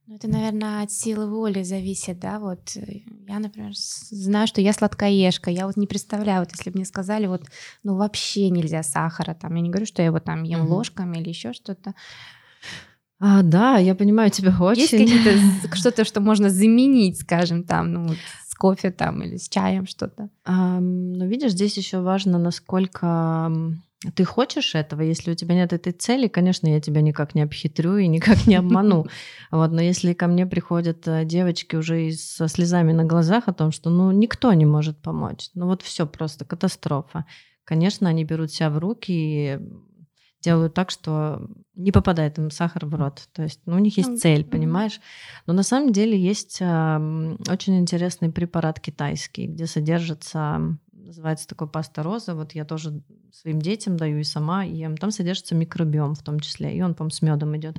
Ну, 0.07 0.16
это, 0.16 0.27
наверное, 0.27 0.83
от 0.83 0.90
силы 0.90 1.31
воли 1.31 1.62
зависит, 1.62 2.18
да, 2.18 2.40
вот 2.40 2.77
я, 3.29 3.38
например, 3.38 3.73
знаю, 3.75 4.47
что 4.47 4.61
я 4.61 4.73
сладкоежка, 4.73 5.51
я 5.51 5.66
вот 5.66 5.77
не 5.77 5.87
представляю, 5.87 6.40
вот 6.40 6.51
если 6.51 6.71
бы 6.71 6.77
мне 6.77 6.87
сказали, 6.87 7.27
вот, 7.27 7.42
ну, 7.85 7.94
вообще 7.94 8.49
нельзя 8.49 8.83
сахара, 8.83 9.35
там, 9.35 9.55
я 9.55 9.61
не 9.61 9.68
говорю, 9.68 9.87
что 9.87 10.03
я 10.03 10.07
его 10.07 10.18
там 10.18 10.42
ем 10.44 10.66
ложками 10.66 11.18
или 11.18 11.29
еще 11.29 11.53
что-то, 11.53 11.94
а, 13.21 13.42
да, 13.42 13.79
я 13.79 13.94
понимаю 13.94 14.31
тебя 14.31 14.55
очень. 14.61 14.83
Есть 14.83 14.92
какие-то 14.92 15.77
что-то, 15.77 16.05
что 16.05 16.21
можно 16.21 16.51
заменить, 16.51 17.21
скажем, 17.21 17.64
там, 17.64 17.92
ну, 17.92 18.14
с 18.47 18.48
кофе 18.59 18.90
там 18.90 19.23
или 19.23 19.37
с 19.37 19.49
чаем 19.49 19.87
что-то? 19.87 20.29
А, 20.44 20.81
ну, 20.81 21.27
видишь, 21.27 21.53
здесь 21.53 21.77
еще 21.77 22.01
важно, 22.01 22.38
насколько 22.38 23.51
ты 24.14 24.25
хочешь 24.25 24.75
этого. 24.75 25.03
Если 25.03 25.33
у 25.33 25.35
тебя 25.35 25.55
нет 25.55 25.73
этой 25.73 25.92
цели, 25.92 26.29
конечно, 26.29 26.68
я 26.68 26.81
тебя 26.81 27.01
никак 27.01 27.35
не 27.35 27.42
обхитрю 27.42 27.97
и 27.97 28.07
никак 28.07 28.47
не 28.47 28.57
обману. 28.57 29.07
Вот, 29.51 29.73
но 29.73 29.81
если 29.81 30.12
ко 30.12 30.27
мне 30.27 30.47
приходят 30.47 31.09
э, 31.09 31.25
девочки 31.25 31.75
уже 31.75 32.12
со 32.12 32.49
слезами 32.49 32.92
на 32.92 33.05
глазах 33.05 33.49
о 33.49 33.55
том, 33.55 33.73
что 33.73 33.88
ну 33.88 34.12
никто 34.12 34.53
не 34.53 34.66
может 34.66 34.99
помочь, 34.99 35.49
ну 35.55 35.66
вот 35.66 35.81
все 35.81 36.07
просто 36.07 36.44
катастрофа. 36.44 37.25
Конечно, 37.64 38.09
они 38.11 38.25
берут 38.25 38.53
себя 38.53 38.68
в 38.68 38.79
руки 38.79 39.11
и 39.11 39.59
делают 40.40 40.74
так, 40.74 40.90
что 40.90 41.48
не 41.74 41.92
попадает 41.92 42.38
им 42.38 42.51
сахар 42.51 42.87
в 42.87 42.94
рот. 42.94 43.29
То 43.33 43.42
есть 43.42 43.61
ну, 43.66 43.77
у 43.77 43.79
них 43.79 43.96
есть 43.96 44.11
Ну, 44.11 44.16
цель, 44.18 44.44
понимаешь? 44.44 45.01
Но 45.46 45.53
на 45.53 45.62
самом 45.62 45.92
деле 45.92 46.18
есть 46.18 46.59
ам, 46.61 47.38
очень 47.48 47.79
интересный 47.79 48.31
препарат 48.31 48.81
китайский, 48.81 49.46
где 49.46 49.66
содержится, 49.66 50.61
называется 50.92 51.48
такой 51.48 51.68
паста 51.68 52.03
роза. 52.03 52.35
Вот 52.35 52.53
я 52.53 52.64
тоже 52.64 53.03
своим 53.33 53.61
детям 53.61 53.96
даю 53.96 54.18
и 54.18 54.24
сама 54.24 54.64
ем. 54.64 54.96
Там 54.96 55.11
содержится 55.11 55.55
микробиом 55.55 56.14
в 56.14 56.22
том 56.22 56.40
числе, 56.40 56.77
и 56.77 56.83
он, 56.83 56.94
по-моему, 56.94 57.11
с 57.11 57.22
медом 57.22 57.57
идет. 57.57 57.77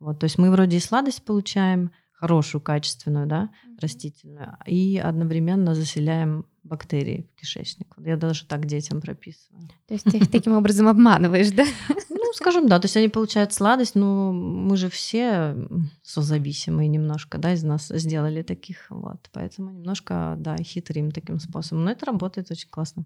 Вот, 0.00 0.18
то 0.18 0.24
есть 0.24 0.38
мы 0.38 0.50
вроде 0.50 0.78
и 0.78 0.80
сладость 0.80 1.24
получаем, 1.24 1.92
хорошую, 2.22 2.60
качественную, 2.60 3.26
да, 3.26 3.50
растительную, 3.80 4.56
и 4.64 4.96
одновременно 4.96 5.74
заселяем 5.74 6.46
бактерии 6.62 7.28
в 7.34 7.40
кишечник. 7.40 7.92
Я 7.98 8.16
даже 8.16 8.46
так 8.46 8.64
детям 8.64 9.00
прописываю. 9.00 9.68
То 9.88 9.94
есть 9.94 10.04
ты 10.04 10.18
их 10.18 10.30
таким 10.30 10.52
образом 10.52 10.86
обманываешь, 10.86 11.50
да? 11.50 11.64
Ну, 12.10 12.34
скажем, 12.34 12.66
да, 12.66 12.78
то 12.78 12.86
есть 12.86 12.96
они 12.96 13.08
получают 13.08 13.52
сладость, 13.52 13.94
но 13.94 14.32
мы 14.32 14.76
же 14.76 14.88
все 14.88 15.54
созависимые 16.02 16.88
немножко, 16.88 17.36
да, 17.36 17.52
из 17.52 17.62
нас 17.64 17.88
сделали 17.88 18.42
таких, 18.42 18.86
вот, 18.88 19.28
поэтому 19.32 19.70
немножко, 19.70 20.36
да, 20.38 20.56
хитрим 20.56 21.10
таким 21.10 21.40
способом, 21.40 21.84
но 21.84 21.90
это 21.90 22.06
работает 22.06 22.50
очень 22.50 22.70
классно. 22.70 23.04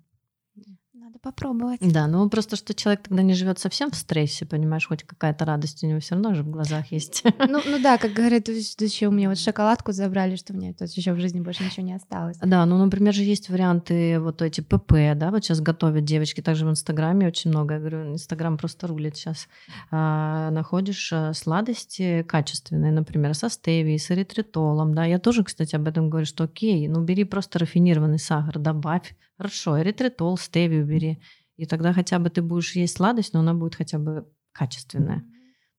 Надо 0.98 1.18
попробовать. 1.18 1.78
Да, 1.82 2.06
ну 2.06 2.26
просто 2.30 2.56
что 2.56 2.72
человек 2.72 3.02
тогда 3.06 3.22
не 3.22 3.34
живет 3.34 3.58
совсем 3.58 3.90
в 3.90 3.96
стрессе, 3.96 4.46
понимаешь, 4.46 4.88
хоть 4.88 5.02
какая-то 5.02 5.44
радость 5.44 5.84
у 5.84 5.86
него 5.86 6.00
все 6.00 6.14
равно 6.14 6.32
же 6.32 6.42
в 6.42 6.48
глазах 6.48 6.90
есть. 6.90 7.22
Ну, 7.38 7.60
ну 7.66 7.78
да, 7.82 7.98
как 7.98 8.12
говорят, 8.14 8.48
еще 8.48 9.08
у 9.08 9.10
меня 9.10 9.28
вот 9.28 9.38
шоколадку 9.38 9.92
забрали, 9.92 10.36
что 10.36 10.54
у 10.54 10.56
меня 10.56 10.72
тут 10.72 10.88
еще 10.88 11.12
в 11.12 11.20
жизни 11.20 11.40
больше 11.40 11.64
ничего 11.64 11.84
не 11.84 11.92
осталось. 11.92 12.38
Да, 12.38 12.64
ну, 12.64 12.78
например, 12.78 13.12
же 13.12 13.24
есть 13.24 13.50
варианты 13.50 14.18
вот 14.20 14.40
эти 14.40 14.62
ПП, 14.62 14.92
да, 15.16 15.30
вот 15.30 15.44
сейчас 15.44 15.60
готовят 15.60 16.04
девочки, 16.04 16.40
также 16.40 16.64
в 16.64 16.70
Инстаграме 16.70 17.26
очень 17.26 17.50
много, 17.50 17.74
я 17.74 17.80
говорю, 17.80 18.12
Инстаграм 18.14 18.56
просто 18.56 18.86
рулит 18.86 19.16
сейчас. 19.16 19.48
А, 19.90 20.50
находишь 20.50 21.12
а, 21.12 21.34
сладости 21.34 22.22
качественные, 22.22 22.92
например, 22.92 23.34
со 23.34 23.50
стевией, 23.50 23.98
с 23.98 24.10
эритритолом, 24.10 24.94
да, 24.94 25.04
я 25.04 25.18
тоже, 25.18 25.44
кстати, 25.44 25.76
об 25.76 25.86
этом 25.88 26.08
говорю, 26.08 26.26
что 26.26 26.44
окей, 26.44 26.88
ну, 26.88 27.02
бери 27.02 27.24
просто 27.24 27.58
рафинированный 27.58 28.18
сахар, 28.18 28.58
добавь, 28.58 29.14
хорошо, 29.36 29.80
эритритол, 29.80 30.38
стевию 30.38 30.85
бери, 30.86 31.20
и 31.56 31.66
тогда 31.66 31.92
хотя 31.92 32.18
бы 32.18 32.30
ты 32.30 32.42
будешь 32.42 32.76
есть 32.76 32.96
сладость, 32.96 33.34
но 33.34 33.40
она 33.40 33.54
будет 33.54 33.74
хотя 33.74 33.98
бы 33.98 34.28
качественная. 34.52 35.24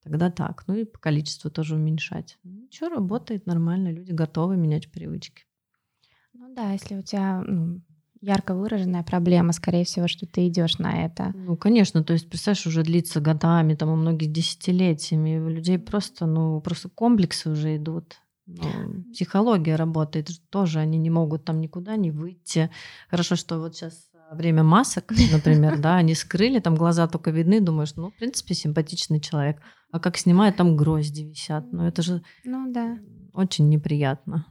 Тогда 0.04 0.30
так. 0.32 0.64
Ну 0.68 0.76
и 0.76 0.86
по 0.86 1.00
количеству 1.00 1.52
тоже 1.52 1.76
уменьшать. 1.76 2.38
Ничего, 2.44 2.90
работает 2.90 3.46
нормально, 3.46 3.92
люди 3.92 4.12
готовы 4.12 4.56
менять 4.56 4.92
привычки. 4.92 5.44
Ну 6.34 6.54
да, 6.54 6.72
если 6.72 6.96
у 6.96 7.02
тебя 7.02 7.44
ну, 7.46 7.82
ярко 8.22 8.56
выраженная 8.56 9.04
проблема, 9.04 9.52
скорее 9.54 9.86
всего, 9.86 10.08
что 10.08 10.26
ты 10.26 10.48
идешь 10.48 10.78
на 10.78 11.06
это. 11.06 11.34
Ну, 11.36 11.58
конечно, 11.58 12.04
то 12.04 12.14
есть, 12.14 12.30
представляешь, 12.30 12.68
уже 12.68 12.84
длится 12.84 13.20
годами, 13.20 13.76
там, 13.76 13.90
у 13.90 13.96
многих 13.96 14.32
десятилетиями, 14.32 15.40
у 15.40 15.50
людей 15.50 15.78
просто, 15.78 16.26
ну, 16.26 16.62
просто 16.62 16.90
комплексы 16.90 17.50
уже 17.50 17.76
идут. 17.76 18.18
Ну, 18.46 19.04
психология 19.12 19.76
работает 19.76 20.30
же 20.30 20.40
тоже, 20.50 20.80
они 20.80 20.98
не 20.98 21.10
могут 21.10 21.44
там 21.44 21.60
никуда 21.60 21.98
не 21.98 22.12
выйти. 22.12 22.70
Хорошо, 23.10 23.36
что 23.36 23.60
вот 23.60 23.76
сейчас 23.76 24.10
время 24.36 24.64
масок, 24.64 25.12
например, 25.32 25.78
да, 25.82 25.96
они 25.98 26.16
скрыли, 26.16 26.60
там 26.60 26.76
глаза 26.76 27.08
только 27.08 27.32
видны, 27.32 27.62
думаешь, 27.62 27.96
ну, 27.96 28.12
в 28.12 28.16
принципе, 28.18 28.54
симпатичный 28.54 29.20
человек. 29.20 29.58
А 29.92 30.00
как 30.00 30.18
снимают, 30.18 30.56
там 30.58 30.76
грозди 30.76 31.24
висят. 31.24 31.72
Ну, 31.72 31.84
это 31.88 32.02
же 32.02 32.22
Ну 32.44 32.72
да. 32.72 32.98
очень 33.34 33.70
неприятно. 33.70 34.46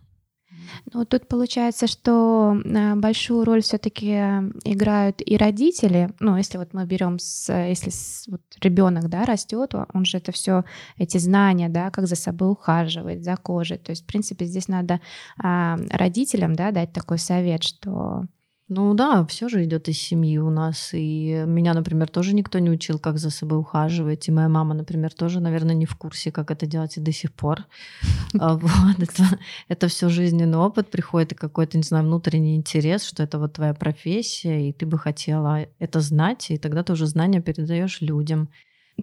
Ну, 0.93 1.05
тут 1.05 1.29
получается, 1.29 1.87
что 1.87 2.57
э, 2.65 2.95
большую 2.95 3.45
роль 3.45 3.61
все-таки 3.63 4.13
играют 4.65 5.21
и 5.25 5.37
родители. 5.37 6.11
Ну, 6.21 6.37
если 6.37 6.57
вот 6.59 6.73
мы 6.73 6.87
берем, 6.87 7.19
с, 7.19 7.53
если 7.53 7.91
с- 7.91 8.27
вот 8.29 8.41
ребенок, 8.63 9.09
да, 9.09 9.25
растет, 9.27 9.75
он 9.93 10.05
же 10.05 10.17
это 10.17 10.33
все, 10.33 10.65
эти 10.97 11.19
знания, 11.19 11.69
да, 11.69 11.91
как 11.91 12.07
за 12.07 12.17
собой 12.17 12.51
ухаживать, 12.51 13.23
за 13.23 13.37
кожей. 13.37 13.79
То 13.79 13.91
есть, 13.91 14.05
в 14.05 14.07
принципе, 14.07 14.47
здесь 14.47 14.69
надо 14.69 15.01
а, 15.43 15.77
родителям, 15.91 16.55
да, 16.57 16.71
дать 16.71 16.93
такой 16.93 17.19
совет, 17.19 17.63
что 17.63 18.25
Ну 18.69 18.95
да, 18.95 19.25
все 19.27 19.49
же 19.49 19.63
идет 19.63 19.89
из 19.89 19.99
семьи 19.99 20.39
у 20.39 20.51
нас. 20.51 20.91
И 20.93 21.45
меня, 21.47 21.73
например, 21.73 22.09
тоже 22.09 22.35
никто 22.35 22.59
не 22.59 22.69
учил, 22.69 22.99
как 22.99 23.17
за 23.19 23.31
собой 23.31 23.59
ухаживать. 23.59 24.27
И 24.27 24.33
моя 24.33 24.49
мама, 24.49 24.75
например, 24.75 25.13
тоже, 25.13 25.39
наверное, 25.39 25.77
не 25.77 25.87
в 25.87 25.95
курсе, 25.95 26.33
как 26.33 26.51
это 26.51 26.67
делать 26.67 26.97
и 26.97 27.01
до 27.01 27.13
сих 27.13 27.33
пор. 27.33 27.65
А, 28.39 28.55
Вот, 28.55 28.99
это, 28.99 29.39
это 29.69 29.89
все 29.89 30.09
жизненный 30.09 30.59
опыт, 30.59 30.91
приходит 30.91 31.33
и 31.33 31.37
какой-то, 31.37 31.79
не 31.79 31.85
знаю, 31.85 32.05
внутренний 32.05 32.57
интерес, 32.57 33.05
что 33.05 33.23
это 33.23 33.39
вот 33.39 33.55
твоя 33.55 33.73
профессия, 33.73 34.69
и 34.69 34.73
ты 34.73 34.85
бы 34.85 34.99
хотела 34.99 35.67
это 35.79 36.01
знать, 36.01 36.51
и 36.51 36.59
тогда 36.59 36.83
ты 36.83 36.93
уже 36.93 37.07
знания 37.07 37.41
передаешь 37.41 38.01
людям. 38.01 38.49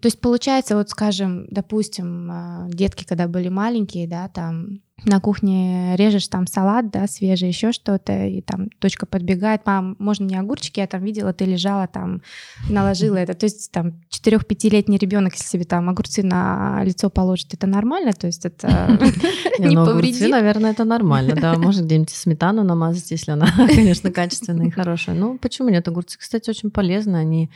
То 0.02 0.08
есть 0.08 0.20
получается, 0.20 0.76
вот 0.76 0.90
скажем, 0.90 1.48
допустим, 1.50 2.30
а, 2.32 2.68
детки, 2.70 3.06
когда 3.06 3.28
были 3.28 3.50
маленькие, 3.50 4.08
да, 4.08 4.28
там 4.28 4.82
на 5.06 5.20
кухне 5.20 5.96
режешь 5.96 6.28
там 6.28 6.48
салат, 6.48 6.90
да, 6.92 7.08
свежий, 7.08 7.50
еще 7.50 7.72
что-то, 7.72 8.26
и 8.26 8.42
там 8.42 8.70
дочка 8.80 9.06
подбегает, 9.06 9.66
мам, 9.66 9.96
можно 10.00 10.26
мне 10.26 10.40
огурчики, 10.40 10.80
я 10.80 10.88
там 10.88 11.04
видела, 11.04 11.34
ты 11.34 11.46
лежала 11.46 11.88
там, 11.88 12.22
наложила 12.70 13.18
это. 13.18 13.34
То 13.34 13.46
есть 13.46 13.72
там 13.72 14.02
4-5-летний 14.10 14.98
ребенок, 14.98 15.34
если 15.34 15.48
себе 15.48 15.66
там 15.66 15.90
огурцы 15.90 16.24
на 16.24 16.84
лицо 16.84 17.10
положит, 17.10 17.54
это 17.54 17.68
нормально? 17.68 18.14
То 18.14 18.28
есть 18.28 18.46
это 18.46 18.98
Не, 19.60 19.76
ну, 19.76 19.86
повредит? 19.86 20.30
наверное, 20.30 20.72
это 20.72 20.84
нормально, 20.84 21.36
да. 21.36 21.58
Можно 21.58 21.84
где-нибудь 21.84 22.10
сметану 22.10 22.64
намазать, 22.64 23.12
если 23.12 23.32
она, 23.32 23.48
конечно, 23.68 24.12
качественная 24.12 24.68
и 24.68 24.72
хорошая. 24.72 25.16
Ну, 25.16 25.38
почему 25.38 25.70
нет? 25.70 25.88
Огурцы, 25.88 26.18
кстати, 26.18 26.50
очень 26.50 26.72
полезны. 26.72 27.18
Они 27.18 27.50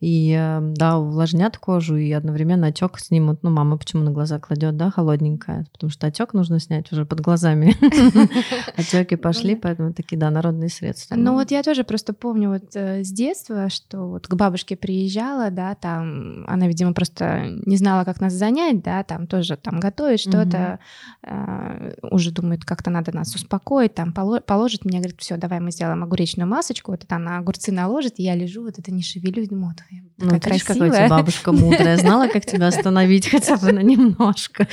и, 0.00 0.34
э, 0.38 0.60
да, 0.60 0.98
увлажнят 0.98 1.58
кожу, 1.58 1.96
и 1.96 2.10
одновременно 2.12 2.68
отек 2.68 2.98
снимут. 2.98 3.42
Ну, 3.42 3.50
мама 3.50 3.76
почему 3.76 4.02
на 4.02 4.10
глаза 4.10 4.38
кладет, 4.38 4.76
да, 4.76 4.90
холодненькая? 4.90 5.66
Потому 5.72 5.90
что 5.90 6.06
отек 6.06 6.34
нужно 6.34 6.60
снять 6.60 6.83
уже 6.92 7.04
под 7.04 7.20
глазами. 7.20 7.74
Отеки 8.76 9.16
пошли, 9.16 9.54
да. 9.54 9.60
поэтому 9.62 9.92
такие, 9.92 10.16
да, 10.18 10.30
народные 10.30 10.68
средства. 10.68 11.14
Ну 11.16 11.34
вот 11.34 11.50
я 11.50 11.62
тоже 11.62 11.84
просто 11.84 12.12
помню 12.12 12.50
вот 12.50 12.74
э, 12.74 13.02
с 13.04 13.10
детства, 13.10 13.68
что 13.68 14.08
вот 14.08 14.26
к 14.26 14.34
бабушке 14.34 14.76
приезжала, 14.76 15.50
да, 15.50 15.74
там 15.74 16.44
она, 16.46 16.66
видимо, 16.68 16.92
просто 16.92 17.46
не 17.66 17.76
знала, 17.76 18.04
как 18.04 18.20
нас 18.20 18.32
занять, 18.32 18.82
да, 18.82 19.02
там 19.04 19.26
тоже 19.26 19.56
там 19.56 19.80
готовит 19.80 20.20
что-то, 20.20 20.78
э, 21.22 21.94
уже 22.10 22.30
думает, 22.30 22.64
как-то 22.64 22.90
надо 22.90 23.14
нас 23.14 23.34
успокоить, 23.34 23.94
там 23.94 24.12
поло- 24.12 24.40
положит 24.40 24.84
мне, 24.84 24.98
говорит, 24.98 25.16
все, 25.20 25.36
давай 25.36 25.60
мы 25.60 25.70
сделаем 25.70 26.02
огуречную 26.02 26.48
масочку, 26.48 26.90
вот 26.92 27.04
это 27.04 27.16
она 27.16 27.38
огурцы 27.38 27.72
наложит, 27.72 28.14
и 28.18 28.22
я 28.22 28.34
лежу, 28.34 28.62
вот 28.62 28.78
это 28.78 28.92
не 28.92 29.02
шевелюсь, 29.02 29.48
думаю, 29.48 29.74
Ну, 30.18 30.28
такая 30.30 30.58
какая 30.58 30.58
красивая. 30.60 31.08
бабушка 31.08 31.52
мудрая. 31.52 31.96
Знала, 31.96 32.28
как 32.28 32.44
тебя 32.46 32.68
остановить 32.68 33.28
хотя 33.28 33.56
бы 33.56 33.72
на 33.72 33.80
немножко. 33.82 34.66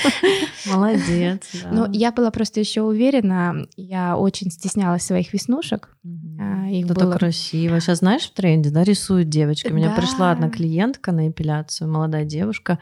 Молодец. 0.65 1.41
да. 1.63 1.69
Ну, 1.71 1.91
я 2.01 2.11
была 2.11 2.31
просто 2.31 2.59
еще 2.59 2.81
уверена, 2.81 3.67
я 3.77 4.17
очень 4.17 4.49
стеснялась 4.49 5.03
своих 5.03 5.33
веснушек, 5.33 5.95
а, 6.39 6.67
их 6.67 6.85
Это 6.85 6.95
было... 6.95 7.13
красиво. 7.13 7.79
Сейчас 7.79 7.99
знаешь 7.99 8.23
в 8.23 8.33
тренде, 8.33 8.71
да, 8.71 8.83
рисуют 8.83 9.29
девочки. 9.29 9.67
У 9.71 9.75
меня 9.75 9.89
Да. 9.89 9.95
пришла 10.01 10.31
одна 10.31 10.49
клиентка 10.49 11.11
на 11.11 11.29
эпиляцию, 11.29 11.91
молодая 11.91 12.25
девушка. 12.25 12.79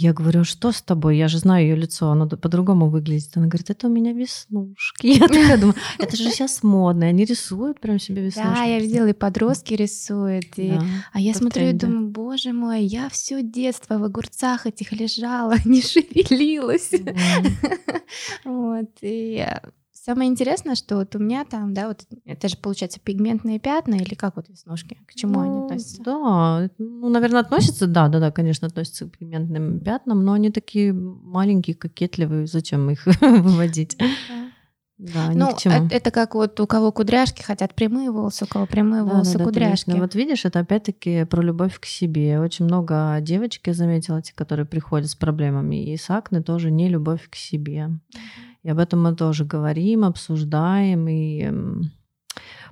Я 0.00 0.12
говорю, 0.12 0.42
«А 0.42 0.44
что 0.44 0.70
с 0.70 0.80
тобой? 0.80 1.16
Я 1.18 1.26
же 1.26 1.38
знаю 1.38 1.66
ее 1.66 1.74
лицо, 1.74 2.08
оно 2.08 2.28
по-другому 2.28 2.88
выглядит. 2.88 3.30
Она 3.36 3.48
говорит, 3.48 3.68
это 3.70 3.88
у 3.88 3.90
меня 3.90 4.12
веснушки. 4.12 5.06
Я 5.18 5.26
такая 5.26 5.58
думаю, 5.58 5.74
это 5.98 6.16
же 6.16 6.30
сейчас 6.30 6.62
модно. 6.62 7.02
и 7.04 7.08
Они 7.08 7.24
рисуют 7.24 7.80
прям 7.80 7.98
себе 7.98 8.22
веснушки. 8.26 8.54
Да, 8.54 8.62
я 8.62 8.78
видела, 8.78 9.08
и 9.08 9.12
подростки 9.12 9.74
рисуют, 9.74 10.56
и 10.56 10.70
Да. 10.70 10.84
А 11.12 11.20
я 11.20 11.34
смотрю 11.34 11.62
и 11.62 11.66
тренде. 11.70 11.86
думаю, 11.86 12.08
боже 12.10 12.52
мой, 12.52 12.84
я 12.84 13.08
все 13.08 13.42
детство 13.42 13.98
в 13.98 14.04
огурцах 14.04 14.66
этих 14.66 14.92
лежала, 14.92 15.56
не 15.64 15.82
шевелилась. 15.82 16.92
Вот. 18.44 18.88
И 19.02 19.46
самое 19.92 20.30
интересное, 20.30 20.74
что 20.74 20.96
вот 20.96 21.14
у 21.16 21.18
меня 21.18 21.44
там, 21.44 21.74
да, 21.74 21.88
вот 21.88 22.06
это 22.24 22.48
же 22.48 22.56
получается 22.56 23.00
пигментные 23.00 23.58
пятна 23.58 23.96
или 23.96 24.14
как 24.14 24.36
вот 24.36 24.48
веснушки? 24.48 24.98
К 25.06 25.14
чему 25.14 25.40
они 25.40 25.58
Ну, 25.58 25.64
относятся? 25.64 26.02
Да, 26.02 26.70
ну, 26.78 27.08
наверное, 27.08 27.40
относятся, 27.40 27.86
да, 27.86 28.08
да, 28.08 28.20
да, 28.20 28.30
конечно, 28.30 28.66
относятся 28.68 29.06
к 29.06 29.18
пигментным 29.18 29.80
пятнам, 29.80 30.24
но 30.24 30.32
они 30.32 30.50
такие 30.50 30.92
маленькие, 30.92 31.76
кокетливые, 31.76 32.46
зачем 32.46 32.88
их 32.90 33.06
выводить? 33.20 33.96
Да, 33.98 34.47
ни 34.98 35.34
Ну, 35.34 35.56
это 35.90 36.10
как 36.10 36.34
вот 36.34 36.58
у 36.60 36.66
кого 36.66 36.90
кудряшки 36.92 37.42
хотят 37.42 37.74
прямые 37.74 38.10
волосы, 38.10 38.44
у 38.44 38.48
кого 38.48 38.66
прямые 38.66 39.04
Да, 39.04 39.10
волосы 39.12 39.32
да, 39.34 39.38
да, 39.38 39.44
кудряшки. 39.44 39.84
конечно. 39.86 40.02
Вот 40.02 40.14
видишь, 40.14 40.44
это 40.44 40.58
опять-таки 40.60 41.24
про 41.24 41.40
любовь 41.42 41.78
к 41.78 41.86
себе. 41.86 42.40
Очень 42.40 42.64
много 42.64 43.18
девочек 43.20 43.66
я 43.68 43.74
заметила, 43.74 44.20
те, 44.22 44.32
которые 44.34 44.66
приходят 44.66 45.08
с 45.08 45.14
проблемами. 45.14 45.92
И 45.92 45.96
с 45.96 46.10
акне 46.10 46.40
тоже 46.40 46.70
не 46.70 46.88
любовь 46.88 47.28
к 47.30 47.36
себе. 47.36 47.90
И 48.64 48.70
об 48.70 48.78
этом 48.78 49.02
мы 49.02 49.14
тоже 49.14 49.44
говорим, 49.44 50.04
обсуждаем. 50.04 51.06
И 51.08 51.48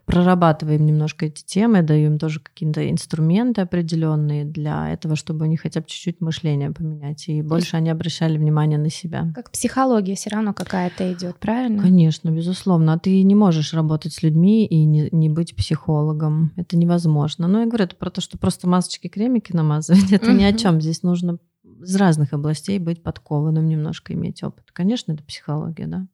прорабатываем 0.06 0.86
немножко 0.86 1.26
эти 1.26 1.44
темы, 1.44 1.82
даю 1.82 2.06
им 2.12 2.18
тоже 2.18 2.40
какие-то 2.40 2.88
инструменты 2.88 3.60
определенные 3.60 4.44
для 4.44 4.90
этого, 4.92 5.16
чтобы 5.16 5.44
у 5.44 5.48
них 5.48 5.62
хотя 5.62 5.80
бы 5.80 5.86
чуть-чуть 5.86 6.20
мышление 6.20 6.70
поменять, 6.70 7.28
и 7.28 7.42
больше 7.42 7.76
они 7.76 7.90
обращали 7.90 8.38
внимание 8.38 8.78
на 8.78 8.88
себя. 8.88 9.32
Как 9.34 9.50
психология 9.50 10.14
все 10.14 10.30
равно 10.30 10.54
какая-то 10.54 11.12
идет, 11.12 11.36
правильно? 11.38 11.82
Конечно, 11.82 12.30
безусловно. 12.30 12.94
А 12.94 12.98
ты 12.98 13.22
не 13.24 13.34
можешь 13.34 13.74
работать 13.74 14.14
с 14.14 14.22
людьми 14.22 14.64
и 14.64 14.84
не, 14.84 15.08
не 15.10 15.28
быть 15.28 15.56
психологом. 15.56 16.52
Это 16.56 16.76
невозможно. 16.76 17.48
Но 17.48 17.60
я 17.60 17.66
говорю, 17.66 17.84
это 17.84 17.96
про 17.96 18.10
то, 18.10 18.20
что 18.20 18.38
просто 18.38 18.68
масочки, 18.68 19.08
кремики 19.08 19.52
намазывать, 19.52 20.12
это 20.12 20.32
ни 20.32 20.44
о 20.44 20.52
чем. 20.52 20.80
Здесь 20.80 21.02
нужно 21.02 21.38
из 21.82 21.96
разных 21.96 22.32
областей 22.32 22.78
быть 22.78 23.02
подкованным, 23.02 23.66
немножко 23.66 24.12
иметь 24.14 24.42
опыт. 24.42 24.70
Конечно, 24.72 25.12
это 25.12 25.24
психология, 25.24 25.86
да. 25.86 26.06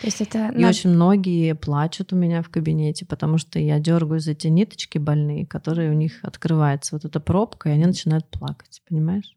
То 0.00 0.06
есть 0.06 0.20
это 0.20 0.38
и 0.48 0.56
надо... 0.56 0.68
очень 0.68 0.90
многие 0.90 1.54
плачут 1.54 2.12
у 2.12 2.16
меня 2.16 2.42
в 2.42 2.48
кабинете, 2.48 3.04
потому 3.04 3.38
что 3.38 3.58
я 3.58 3.78
дергаю 3.78 4.20
за 4.20 4.34
те 4.34 4.50
ниточки 4.50 4.98
больные, 4.98 5.46
которые 5.46 5.90
у 5.90 5.94
них 5.94 6.20
открывается 6.22 6.96
вот 6.96 7.04
эта 7.04 7.20
пробка, 7.20 7.68
и 7.68 7.72
они 7.72 7.86
начинают 7.86 8.28
плакать, 8.28 8.82
понимаешь? 8.88 9.36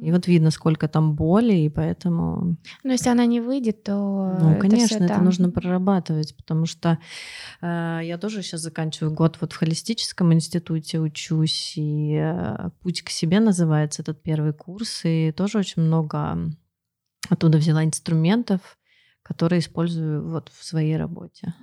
И 0.00 0.12
вот 0.12 0.26
видно, 0.26 0.50
сколько 0.50 0.88
там 0.88 1.14
боли, 1.14 1.52
и 1.54 1.68
поэтому... 1.68 2.56
Но 2.84 2.92
если 2.92 3.10
она 3.10 3.26
не 3.26 3.40
выйдет, 3.40 3.82
то... 3.82 4.36
Ну, 4.40 4.52
это 4.52 4.60
конечно, 4.60 4.96
это 4.96 5.08
там... 5.08 5.24
нужно 5.24 5.50
прорабатывать, 5.50 6.34
потому 6.36 6.64
что 6.64 6.98
э, 7.60 8.00
я 8.02 8.16
тоже 8.16 8.42
сейчас 8.42 8.62
заканчиваю 8.62 9.12
год 9.12 9.36
вот 9.40 9.52
в 9.52 9.56
холистическом 9.56 10.32
институте 10.32 11.00
учусь, 11.00 11.74
и 11.76 12.14
э, 12.14 12.70
«Путь 12.80 13.02
к 13.02 13.10
себе» 13.10 13.40
называется 13.40 14.00
этот 14.00 14.22
первый 14.22 14.54
курс, 14.54 15.02
и 15.04 15.32
тоже 15.32 15.58
очень 15.58 15.82
много 15.82 16.38
оттуда 17.28 17.58
взяла 17.58 17.84
инструментов, 17.84 18.77
которые 19.28 19.60
использую 19.60 20.26
вот 20.26 20.50
в 20.54 20.64
своей 20.64 20.96
работе. 20.96 21.54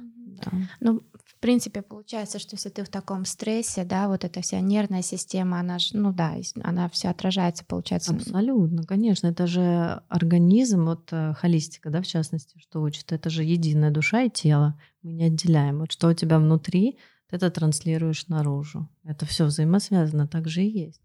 Да. 0.43 0.51
Ну, 0.79 1.01
в 1.23 1.39
принципе, 1.39 1.81
получается, 1.81 2.37
что 2.37 2.55
если 2.55 2.69
ты 2.69 2.83
в 2.83 2.89
таком 2.89 3.25
стрессе, 3.25 3.83
да, 3.83 4.07
вот 4.07 4.23
эта 4.23 4.41
вся 4.41 4.59
нервная 4.59 5.01
система, 5.01 5.59
она 5.59 5.79
же, 5.79 5.97
ну 5.97 6.13
да, 6.13 6.35
она 6.63 6.87
все 6.89 7.09
отражается, 7.09 7.65
получается. 7.65 8.13
Абсолютно, 8.13 8.83
конечно. 8.83 9.27
Это 9.27 9.47
же 9.47 10.01
организм, 10.09 10.85
вот 10.85 11.09
э, 11.11 11.33
холистика, 11.33 11.89
да, 11.89 12.01
в 12.01 12.07
частности, 12.07 12.59
что 12.59 12.81
учит, 12.81 13.11
это 13.11 13.29
же 13.29 13.43
единая 13.43 13.91
душа 13.91 14.21
и 14.21 14.29
тело. 14.29 14.79
Мы 15.01 15.13
не 15.13 15.25
отделяем. 15.25 15.79
Вот 15.79 15.91
что 15.91 16.09
у 16.09 16.13
тебя 16.13 16.37
внутри, 16.37 16.99
ты 17.29 17.37
это 17.37 17.49
транслируешь 17.49 18.27
наружу. 18.27 18.87
Это 19.03 19.25
все 19.25 19.45
взаимосвязано, 19.45 20.27
так 20.27 20.47
же 20.47 20.63
и 20.63 20.69
есть. 20.69 21.01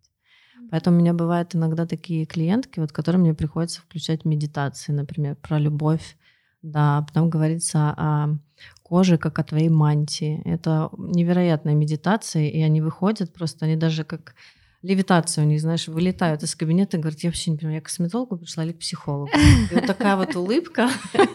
Поэтому 0.70 0.98
у 0.98 1.00
меня 1.00 1.14
бывают 1.14 1.54
иногда 1.54 1.86
такие 1.86 2.26
клиентки, 2.26 2.80
вот 2.80 2.92
которым 2.92 3.22
мне 3.22 3.34
приходится 3.34 3.80
включать 3.80 4.24
медитации, 4.24 4.92
например, 4.92 5.36
про 5.36 5.58
любовь, 5.58 6.16
да, 6.62 7.04
потом 7.06 7.30
говорится 7.30 7.94
о 7.96 8.36
коже, 8.82 9.18
как 9.18 9.38
о 9.38 9.44
твоей 9.44 9.68
мантии. 9.68 10.42
Это 10.44 10.90
невероятная 10.98 11.74
медитация, 11.74 12.48
и 12.48 12.60
они 12.60 12.80
выходят 12.80 13.32
просто, 13.32 13.66
они 13.66 13.76
даже 13.76 14.04
как 14.04 14.34
левитация 14.82 15.44
у 15.44 15.46
них, 15.46 15.60
знаешь, 15.60 15.88
вылетают 15.88 16.42
из 16.42 16.54
кабинета 16.54 16.96
и 16.96 17.00
говорят, 17.00 17.20
я 17.20 17.28
вообще 17.28 17.50
не 17.50 17.58
понимаю, 17.58 17.76
я 17.76 17.80
к 17.82 17.84
косметологу 17.84 18.38
пришла 18.38 18.64
или 18.64 18.72
к 18.72 18.78
психологу. 18.78 19.30
И 19.70 19.74
вот 19.74 19.86
такая 19.86 20.16
вот 20.16 20.34
улыбка. 20.36 20.88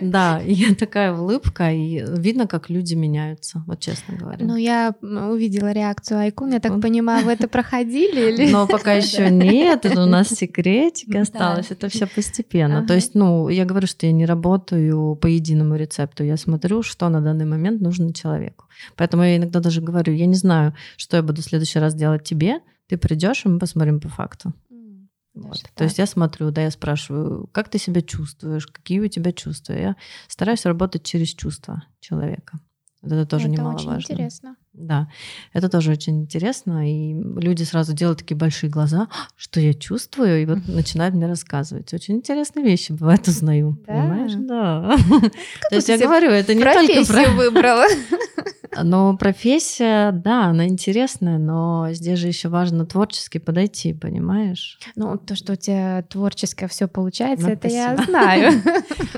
Да, 0.00 0.40
и 0.40 0.74
такая 0.74 1.12
улыбка, 1.12 1.70
и 1.70 2.02
видно, 2.16 2.46
как 2.46 2.70
люди 2.70 2.94
меняются, 2.94 3.62
вот 3.66 3.80
честно 3.80 4.16
говоря. 4.16 4.44
Ну, 4.44 4.56
я 4.56 4.94
увидела 5.02 5.72
реакцию 5.72 6.20
Айкун, 6.20 6.52
я 6.52 6.60
так 6.60 6.80
понимаю, 6.80 7.24
вы 7.24 7.32
это 7.32 7.48
проходили? 7.48 8.32
Или? 8.32 8.50
Но 8.50 8.66
пока 8.66 8.92
еще 8.94 9.30
нет, 9.30 9.84
это 9.84 10.02
у 10.02 10.06
нас 10.06 10.28
секретик 10.28 11.14
осталось, 11.14 11.70
это 11.70 11.88
все 11.88 12.06
постепенно. 12.06 12.86
То 12.86 12.94
есть, 12.94 13.14
ну, 13.14 13.48
я 13.48 13.64
говорю, 13.64 13.86
что 13.86 14.06
я 14.06 14.12
не 14.12 14.24
работаю 14.26 15.16
по 15.16 15.26
единому 15.26 15.76
рецепту, 15.76 16.24
я 16.24 16.36
смотрю, 16.36 16.82
что 16.82 17.08
на 17.08 17.20
данный 17.20 17.46
момент 17.46 17.80
нужно 17.80 18.14
человеку. 18.14 18.66
Поэтому 18.96 19.24
я 19.24 19.36
иногда 19.36 19.60
даже 19.60 19.80
говорю, 19.80 20.12
я 20.12 20.26
не 20.26 20.34
знаю, 20.34 20.74
что 20.96 21.16
я 21.16 21.22
буду 21.22 21.42
в 21.42 21.44
следующий 21.44 21.78
раз 21.78 21.94
делать 21.94 22.24
тебе, 22.24 22.60
ты 22.88 22.96
придешь, 22.96 23.44
и 23.44 23.48
мы 23.48 23.58
посмотрим 23.58 24.00
по 24.00 24.08
факту. 24.08 24.52
Вот. 25.34 25.62
То 25.74 25.84
есть 25.84 25.98
я 25.98 26.06
смотрю, 26.06 26.50
да, 26.50 26.62
я 26.62 26.70
спрашиваю, 26.70 27.46
как 27.52 27.68
ты 27.68 27.78
себя 27.78 28.02
чувствуешь, 28.02 28.66
какие 28.66 29.00
у 29.00 29.08
тебя 29.08 29.32
чувства. 29.32 29.74
Я 29.74 29.96
стараюсь 30.26 30.66
работать 30.66 31.04
через 31.04 31.28
чувства 31.28 31.84
человека. 32.00 32.58
Вот 33.02 33.12
это 33.12 33.24
тоже 33.24 33.46
это 33.46 33.52
немаловажно. 33.52 33.96
Очень 33.96 34.14
интересно. 34.14 34.56
Да, 34.72 35.08
это 35.52 35.68
тоже 35.68 35.92
очень 35.92 36.20
интересно. 36.20 36.88
И 36.90 37.14
люди 37.14 37.62
сразу 37.62 37.94
делают 37.94 38.20
такие 38.20 38.36
большие 38.36 38.70
глаза, 38.70 39.08
«А, 39.10 39.28
что 39.36 39.58
я 39.58 39.72
чувствую, 39.72 40.42
и 40.42 40.46
вот 40.46 40.68
начинают 40.68 41.14
мне 41.14 41.26
рассказывать. 41.26 41.92
Очень 41.94 42.16
интересные 42.16 42.64
вещи 42.64 42.92
бывает 42.92 43.26
узнаю. 43.26 43.78
Да? 43.86 43.92
Понимаешь? 43.92 44.32
Да. 44.34 44.96
То 45.70 45.76
есть 45.76 45.88
я 45.88 45.98
говорю, 45.98 46.30
это 46.30 46.54
не 46.54 46.62
только 46.62 47.06
про... 47.10 47.30
выбрала. 47.30 47.84
Но 48.82 49.16
профессия, 49.16 50.12
да, 50.12 50.46
она 50.46 50.68
интересная, 50.68 51.38
но 51.38 51.88
здесь 51.90 52.18
же 52.18 52.28
еще 52.28 52.48
важно 52.48 52.86
творчески 52.86 53.38
подойти, 53.38 53.92
понимаешь? 53.92 54.78
Ну, 54.94 55.18
то, 55.18 55.34
что 55.34 55.54
у 55.54 55.56
тебя 55.56 56.02
творческое 56.08 56.68
все 56.68 56.86
получается, 56.86 57.46
ну, 57.46 57.52
это 57.52 57.68
спасибо. 57.68 58.00
я 58.00 58.04
знаю. 58.04 58.62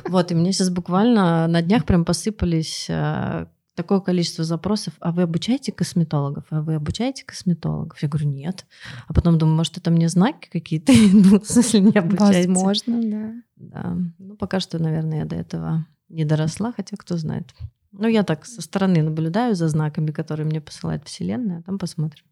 Вот, 0.09 0.31
и 0.31 0.35
мне 0.35 0.53
сейчас 0.53 0.71
буквально 0.71 1.47
на 1.49 1.63
днях 1.63 1.85
прям 1.85 2.05
посыпались 2.05 2.87
э, 2.89 3.47
такое 3.75 4.01
количество 4.01 4.45
запросов, 4.45 4.95
а 5.01 5.13
вы 5.13 5.23
обучаете 5.23 5.73
косметологов, 5.73 6.45
а 6.51 6.61
вы 6.61 6.75
обучаете 6.75 7.25
косметологов? 7.25 8.03
Я 8.03 8.09
говорю, 8.09 8.29
нет. 8.29 8.67
А 9.09 9.15
потом 9.15 9.39
думаю, 9.39 9.57
может, 9.57 9.79
это 9.79 9.91
мне 9.91 10.09
знаки 10.09 10.49
какие-то 10.51 10.93
идут, 10.93 11.49
если 11.49 11.79
не 11.79 11.99
обучаете? 11.99 12.49
Возможно, 12.49 13.03
да. 13.03 13.33
Да, 13.57 13.97
ну 14.19 14.37
пока 14.37 14.61
что, 14.61 14.79
наверное, 14.79 15.19
я 15.19 15.25
до 15.25 15.37
этого 15.37 15.87
не 16.09 16.25
доросла, 16.25 16.73
хотя 16.73 16.97
кто 16.97 17.17
знает. 17.17 17.55
Ну, 17.93 18.09
я 18.09 18.23
так 18.23 18.47
со 18.47 18.63
стороны 18.63 19.03
наблюдаю 19.03 19.55
за 19.55 19.69
знаками, 19.69 20.11
которые 20.11 20.47
мне 20.47 20.61
посылает 20.61 21.07
Вселенная, 21.07 21.59
а 21.59 21.63
там 21.63 21.79
посмотрим. 21.79 22.25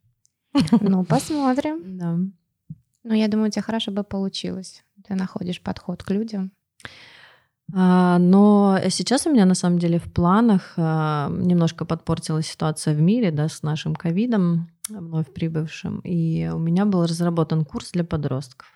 Ну, 0.81 1.05
посмотрим. 1.05 1.83
Да. 1.99 2.19
Ну, 3.03 3.15
я 3.15 3.29
думаю, 3.29 3.49
у 3.49 3.51
тебя 3.51 3.63
хорошо 3.63 3.93
бы 3.93 4.05
получилось. 4.05 4.85
Ты 5.07 5.15
находишь 5.15 5.63
подход 5.63 6.03
к 6.03 6.11
людям. 6.11 6.53
А, 7.75 8.19
но 8.19 8.79
сейчас 8.89 9.27
у 9.27 9.33
меня 9.33 9.45
на 9.45 9.55
самом 9.55 9.79
деле 9.79 9.99
в 9.99 10.13
планах 10.13 10.75
а, 10.77 11.31
немножко 11.31 11.85
подпортилась 11.85 12.47
ситуация 12.47 12.95
в 12.95 13.01
мире, 13.01 13.31
да, 13.31 13.49
с 13.49 13.63
нашим 13.63 13.95
ковидом 13.95 14.71
вновь 14.89 15.33
прибывшим, 15.33 16.01
и 16.01 16.49
у 16.53 16.59
меня 16.59 16.85
был 16.85 17.05
разработан 17.05 17.65
курс 17.65 17.93
для 17.93 18.05
подростков. 18.05 18.67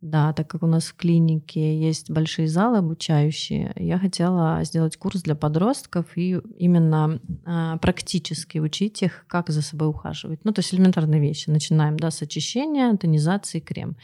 Да, 0.00 0.32
так 0.32 0.48
как 0.48 0.62
у 0.62 0.68
нас 0.68 0.84
в 0.84 0.94
клинике 0.94 1.76
есть 1.76 2.08
большие 2.08 2.46
залы 2.46 2.78
обучающие, 2.78 3.72
я 3.74 3.98
хотела 3.98 4.62
сделать 4.62 4.96
курс 4.96 5.22
для 5.22 5.34
подростков 5.34 6.16
и 6.16 6.40
именно 6.56 7.20
а, 7.44 7.78
практически 7.78 8.58
учить 8.58 9.02
их, 9.02 9.24
как 9.26 9.50
за 9.50 9.60
собой 9.60 9.88
ухаживать. 9.88 10.44
Ну, 10.44 10.52
то 10.52 10.60
есть 10.60 10.72
элементарные 10.72 11.20
вещи. 11.20 11.50
Начинаем 11.50 11.98
да, 11.98 12.12
с 12.12 12.22
очищения, 12.22 12.96
тонизации, 12.96 13.58
крем 13.58 13.96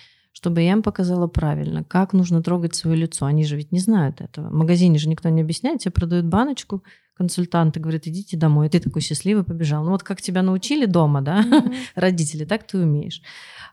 чтобы 0.44 0.60
я 0.60 0.72
им 0.72 0.82
показала 0.82 1.26
правильно, 1.26 1.84
как 1.84 2.12
нужно 2.12 2.42
трогать 2.42 2.74
свое 2.74 2.98
лицо. 2.98 3.24
Они 3.24 3.46
же 3.46 3.56
ведь 3.56 3.72
не 3.72 3.78
знают 3.78 4.20
этого. 4.20 4.50
В 4.50 4.52
магазине 4.52 4.98
же 4.98 5.08
никто 5.08 5.30
не 5.30 5.40
объясняет, 5.40 5.80
тебе 5.80 5.92
продают 5.92 6.26
баночку, 6.26 6.84
консультанты 7.16 7.80
говорят, 7.80 8.06
идите 8.06 8.36
домой, 8.36 8.66
и 8.66 8.68
ты 8.68 8.78
такой 8.78 9.00
счастливый 9.00 9.42
побежал. 9.42 9.84
Ну 9.84 9.92
вот 9.92 10.02
как 10.02 10.20
тебя 10.20 10.42
научили 10.42 10.84
дома, 10.84 11.22
да, 11.22 11.40
mm-hmm. 11.40 11.74
родители, 11.94 12.44
так 12.44 12.66
ты 12.66 12.76
умеешь. 12.76 13.22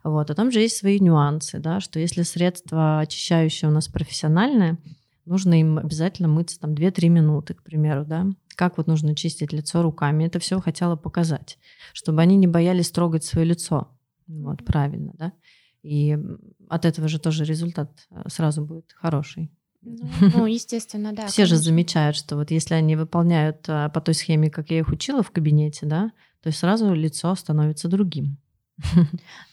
Вот. 0.06 0.32
А 0.32 0.34
там 0.34 0.50
же 0.50 0.62
есть 0.62 0.78
свои 0.78 0.98
нюансы, 1.02 1.60
да, 1.60 1.82
что 1.82 2.00
если 2.00 2.22
средство 2.22 3.00
очищающее 3.00 3.70
у 3.70 3.74
нас 3.74 3.90
профессиональное, 3.90 4.78
нужно 5.26 5.60
им 5.60 5.78
обязательно 5.78 6.30
мыться 6.30 6.58
там 6.58 6.72
2-3 6.72 7.10
минуты, 7.10 7.54
к 7.54 7.64
примеру, 7.64 8.06
да, 8.06 8.28
как 8.56 8.78
вот 8.78 8.88
нужно 8.88 9.14
чистить 9.14 9.52
лицо 9.52 9.84
руками. 9.84 10.24
Это 10.24 10.40
все 10.40 10.62
хотела 10.62 10.96
показать, 10.96 11.58
чтобы 11.92 12.22
они 12.22 12.38
не 12.38 12.48
боялись 12.48 12.92
трогать 12.92 13.26
свое 13.26 13.46
лицо. 13.46 13.90
Вот, 14.30 14.64
правильно, 14.64 15.12
да. 15.18 15.34
И 15.84 16.18
от 16.70 16.86
этого 16.86 17.08
же 17.08 17.20
тоже 17.20 17.44
результат 17.44 17.92
э, 18.12 18.22
сразу 18.28 18.64
будет 18.64 18.92
хороший. 18.94 19.52
Ну, 19.82 19.98
ну 20.36 20.46
естественно, 20.46 21.12
да. 21.14 21.28
Все 21.28 21.44
конечно. 21.44 21.56
же 21.58 21.64
замечают, 21.64 22.16
что 22.16 22.36
вот 22.36 22.52
если 22.52 22.76
они 22.76 22.96
выполняют 22.96 23.68
э, 23.68 23.90
по 23.90 24.02
той 24.02 24.14
схеме, 24.14 24.50
как 24.50 24.70
я 24.70 24.80
их 24.80 24.90
учила 24.90 25.24
в 25.24 25.32
кабинете, 25.32 25.86
да, 25.86 26.12
то 26.42 26.48
есть 26.48 26.60
сразу 26.60 26.94
лицо 26.94 27.34
становится 27.36 27.88
другим. 27.88 28.38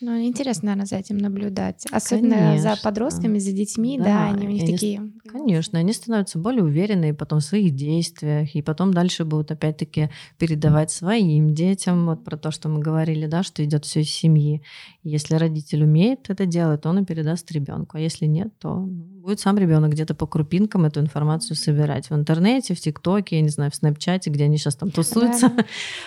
Ну, 0.00 0.22
интересно, 0.22 0.66
наверное, 0.66 0.86
за 0.86 0.96
этим 0.96 1.18
наблюдать. 1.18 1.86
Особенно 1.90 2.36
Конечно. 2.36 2.76
за 2.76 2.82
подростками, 2.82 3.38
за 3.38 3.52
детьми, 3.52 3.98
да, 3.98 4.04
да 4.04 4.26
они 4.28 4.46
у 4.46 4.50
них 4.50 4.62
они, 4.62 4.72
такие. 4.72 5.12
Конечно, 5.26 5.78
они 5.78 5.92
становятся 5.92 6.38
более 6.38 6.62
уверенные 6.62 7.14
потом 7.14 7.40
в 7.40 7.44
своих 7.44 7.74
действиях, 7.74 8.54
и 8.54 8.62
потом 8.62 8.94
дальше 8.94 9.24
будут 9.24 9.50
опять-таки 9.50 10.10
передавать 10.38 10.90
своим 10.90 11.54
детям, 11.54 12.06
вот 12.06 12.24
про 12.24 12.36
то, 12.36 12.50
что 12.50 12.68
мы 12.68 12.80
говорили, 12.80 13.26
да, 13.26 13.42
что 13.42 13.64
идет 13.64 13.84
все 13.84 14.02
из 14.02 14.10
семьи. 14.10 14.62
Если 15.02 15.34
родитель 15.34 15.84
умеет 15.84 16.30
это 16.30 16.46
делать, 16.46 16.82
то 16.82 16.90
он 16.90 17.00
и 17.00 17.04
передаст 17.04 17.50
ребенку, 17.50 17.96
а 17.96 18.00
если 18.00 18.26
нет, 18.26 18.56
то 18.58 18.76
ну, 18.76 19.17
будет 19.28 19.40
сам 19.40 19.58
ребенок 19.58 19.90
где-то 19.90 20.14
по 20.14 20.26
крупинкам 20.26 20.86
эту 20.86 21.00
информацию 21.00 21.54
собирать 21.54 22.08
в 22.08 22.14
интернете, 22.14 22.74
в 22.74 22.80
ТикТоке, 22.80 23.36
я 23.36 23.42
не 23.42 23.50
знаю, 23.50 23.70
в 23.70 23.74
Снэпчате, 23.74 24.30
где 24.30 24.44
они 24.44 24.56
сейчас 24.56 24.74
там 24.74 24.90
тусуются. 24.90 25.52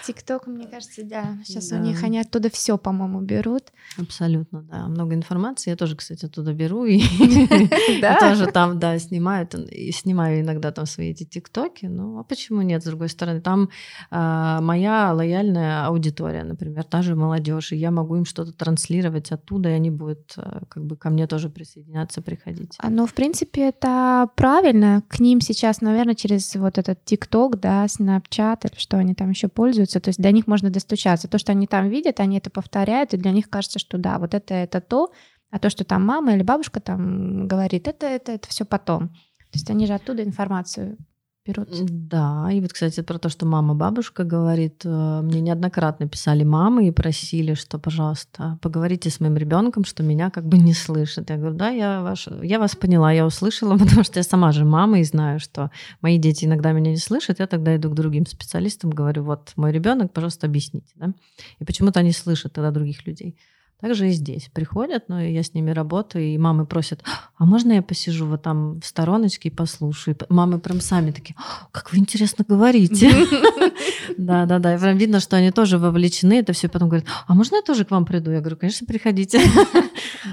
ТикТок, 0.07 0.47
мне 0.47 0.65
кажется, 0.65 1.03
да. 1.03 1.37
Сейчас 1.45 1.69
да. 1.69 1.75
у 1.77 1.79
них 1.83 2.03
они 2.03 2.17
оттуда 2.17 2.49
все, 2.49 2.79
по-моему, 2.79 3.21
берут. 3.21 3.65
Абсолютно, 3.99 4.63
да. 4.63 4.87
Много 4.87 5.13
информации. 5.13 5.69
Я 5.69 5.75
тоже, 5.75 5.95
кстати, 5.95 6.25
оттуда 6.25 6.53
беру 6.53 6.85
и 6.85 6.99
тоже 8.19 8.47
там, 8.47 8.79
да, 8.79 8.97
снимаю, 8.97 9.47
и 9.69 9.91
снимаю 9.91 10.41
иногда 10.41 10.71
там 10.71 10.87
свои 10.87 11.11
эти 11.11 11.23
ТикТоки. 11.23 11.85
Ну, 11.85 12.17
а 12.17 12.23
почему 12.23 12.63
нет, 12.63 12.81
с 12.81 12.85
другой 12.87 13.09
стороны? 13.09 13.39
Там 13.39 13.69
а, 14.09 14.61
моя 14.61 15.13
лояльная 15.13 15.85
аудитория, 15.85 16.43
например, 16.43 16.83
та 16.85 17.03
же 17.03 17.15
молодежь, 17.15 17.71
и 17.71 17.75
я 17.75 17.91
могу 17.91 18.15
им 18.15 18.25
что-то 18.25 18.51
транслировать 18.51 19.31
оттуда, 19.31 19.69
и 19.69 19.73
они 19.73 19.91
будут 19.91 20.33
а, 20.37 20.63
как 20.67 20.83
бы 20.85 20.97
ко 20.97 21.11
мне 21.11 21.27
тоже 21.27 21.49
присоединяться, 21.49 22.23
приходить. 22.23 22.75
А, 22.79 22.89
ну, 22.89 23.10
в 23.11 23.13
принципе, 23.13 23.67
это 23.67 24.29
правильно. 24.37 25.03
К 25.09 25.19
ним 25.19 25.41
сейчас, 25.41 25.81
наверное, 25.81 26.15
через 26.15 26.55
вот 26.55 26.77
этот 26.77 27.03
ТикТок, 27.03 27.59
да, 27.59 27.85
Снапчат 27.85 28.63
или 28.63 28.79
что 28.79 28.95
они 28.95 29.13
там 29.13 29.31
еще 29.31 29.49
пользуются, 29.49 29.99
то 29.99 30.07
есть 30.07 30.21
до 30.21 30.31
них 30.31 30.47
можно 30.47 30.69
достучаться. 30.69 31.27
То, 31.27 31.37
что 31.37 31.51
они 31.51 31.67
там 31.67 31.89
видят, 31.89 32.21
они 32.21 32.37
это 32.37 32.49
повторяют, 32.49 33.13
и 33.13 33.17
для 33.17 33.31
них 33.31 33.49
кажется, 33.49 33.79
что 33.79 33.97
да, 33.97 34.17
вот 34.17 34.33
это 34.33 34.53
это 34.53 34.79
то, 34.79 35.11
а 35.49 35.59
то, 35.59 35.69
что 35.69 35.83
там 35.83 36.05
мама 36.05 36.35
или 36.35 36.41
бабушка 36.41 36.79
там 36.79 37.49
говорит, 37.49 37.89
это 37.89 38.05
это 38.05 38.31
это 38.31 38.47
все 38.47 38.63
потом. 38.63 39.09
То 39.09 39.55
есть 39.55 39.69
они 39.69 39.87
же 39.87 39.93
оттуда 39.93 40.23
информацию 40.23 40.97
берут. 41.45 41.69
Да, 41.85 42.49
и 42.51 42.61
вот, 42.61 42.73
кстати, 42.73 43.01
про 43.01 43.17
то, 43.17 43.29
что 43.29 43.45
мама, 43.45 43.73
бабушка 43.73 44.23
говорит, 44.23 44.81
э, 44.85 45.21
мне 45.23 45.41
неоднократно 45.41 46.07
писали 46.07 46.43
мамы 46.43 46.87
и 46.87 46.91
просили, 46.91 47.53
что, 47.53 47.79
пожалуйста, 47.79 48.59
поговорите 48.61 49.09
с 49.09 49.19
моим 49.19 49.37
ребенком, 49.37 49.83
что 49.83 50.03
меня 50.03 50.29
как 50.29 50.45
бы 50.45 50.57
не 50.57 50.73
слышит. 50.73 51.29
Я 51.29 51.37
говорю, 51.37 51.55
да, 51.55 51.69
я, 51.69 52.01
ваш, 52.01 52.27
я 52.43 52.59
вас 52.59 52.75
поняла, 52.75 53.11
я 53.11 53.25
услышала, 53.25 53.77
потому 53.77 54.03
что 54.03 54.19
я 54.19 54.23
сама 54.23 54.51
же 54.51 54.65
мама 54.65 54.99
и 54.99 55.03
знаю, 55.03 55.39
что 55.39 55.71
мои 56.01 56.17
дети 56.17 56.45
иногда 56.45 56.71
меня 56.71 56.91
не 56.91 56.97
слышат. 56.97 57.39
Я 57.39 57.47
тогда 57.47 57.75
иду 57.75 57.89
к 57.89 57.95
другим 57.95 58.25
специалистам, 58.25 58.91
говорю, 58.91 59.23
вот 59.23 59.53
мой 59.55 59.71
ребенок, 59.71 60.13
пожалуйста, 60.13 60.47
объясните, 60.47 60.93
да. 60.95 61.13
И 61.59 61.65
почему-то 61.65 61.99
они 61.99 62.11
слышат 62.11 62.53
тогда 62.53 62.71
других 62.71 63.05
людей. 63.05 63.35
Также 63.81 64.09
и 64.09 64.11
здесь 64.11 64.49
приходят, 64.53 65.09
но 65.09 65.21
я 65.21 65.41
с 65.41 65.53
ними 65.53 65.71
работаю, 65.71 66.25
и 66.25 66.37
мамы 66.37 66.65
просят, 66.65 67.03
а 67.37 67.45
можно 67.45 67.73
я 67.73 67.81
посижу 67.81 68.27
вот 68.27 68.43
там 68.43 68.79
в 68.79 68.85
стороночке 68.85 69.49
и 69.49 69.51
послушаю? 69.51 70.15
И 70.15 70.33
мамы 70.33 70.59
прям 70.59 70.79
сами 70.79 71.11
такие, 71.11 71.35
как 71.71 71.91
вы 71.91 71.97
интересно 71.97 72.45
говорите. 72.47 73.11
Да-да-да, 74.17 74.75
и 74.75 74.79
прям 74.79 74.97
видно, 74.97 75.19
что 75.19 75.37
они 75.37 75.51
тоже 75.51 75.79
вовлечены, 75.79 76.39
это 76.39 76.53
все 76.53 76.69
потом 76.69 76.89
говорят, 76.89 77.07
а 77.27 77.33
можно 77.33 77.55
я 77.55 77.61
тоже 77.63 77.83
к 77.83 77.91
вам 77.91 78.05
приду? 78.05 78.29
Я 78.31 78.39
говорю, 78.39 78.57
конечно, 78.57 78.85
приходите. 78.85 79.41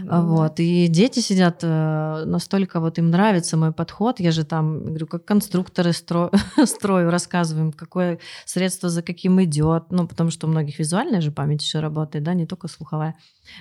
Вот, 0.02 0.60
и 0.60 0.86
дети 0.88 1.20
сидят 1.20 1.60
э, 1.62 2.24
настолько, 2.26 2.80
вот 2.80 2.98
им 2.98 3.10
нравится 3.10 3.56
мой 3.56 3.72
подход, 3.72 4.20
я 4.20 4.32
же 4.32 4.44
там, 4.44 4.84
говорю, 4.84 5.06
как 5.06 5.24
конструкторы 5.24 5.92
строю, 6.64 7.10
рассказываем, 7.10 7.72
какое 7.72 8.18
средство 8.44 8.88
за 8.88 9.02
каким 9.02 9.42
идет, 9.42 9.84
ну, 9.90 10.06
потому 10.06 10.30
что 10.30 10.46
у 10.46 10.50
многих 10.50 10.78
визуальная 10.78 11.20
же 11.20 11.30
память 11.30 11.62
еще 11.62 11.80
работает, 11.80 12.24
да, 12.24 12.34
не 12.34 12.46
только 12.46 12.68
слуховая. 12.68 13.16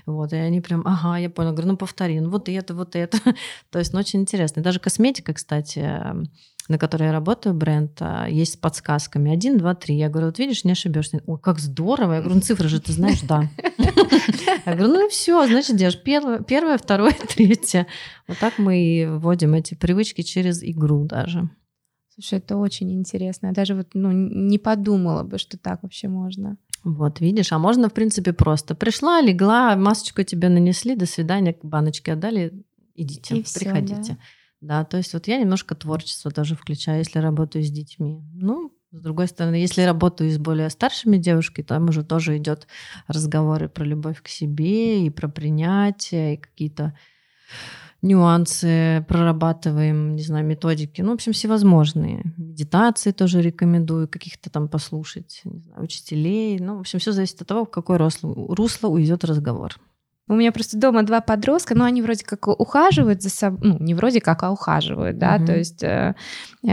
Вот, 0.06 0.34
и 0.34 0.36
они 0.36 0.62
прям, 0.62 0.84
ага, 0.86 1.18
я 1.18 1.30
понял, 1.30 1.52
говорю, 1.52 1.70
ну 1.70 1.78
повтори, 1.78 2.20
ну 2.20 2.30
вот 2.30 2.50
это, 2.50 2.74
вот 2.74 2.96
это. 2.96 3.18
То 3.72 3.80
есть, 3.80 3.94
ну 3.94 4.00
очень 4.00 4.22
интересно. 4.22 4.60
И 4.60 4.64
даже 4.64 4.80
косметика, 4.80 5.34
кстати, 5.34 6.04
на 6.68 6.78
которой 6.78 7.04
я 7.04 7.12
работаю, 7.12 7.56
бренд, 7.56 7.98
а, 8.02 8.28
есть 8.28 8.54
с 8.54 8.58
подсказками. 8.58 9.32
Один, 9.32 9.58
два, 9.58 9.74
три. 9.74 9.96
Я 9.96 10.10
говорю, 10.10 10.28
вот 10.28 10.40
видишь, 10.40 10.64
не 10.64 10.72
ошибешься. 10.72 11.22
Ой, 11.26 11.40
как 11.40 11.60
здорово. 11.60 12.14
Я 12.14 12.20
говорю, 12.20 12.36
ну 12.36 12.42
цифры 12.42 12.68
же 12.68 12.82
ты 12.82 12.92
знаешь, 12.92 13.22
да. 13.22 13.50
Я 14.66 14.76
говорю, 14.76 14.94
ну 14.94 15.08
и 15.08 15.10
все, 15.10 15.46
значит, 15.48 15.78
делаешь 15.78 16.02
первое, 16.02 16.40
первое, 16.40 16.78
второе, 16.78 17.16
третье. 17.36 17.88
Вот 18.28 18.38
так 18.40 18.58
мы 18.58 18.80
и 18.80 19.06
вводим 19.06 19.54
эти 19.54 19.76
привычки 19.76 20.22
через 20.22 20.62
игру 20.62 21.06
даже. 21.06 21.50
Слушай, 22.14 22.40
это 22.40 22.58
очень 22.58 22.92
интересно. 22.94 23.48
Я 23.48 23.54
даже 23.54 23.76
вот 23.76 23.90
ну, 23.94 24.12
не 24.12 24.58
подумала 24.58 25.24
бы, 25.24 25.38
что 25.38 25.58
так 25.58 25.84
вообще 25.84 26.08
можно. 26.08 26.58
Вот, 26.88 27.20
видишь, 27.20 27.52
а 27.52 27.60
можно, 27.60 27.90
в 27.90 27.94
принципе, 27.94 28.32
просто. 28.32 28.74
Пришла, 28.74 29.20
легла, 29.20 29.76
масочку 29.76 30.24
тебе 30.24 30.48
нанесли, 30.48 30.96
до 30.96 31.06
свидания, 31.06 31.54
баночки 31.62 32.12
отдали, 32.12 32.64
идите, 32.96 33.40
И 33.40 33.44
приходите. 33.44 34.02
Всё, 34.02 34.14
да? 34.14 34.20
да, 34.62 34.86
то 34.86 34.96
есть 34.96 35.14
вот 35.14 35.28
я 35.28 35.38
немножко 35.38 35.76
творчество 35.76 36.32
тоже 36.32 36.56
включаю, 36.56 37.00
если 37.00 37.20
работаю 37.20 37.66
с 37.66 37.70
детьми. 37.70 38.24
Ну, 38.34 38.72
с 38.92 39.02
другой 39.02 39.28
стороны, 39.28 39.56
если 39.56 39.82
работаю 39.82 40.32
с 40.32 40.38
более 40.38 40.70
старшими 40.70 41.18
девушками, 41.18 41.66
там 41.66 41.90
уже 41.90 42.06
тоже 42.06 42.38
идет 42.38 42.68
разговоры 43.08 43.68
про 43.68 43.84
любовь 43.84 44.22
к 44.22 44.30
себе 44.30 45.06
и 45.06 45.10
про 45.10 45.28
принятие, 45.28 46.36
и 46.36 46.38
какие-то 46.38 46.98
нюансы 48.02 49.04
прорабатываем, 49.08 50.16
не 50.16 50.24
знаю, 50.24 50.46
методики, 50.46 51.02
ну, 51.02 51.12
в 51.12 51.16
общем, 51.16 51.34
всевозможные. 51.34 52.34
Медитации 52.38 53.12
тоже 53.12 53.42
рекомендую, 53.42 54.08
каких-то 54.08 54.50
там 54.50 54.68
послушать, 54.68 55.42
не 55.44 55.60
знаю, 55.60 55.84
учителей. 55.84 56.60
Ну, 56.60 56.78
в 56.78 56.80
общем, 56.82 57.00
все 57.00 57.12
зависит 57.12 57.42
от 57.42 57.48
того, 57.48 57.66
в 57.66 57.72
какое 57.72 57.98
русло, 57.98 58.34
русло 58.56 58.88
уйдет 58.88 59.24
разговор. 59.24 59.76
У 60.30 60.34
меня 60.34 60.52
просто 60.52 60.78
дома 60.78 61.04
два 61.04 61.22
подростка, 61.22 61.74
но 61.74 61.86
они 61.86 62.02
вроде 62.02 62.26
как 62.26 62.48
ухаживают 62.48 63.24
за 63.24 63.30
собой, 63.30 63.60
ну, 63.64 63.78
не 63.80 63.94
вроде 63.94 64.20
как, 64.20 64.44
а 64.44 64.52
ухаживают, 64.52 65.18
да, 65.18 65.38
mm-hmm. 65.38 65.46
то 65.46 65.58
есть 65.58 65.84
э, 65.84 66.16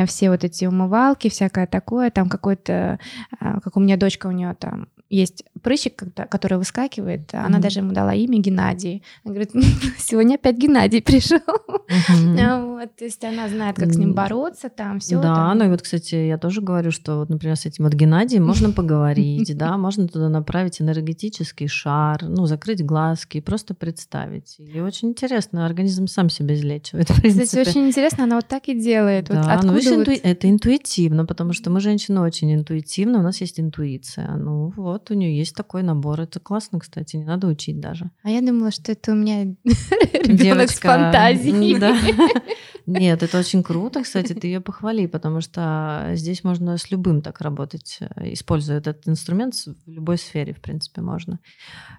все 0.06 0.30
вот 0.30 0.42
эти 0.42 0.64
умывалки, 0.64 1.28
всякое 1.30 1.68
такое, 1.68 2.10
там 2.10 2.28
какой-то, 2.28 2.98
э, 3.40 3.60
как 3.62 3.76
у 3.76 3.80
меня 3.80 3.96
дочка, 3.96 4.26
у 4.26 4.32
нее 4.32 4.56
там 4.58 4.88
есть 5.08 5.44
прыщик, 5.64 6.04
который 6.28 6.58
выскакивает. 6.58 7.32
Mm-hmm. 7.32 7.46
Она 7.46 7.58
даже 7.58 7.80
ему 7.80 7.92
дала 7.92 8.14
имя 8.14 8.38
Геннадий. 8.38 9.02
Она 9.24 9.34
говорит, 9.34 9.52
сегодня 9.98 10.34
опять 10.34 10.56
Геннадий 10.56 11.02
пришел. 11.02 11.38
Mm-hmm. 11.38 12.76
вот, 12.84 12.94
то 12.96 13.04
есть 13.04 13.24
она 13.24 13.48
знает, 13.48 13.76
как 13.76 13.92
с 13.92 13.96
ним 13.96 14.12
бороться, 14.12 14.68
там 14.68 15.00
все. 15.00 15.16
Да, 15.16 15.34
там. 15.34 15.58
ну 15.58 15.64
и 15.64 15.68
вот, 15.68 15.82
кстати, 15.82 16.14
я 16.14 16.38
тоже 16.38 16.60
говорю, 16.60 16.90
что 16.90 17.18
вот, 17.18 17.30
например, 17.30 17.56
с 17.56 17.66
этим 17.66 17.84
вот 17.84 17.94
Геннадием 17.94 18.44
можно 18.44 18.70
поговорить, 18.70 19.56
да, 19.56 19.76
можно 19.78 20.06
туда 20.06 20.28
направить 20.28 20.80
энергетический 20.80 21.66
шар, 21.66 22.22
ну, 22.22 22.46
закрыть 22.46 22.84
глазки, 22.84 23.40
просто 23.40 23.74
представить. 23.74 24.56
И 24.58 24.80
очень 24.80 25.08
интересно, 25.08 25.64
организм 25.64 26.06
сам 26.06 26.28
себя 26.28 26.54
излечивает. 26.54 27.08
Кстати, 27.08 27.58
очень 27.58 27.88
интересно, 27.88 28.24
она 28.24 28.36
вот 28.36 28.46
так 28.46 28.68
и 28.68 28.78
делает. 28.78 29.28
Да, 29.28 29.58
вот 29.62 29.64
ну, 29.64 29.96
вот... 29.96 30.08
это 30.08 30.50
интуитивно, 30.50 31.24
потому 31.24 31.52
что 31.54 31.70
мы 31.70 31.80
женщины 31.80 32.20
очень 32.20 32.52
интуитивны, 32.54 33.18
у 33.18 33.22
нас 33.22 33.40
есть 33.40 33.58
интуиция. 33.58 34.36
Ну 34.36 34.72
вот 34.76 35.10
у 35.10 35.14
нее 35.14 35.36
есть 35.36 35.53
такой 35.54 35.82
набор. 35.82 36.20
Это 36.20 36.40
классно, 36.40 36.80
кстати, 36.80 37.16
не 37.16 37.24
надо 37.24 37.46
учить 37.46 37.80
даже. 37.80 38.10
А 38.22 38.30
я 38.30 38.40
думала, 38.40 38.70
что 38.70 38.92
это 38.92 39.12
у 39.12 39.14
меня 39.14 39.44
ребенок 39.64 40.70
с 40.70 40.78
фантазией. 40.78 41.78
Да. 41.78 41.96
Нет, 42.86 43.22
это 43.22 43.38
очень 43.38 43.62
круто, 43.62 44.02
кстати, 44.02 44.34
ты 44.34 44.46
ее 44.46 44.60
похвали, 44.60 45.06
потому 45.06 45.40
что 45.40 46.10
здесь 46.14 46.44
можно 46.44 46.76
с 46.76 46.90
любым 46.90 47.22
так 47.22 47.40
работать, 47.40 47.98
э, 48.00 48.32
используя 48.34 48.78
этот 48.78 49.08
инструмент 49.08 49.54
в 49.54 49.90
любой 49.90 50.18
сфере, 50.18 50.52
в 50.52 50.60
принципе, 50.60 51.00
можно. 51.00 51.40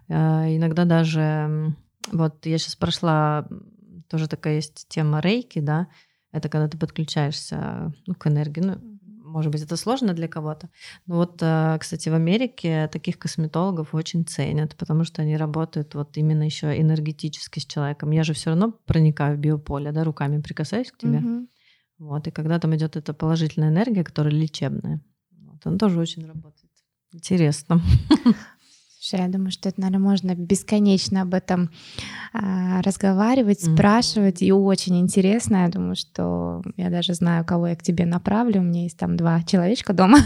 Э, 0.07 0.55
иногда 0.55 0.85
даже, 0.85 1.73
вот 2.11 2.45
я 2.45 2.57
сейчас 2.59 2.75
прошла, 2.75 3.47
тоже 4.09 4.27
такая 4.27 4.57
есть 4.57 4.85
тема 4.87 5.21
рейки, 5.21 5.59
да, 5.59 5.87
это 6.31 6.49
когда 6.49 6.67
ты 6.67 6.77
подключаешься 6.77 7.93
ну, 8.05 8.13
к 8.13 8.27
энергии, 8.27 8.61
ну, 8.61 8.94
может 9.35 9.51
быть, 9.51 9.61
это 9.63 9.75
сложно 9.75 10.13
для 10.13 10.29
кого-то. 10.29 10.69
Но 11.07 11.15
вот, 11.15 11.39
э, 11.41 11.77
кстати, 11.77 12.07
в 12.07 12.13
Америке 12.13 12.87
таких 12.87 13.19
косметологов 13.19 13.93
очень 13.93 14.25
ценят, 14.25 14.77
потому 14.77 15.03
что 15.03 15.23
они 15.23 15.35
работают 15.35 15.93
вот 15.93 16.15
именно 16.15 16.43
еще 16.43 16.79
энергетически 16.79 17.59
с 17.59 17.65
человеком. 17.65 18.11
Я 18.11 18.23
же 18.23 18.33
все 18.33 18.51
равно 18.51 18.71
проникаю 18.71 19.35
в 19.35 19.39
биополе, 19.41 19.91
да, 19.91 20.05
руками 20.05 20.41
прикасаюсь 20.41 20.89
к 20.89 20.97
тебе. 20.97 21.17
Угу. 21.17 21.47
Вот, 21.97 22.27
и 22.27 22.31
когда 22.31 22.59
там 22.59 22.77
идет 22.77 22.95
эта 22.95 23.13
положительная 23.13 23.67
энергия, 23.67 24.05
которая 24.05 24.33
лечебная, 24.33 25.01
вот, 25.31 25.67
он 25.67 25.77
тоже 25.77 25.99
очень 25.99 26.25
работает. 26.25 26.71
Интересно. 27.11 27.81
Слушай, 29.05 29.25
я 29.25 29.31
думаю, 29.31 29.51
что 29.51 29.69
это, 29.69 29.81
наверное, 29.81 30.03
можно 30.03 30.33
бесконечно 30.33 31.21
об 31.21 31.35
этом 31.35 31.69
а, 32.33 32.81
разговаривать, 32.81 33.63
mm-hmm. 33.63 33.73
спрашивать, 33.75 34.41
и 34.41 34.51
очень 34.51 34.99
интересно. 34.99 35.57
Я 35.57 35.67
думаю, 35.67 35.95
что 35.95 36.63
я 36.75 36.89
даже 36.89 37.13
знаю, 37.13 37.45
кого 37.45 37.67
я 37.67 37.75
к 37.75 37.83
тебе 37.83 38.07
направлю. 38.07 38.61
У 38.61 38.63
меня 38.63 38.81
есть 38.83 38.97
там 38.97 39.15
два 39.15 39.43
человечка 39.43 39.93
дома. 39.93 40.17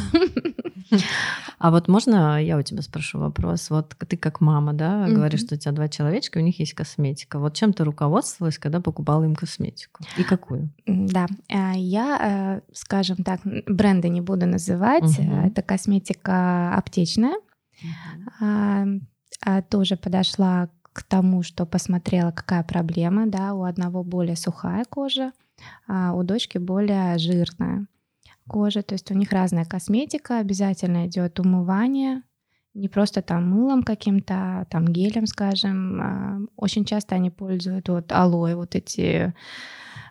А 1.59 1.71
вот 1.71 1.89
можно 1.89 2.41
я 2.41 2.57
у 2.57 2.61
тебя 2.61 2.81
спрошу 2.81 3.19
вопрос? 3.19 3.69
Вот 3.69 3.93
ты 4.07 4.15
как 4.15 4.39
мама, 4.39 4.71
да, 4.71 5.05
mm-hmm. 5.05 5.13
говоришь, 5.13 5.41
что 5.41 5.55
у 5.55 5.57
тебя 5.57 5.73
два 5.73 5.89
человечка, 5.89 6.37
у 6.37 6.41
них 6.41 6.57
есть 6.57 6.73
косметика. 6.73 7.37
Вот 7.37 7.55
чем 7.55 7.73
ты 7.73 7.83
руководствовалась, 7.83 8.57
когда 8.57 8.79
покупала 8.79 9.25
им 9.25 9.35
косметику? 9.35 10.01
И 10.17 10.23
какую? 10.23 10.69
Да, 10.87 11.27
а, 11.49 11.73
я, 11.75 12.61
э, 12.63 12.73
скажем 12.73 13.17
так, 13.17 13.41
бренды 13.43 14.07
не 14.07 14.21
буду 14.21 14.45
называть. 14.45 15.03
Mm-hmm. 15.03 15.47
Это 15.47 15.61
косметика 15.63 16.73
аптечная 16.73 17.35
а, 18.39 18.85
а, 19.41 19.61
тоже 19.61 19.97
подошла 19.97 20.69
к 20.93 21.03
тому, 21.03 21.43
что 21.43 21.65
посмотрела, 21.65 22.31
какая 22.31 22.63
проблема, 22.63 23.27
да, 23.27 23.53
у 23.53 23.63
одного 23.63 24.03
более 24.03 24.35
сухая 24.35 24.85
кожа, 24.85 25.31
а 25.87 26.13
у 26.13 26.23
дочки 26.23 26.57
более 26.57 27.17
жирная 27.17 27.87
кожа, 28.47 28.81
то 28.81 28.95
есть 28.95 29.11
у 29.11 29.13
них 29.13 29.31
разная 29.31 29.65
косметика, 29.65 30.39
обязательно 30.39 31.07
идет 31.07 31.39
умывание 31.39 32.23
не 32.73 32.87
просто 32.87 33.21
там 33.21 33.49
мылом 33.49 33.83
каким-то, 33.83 34.61
а 34.61 34.65
там 34.65 34.87
гелем, 34.87 35.25
скажем. 35.25 36.01
А, 36.01 36.39
очень 36.55 36.85
часто 36.85 37.15
они 37.15 37.29
пользуют 37.29 37.89
вот 37.89 38.11
алоэ, 38.11 38.55
вот 38.55 38.75
эти, 38.75 39.33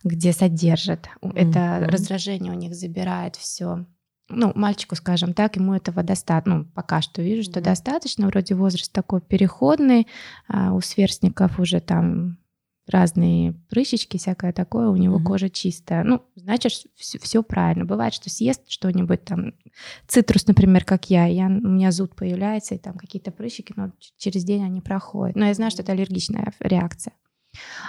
где 0.04 0.32
содержат. 0.32 1.08
Mm-hmm. 1.22 1.32
Это 1.36 1.86
раздражение 1.88 2.52
у 2.52 2.56
них 2.56 2.74
забирает 2.74 3.36
все 3.36 3.86
ну, 4.28 4.52
мальчику, 4.54 4.94
скажем 4.94 5.32
так, 5.34 5.56
ему 5.56 5.74
этого 5.74 6.02
достаточно, 6.02 6.58
ну, 6.58 6.64
пока 6.64 7.00
что 7.00 7.22
вижу, 7.22 7.42
что 7.42 7.60
mm-hmm. 7.60 7.64
достаточно, 7.64 8.26
вроде 8.26 8.54
возраст 8.54 8.92
такой 8.92 9.20
переходный, 9.20 10.06
а 10.48 10.72
у 10.72 10.80
сверстников 10.80 11.58
уже 11.58 11.80
там 11.80 12.38
разные 12.86 13.52
прыщички, 13.68 14.16
всякое 14.16 14.52
такое, 14.52 14.88
у 14.88 14.96
него 14.96 15.18
mm-hmm. 15.18 15.24
кожа 15.24 15.50
чистая. 15.50 16.04
Ну, 16.04 16.22
значит, 16.36 16.72
все, 16.94 17.18
все 17.18 17.42
правильно. 17.42 17.84
Бывает, 17.84 18.14
что 18.14 18.30
съест 18.30 18.62
что-нибудь 18.68 19.24
там, 19.24 19.52
цитрус, 20.06 20.46
например, 20.46 20.84
как 20.84 21.10
я, 21.10 21.26
я, 21.26 21.46
у 21.46 21.50
меня 21.50 21.92
зуд 21.92 22.14
появляется, 22.14 22.74
и 22.74 22.78
там 22.78 22.96
какие-то 22.96 23.30
прыщики, 23.30 23.74
но 23.76 23.92
через 24.16 24.44
день 24.44 24.64
они 24.64 24.80
проходят. 24.80 25.36
Но 25.36 25.46
я 25.46 25.54
знаю, 25.54 25.70
что 25.70 25.82
это 25.82 25.92
аллергичная 25.92 26.52
реакция. 26.60 27.12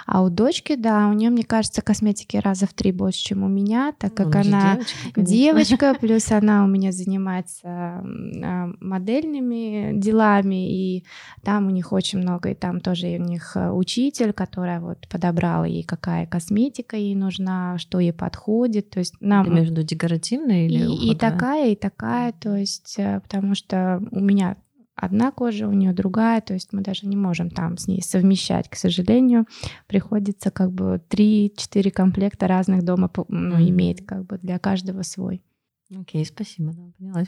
А 0.06 0.22
у 0.22 0.30
дочки, 0.30 0.74
да, 0.76 1.08
у 1.08 1.12
нее, 1.12 1.30
мне 1.30 1.44
кажется, 1.44 1.82
косметики 1.82 2.36
раза 2.36 2.66
в 2.66 2.72
три 2.72 2.92
больше, 2.92 3.20
чем 3.22 3.42
у 3.42 3.48
меня, 3.48 3.92
так 3.98 4.14
как 4.14 4.34
ну, 4.34 4.40
она 4.40 4.76
девочка, 4.76 5.20
девочка, 5.20 5.94
плюс 6.00 6.30
она 6.32 6.64
у 6.64 6.66
меня 6.66 6.92
занимается 6.92 7.68
а, 7.68 8.70
модельными 8.80 9.92
делами, 9.94 10.70
и 10.70 11.04
там 11.42 11.66
у 11.66 11.70
них 11.70 11.92
очень 11.92 12.20
много, 12.20 12.50
и 12.50 12.54
там 12.54 12.80
тоже 12.80 13.06
у 13.18 13.22
них 13.22 13.52
э, 13.54 13.70
учитель, 13.70 14.32
которая 14.32 14.80
вот 14.80 15.06
подобрала 15.08 15.66
ей, 15.66 15.82
какая 15.82 16.26
косметика 16.26 16.96
ей 16.96 17.14
нужна, 17.14 17.78
что 17.78 18.00
ей 18.00 18.12
подходит, 18.12 18.90
то 18.90 18.98
есть 18.98 19.14
нам... 19.20 19.44
Ты 19.44 19.50
между 19.50 19.82
декоративной 19.82 20.66
или 20.66 20.90
и, 20.90 21.12
и 21.12 21.14
такая, 21.16 21.72
и 21.72 21.76
такая, 21.76 22.32
то 22.32 22.56
есть 22.56 22.94
э, 22.98 23.20
потому 23.20 23.54
что 23.54 24.02
у 24.10 24.20
меня 24.20 24.56
одна 25.00 25.30
кожа, 25.32 25.66
у 25.66 25.72
нее 25.72 25.92
другая, 25.92 26.40
то 26.40 26.54
есть 26.54 26.72
мы 26.72 26.82
даже 26.82 27.06
не 27.06 27.16
можем 27.16 27.50
там 27.50 27.78
с 27.78 27.88
ней 27.88 28.02
совмещать, 28.02 28.68
к 28.68 28.76
сожалению. 28.76 29.46
Приходится 29.86 30.50
как 30.50 30.70
бы 30.72 31.00
3-4 31.08 31.90
комплекта 31.90 32.46
разных 32.46 32.84
дома 32.84 33.10
ну, 33.28 33.56
mm-hmm. 33.56 33.68
иметь, 33.70 34.06
как 34.06 34.26
бы 34.26 34.38
для 34.38 34.58
каждого 34.58 35.02
свой. 35.02 35.42
Окей, 35.90 36.22
okay, 36.22 36.26
спасибо, 36.26 36.72
да, 36.72 36.82
поняла. 36.98 37.24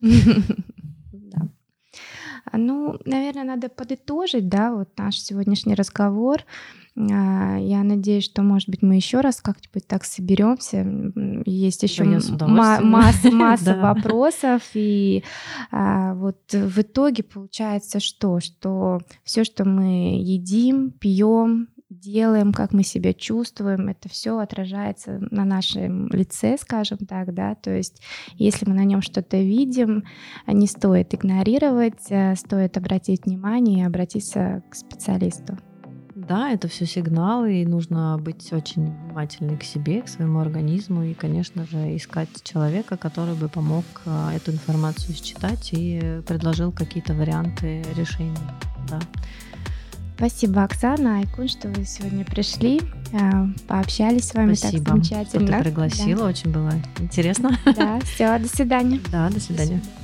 Ну, 2.52 2.98
наверное, 3.04 3.44
надо 3.44 3.68
подытожить, 3.68 4.48
да, 4.48 4.72
вот 4.72 4.88
наш 4.96 5.18
сегодняшний 5.18 5.74
разговор. 5.74 6.44
А, 6.96 7.56
я 7.58 7.82
надеюсь, 7.82 8.24
что, 8.24 8.42
может 8.42 8.68
быть, 8.68 8.82
мы 8.82 8.96
еще 8.96 9.20
раз 9.20 9.40
как-нибудь 9.40 9.86
так 9.86 10.04
соберемся. 10.04 10.86
Есть 11.46 11.82
еще 11.82 12.04
да, 12.04 12.48
масса, 12.48 13.30
масса 13.30 13.76
вопросов. 13.76 14.62
И 14.74 15.24
а, 15.70 16.14
вот 16.14 16.38
в 16.52 16.80
итоге 16.80 17.22
получается 17.22 18.00
что? 18.00 18.40
Что 18.40 19.00
все, 19.24 19.44
что 19.44 19.64
мы 19.64 20.18
едим, 20.20 20.90
пьем, 20.90 21.68
делаем, 21.90 22.52
как 22.52 22.72
мы 22.72 22.84
себя 22.84 23.12
чувствуем, 23.12 23.88
это 23.88 24.08
все 24.08 24.38
отражается 24.38 25.18
на 25.30 25.44
нашем 25.44 26.08
лице, 26.08 26.56
скажем 26.58 26.98
так, 26.98 27.34
да, 27.34 27.56
то 27.56 27.70
есть 27.70 28.00
если 28.34 28.68
мы 28.68 28.74
на 28.74 28.84
нем 28.84 29.02
что-то 29.02 29.36
видим, 29.36 30.04
не 30.46 30.66
стоит 30.68 31.12
игнорировать, 31.14 32.10
а 32.10 32.36
стоит 32.36 32.76
обратить 32.76 33.26
внимание 33.26 33.80
и 33.80 33.86
обратиться 33.86 34.62
к 34.70 34.74
специалисту. 34.76 35.58
Да, 36.14 36.50
это 36.50 36.68
все 36.68 36.86
сигналы, 36.86 37.62
и 37.62 37.66
нужно 37.66 38.18
быть 38.20 38.52
очень 38.52 38.84
внимательной 38.84 39.56
к 39.56 39.64
себе, 39.64 40.02
к 40.02 40.08
своему 40.08 40.38
организму, 40.38 41.02
и, 41.02 41.14
конечно 41.14 41.66
же, 41.66 41.96
искать 41.96 42.28
человека, 42.44 42.96
который 42.96 43.34
бы 43.34 43.48
помог 43.48 43.84
а, 44.06 44.32
эту 44.34 44.52
информацию 44.52 45.14
считать 45.14 45.70
и 45.72 46.20
предложил 46.26 46.72
какие-то 46.72 47.14
варианты 47.14 47.82
решений. 47.96 48.36
Да. 48.88 49.00
Спасибо, 50.20 50.64
Оксана 50.64 51.20
Айкун, 51.20 51.48
что 51.48 51.68
вы 51.68 51.86
сегодня 51.86 52.26
пришли, 52.26 52.78
а, 53.14 53.48
пообщались 53.66 54.28
с 54.28 54.34
вами 54.34 54.52
Спасибо, 54.52 54.84
так 54.84 54.94
замечательно. 54.96 55.46
Что 55.46 55.56
ты 55.56 55.64
пригласила, 55.64 56.18
да. 56.18 56.26
очень 56.26 56.50
было 56.50 56.72
интересно. 56.98 57.58
Да, 57.64 57.98
все, 58.00 58.38
до 58.38 58.46
свидания. 58.46 59.00
Да, 59.10 59.30
до 59.30 59.40
свидания. 59.40 59.76
До 59.78 59.84
свидания. 59.84 59.99